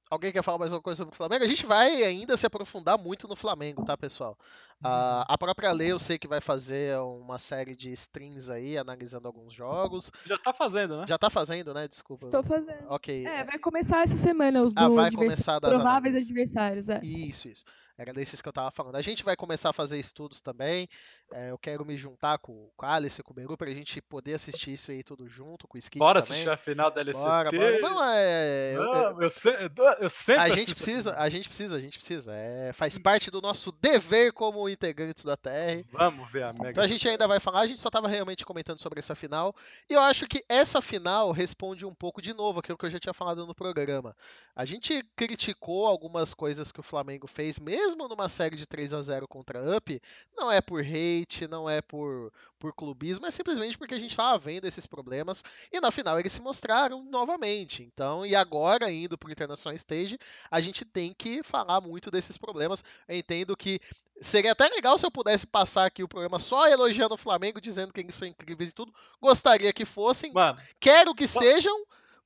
[0.10, 1.44] Alguém quer falar mais alguma coisa sobre o Flamengo?
[1.44, 4.38] A gente vai ainda se aprofundar muito no Flamengo, tá, pessoal?
[4.82, 9.28] Uh, a própria Lei eu sei que vai fazer uma série de streams aí, analisando
[9.28, 10.12] alguns jogos.
[10.26, 11.06] Já tá fazendo, né?
[11.08, 11.88] Já tá fazendo, né?
[11.88, 12.26] Desculpa.
[12.26, 12.86] Estou fazendo.
[12.90, 13.26] Ok.
[13.26, 16.30] É, vai começar essa semana os ah, vai começar das prováveis análises.
[16.30, 16.90] adversários.
[16.90, 17.00] É.
[17.04, 17.66] Isso, isso.
[17.96, 18.96] Era desses que eu tava falando.
[18.96, 20.88] A gente vai começar a fazer estudos também.
[21.32, 24.02] É, eu quero me juntar com, com o Alice e com o Beru pra gente
[24.02, 26.42] poder assistir isso aí tudo junto, com o Skit bora também.
[26.42, 27.24] assistir a final da LCT.
[27.24, 27.80] Bora, bora.
[27.80, 28.74] Não, é...
[28.74, 32.34] Não, eu, eu, eu, sempre a gente precisa, A gente precisa, a gente precisa.
[32.34, 35.86] É, faz parte do nosso dever como integrantes da TR.
[35.92, 36.72] Vamos ver a Mega.
[36.72, 39.56] Então a gente ainda vai falar, a gente só tava realmente comentando sobre essa final.
[39.88, 43.00] E eu acho que essa final responde um pouco de novo aquilo que eu já
[43.00, 44.16] tinha falado no programa.
[44.56, 48.94] A gente criticou algumas coisas que o Flamengo fez, mesmo numa série de de 3
[48.94, 50.02] a 0 contra a Up,
[50.36, 54.38] não é por hate, não é por, por clubismo, é simplesmente porque a gente estava
[54.38, 57.84] vendo esses problemas e na final eles se mostraram novamente.
[57.84, 60.18] Então, e agora indo para o International Stage,
[60.50, 62.84] a gente tem que falar muito desses problemas.
[63.08, 63.80] Eu entendo que
[64.22, 67.94] seria até legal se eu pudesse passar aqui o programa só elogiando o Flamengo, dizendo
[67.94, 68.94] que eles são incríveis e tudo.
[69.22, 70.32] Gostaria que fossem.
[70.32, 71.86] Mano, Quero que sejam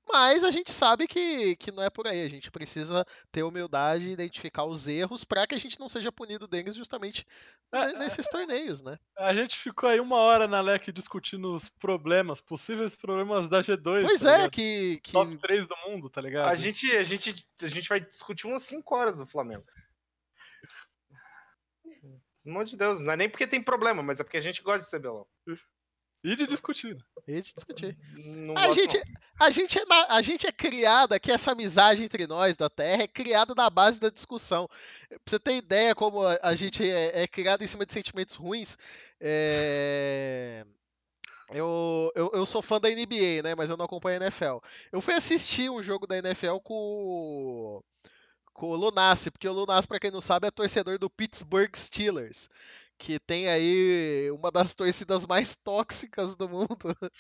[0.10, 2.24] Mas a gente sabe que, que não é por aí.
[2.24, 6.12] A gente precisa ter humildade e identificar os erros para que a gente não seja
[6.12, 7.26] punido deles justamente
[7.74, 8.98] É, ne- nesses torneios, né?
[9.18, 14.02] A gente ficou aí uma hora na LEC discutindo os problemas, possíveis problemas da G2.
[14.02, 14.52] Pois tá é, ligado?
[14.52, 16.48] que, que Top 3 do mundo, tá ligado?
[16.48, 19.66] A gente, a, gente, a gente vai discutir umas 5 horas do Flamengo.
[22.48, 24.62] Pelo amor de Deus, não é nem porque tem problema, mas é porque a gente
[24.64, 25.28] gosta de CBLOL.
[26.24, 26.96] E de discutir.
[26.96, 27.02] né?
[27.28, 27.98] a gente discutir.
[28.16, 28.98] Não A gente,
[29.38, 33.04] a, gente é na- a gente é criada, que essa amizade entre nós da Terra
[33.04, 34.66] é criada na base da discussão.
[35.10, 38.36] Pra você ter ideia como a, a gente é, é criado em cima de sentimentos
[38.36, 38.78] ruins,
[39.20, 40.66] é,
[41.50, 43.56] Eu, eu, eu sou fã da NBA, né?
[43.56, 44.60] Mas eu não acompanho a NFL.
[44.90, 47.84] Eu fui assistir um jogo da NFL com,
[48.58, 52.50] com o Lunassi, porque o Lunassi, pra quem não sabe, é torcedor do Pittsburgh Steelers,
[52.98, 56.68] que tem aí uma das torcidas mais tóxicas do mundo.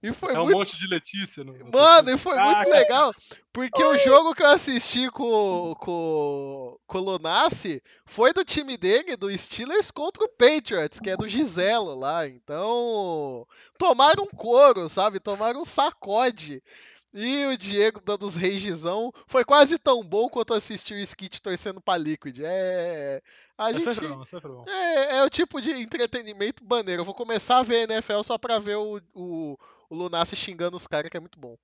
[0.00, 1.42] E foi É um muito monte de Letícia.
[1.42, 2.70] No, no Mano, e foi muito Caraca.
[2.70, 3.12] legal,
[3.52, 9.16] porque o jogo que eu assisti com, com, com o Lunassi foi do time dele,
[9.16, 12.28] do Steelers, contra o Patriots, que é do Giselo lá.
[12.28, 13.44] Então,
[13.76, 15.18] tomaram um couro, sabe?
[15.18, 16.62] Tomaram um sacode.
[17.12, 21.80] E o Diego dando os reisizão foi quase tão bom quanto assistir o Skit torcendo
[21.80, 22.40] pra Liquid.
[22.42, 23.22] É.
[23.56, 23.94] A É gente.
[23.94, 24.64] sempre bom, é sempre bom.
[24.68, 27.00] É, é o tipo de entretenimento maneiro.
[27.00, 30.86] Eu vou começar a ver NFL só pra ver o, o, o Lunassi xingando os
[30.86, 31.56] caras, que é muito bom.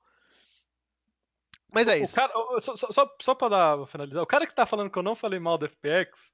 [1.73, 2.15] Mas é isso.
[2.15, 5.17] cara, só, só, só, pra dar, finalizar, o cara que tá falando que eu não
[5.17, 6.31] falei mal do FPX,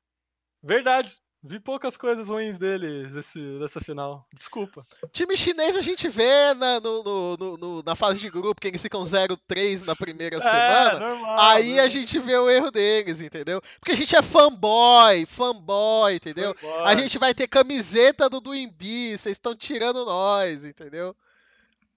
[0.63, 1.17] verdade.
[1.43, 4.27] Vi poucas coisas ruins dele desse, dessa final.
[4.37, 4.85] Desculpa.
[5.11, 8.69] Time chinês a gente vê na, no- no- no- no- na fase de grupo, que
[8.69, 10.99] eles ficam 0-3 na primeira É, semana.
[11.01, 11.41] normal.
[11.41, 11.81] Aí né?
[11.81, 13.63] a gente vê o erro deles, entendeu?
[13.79, 16.55] Porque a gente é fanboy, fanboy, entendeu?
[16.59, 21.17] Foi A gente vai ter camiseta do Duimbi, vocês estão tirando nós, entendeu?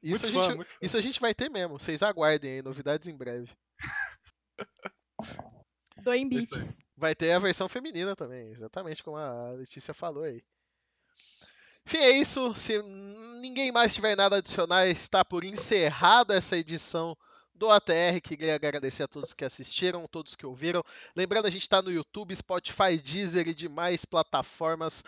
[0.01, 0.77] Isso Muito a, fã, gente, muito fã.
[0.81, 1.77] isso a gente vai ter mesmo.
[1.77, 3.49] Vocês aguardem aí, novidades em breve.
[6.01, 6.79] Doem beats.
[6.95, 10.43] Vai ter a versão feminina também, exatamente como a Letícia falou aí.
[11.85, 12.53] Enfim, é isso.
[12.55, 12.81] Se
[13.41, 17.17] ninguém mais tiver nada a adicionar, está por encerrado essa edição
[17.53, 18.21] do ATR.
[18.23, 20.83] Queria agradecer a todos que assistiram, todos que ouviram.
[21.15, 25.03] Lembrando, a gente está no YouTube, Spotify, Deezer e demais plataformas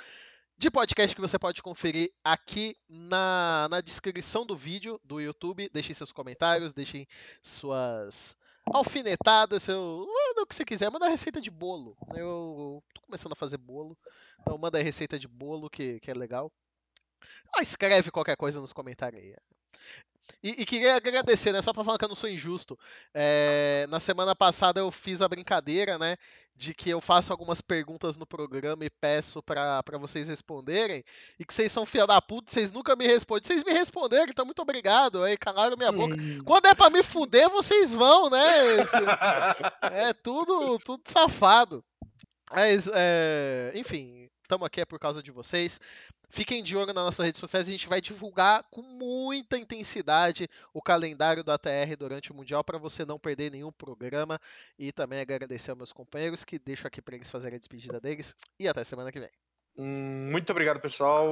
[0.58, 5.70] de podcast que você pode conferir aqui na, na descrição do vídeo do YouTube.
[5.74, 7.08] Deixem seus comentários, deixem
[7.42, 8.36] suas
[8.74, 10.06] alfinetadas, seu.
[10.08, 11.98] Manda o que você quiser, manda receita de bolo.
[12.16, 13.98] Eu tô começando a fazer bolo,
[14.42, 16.52] então manda receita de bolo que, que é legal.
[17.54, 19.36] Ah, escreve qualquer coisa nos comentários aí.
[20.44, 21.62] E, e queria agradecer, né?
[21.62, 22.78] Só pra falar que eu não sou injusto.
[23.14, 26.18] É, na semana passada eu fiz a brincadeira, né?
[26.56, 31.04] De que eu faço algumas perguntas no programa e peço pra pra vocês responderem.
[31.40, 33.44] E que vocês são filha da puta, vocês nunca me respondem.
[33.44, 35.22] Vocês me responderam, então muito obrigado.
[35.24, 36.16] Aí calaram minha boca.
[36.20, 36.44] Hum.
[36.46, 38.82] Quando é pra me fuder, vocês vão, né?
[38.82, 38.96] Esse-
[39.94, 41.84] é tudo, tudo safado.
[42.52, 45.80] Mas, é, enfim, estamos aqui é por causa de vocês.
[46.30, 50.82] Fiquem de olho nas nossas redes sociais, a gente vai divulgar com muita intensidade o
[50.82, 54.40] calendário do ATR durante o Mundial para você não perder nenhum programa.
[54.78, 58.36] E também agradecer aos meus companheiros, que deixo aqui para eles fazerem a despedida deles.
[58.60, 59.32] E até semana que vem.
[59.78, 61.24] Hum, Muito obrigado, pessoal.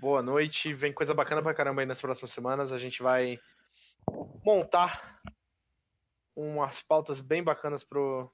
[0.00, 0.74] Boa noite.
[0.74, 2.72] Vem coisa bacana pra caramba aí nas próximas semanas.
[2.72, 3.38] A gente vai
[4.44, 5.20] montar
[6.34, 8.30] umas pautas bem bacanas pro.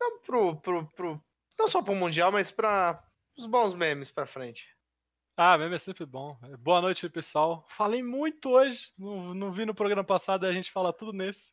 [0.00, 1.24] Não, pro, pro, pro...
[1.58, 3.04] não só pro Mundial, mas para
[3.36, 4.68] os bons memes pra frente.
[5.36, 6.38] Ah, meme é sempre bom.
[6.58, 7.64] Boa noite, pessoal.
[7.68, 8.92] Falei muito hoje.
[8.98, 11.50] Não, não vi no programa passado, a gente fala tudo nesse.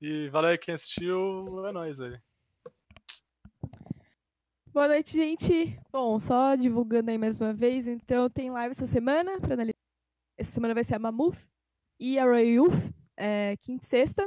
[0.00, 1.66] E valeu aí quem assistiu.
[1.66, 2.18] É nóis aí.
[4.72, 5.78] Boa noite, gente.
[5.92, 9.78] Bom, só divulgando aí mais uma vez, então tem live essa semana para analisar.
[10.38, 11.46] Essa semana vai ser a Mammoth
[12.00, 14.26] e a Royal Youth, é, quinta e sexta.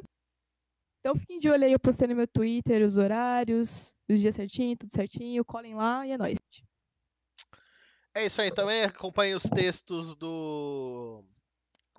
[1.00, 4.78] Então fiquem de olho aí, eu postei no meu Twitter os horários, os dias certinho,
[4.78, 5.44] tudo certinho.
[5.44, 6.38] Colhem lá e é nóis.
[6.40, 6.75] gente.
[8.16, 11.24] É isso aí, também acompanhe os textos do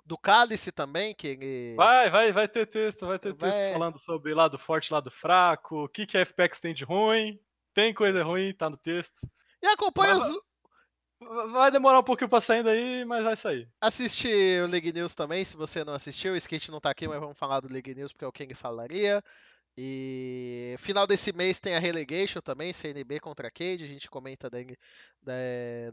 [0.05, 3.73] do Cálice também, que ele Vai, vai, vai ter texto, vai ter texto Vai.
[3.73, 7.37] falando sobre lado forte, lado fraco, o que, que a FPX tem de ruim.
[7.73, 9.29] Tem coisa ruim, tá no texto.
[9.61, 10.47] E acompanhe Mas- os,
[11.51, 13.67] Vai demorar um pouquinho pra sair daí, mas vai sair.
[13.81, 14.27] Assiste
[14.63, 16.33] o League News também, se você não assistiu.
[16.33, 18.53] O Skate não tá aqui, mas vamos falar do League News porque é o King
[18.53, 19.23] falaria.
[19.79, 24.75] E final desse mês tem a Relegation também, CNB contra Cade, a gente comenta daí,
[25.21, 25.33] da-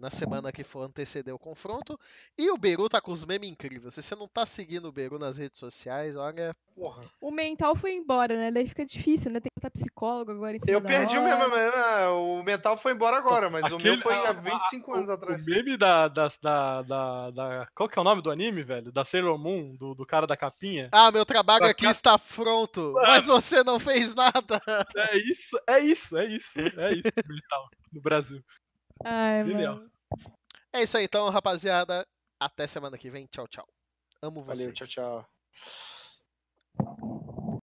[0.01, 1.99] na semana que for anteceder o confronto.
[2.39, 3.93] E o Beru tá com os memes incríveis.
[3.95, 6.55] Se você não tá seguindo o Beru nas redes sociais, olha.
[6.75, 7.05] Porra.
[7.21, 8.51] O mental foi embora, né?
[8.51, 9.39] Daí fica difícil, né?
[9.39, 11.49] Tem que estar psicólogo agora em cima Eu da perdi o hora.
[11.49, 11.73] meu.
[11.75, 15.09] ah, O mental foi embora agora, mas o Aquele- meu foi há a- 25 anos
[15.09, 15.43] o, atrás.
[15.43, 18.91] O meme da, da, da, da, da- Qual que é o nome do anime, velho?
[18.91, 20.89] Da Sailor Moon, do, do cara da capinha.
[20.91, 24.61] Ah, meu trabalho aqui está pronto, mas você não fez nada.
[24.97, 26.59] É isso, é isso, é isso.
[26.59, 27.13] É isso,
[27.93, 28.43] no Brasil.
[29.05, 29.77] Ai, Genial.
[29.77, 29.91] mano.
[30.73, 32.07] É isso aí então, rapaziada.
[32.39, 33.27] Até semana que vem.
[33.27, 33.69] Tchau, tchau.
[34.23, 34.61] Amo vocês.
[34.61, 35.27] Valeu, tchau,
[36.81, 37.05] tchau.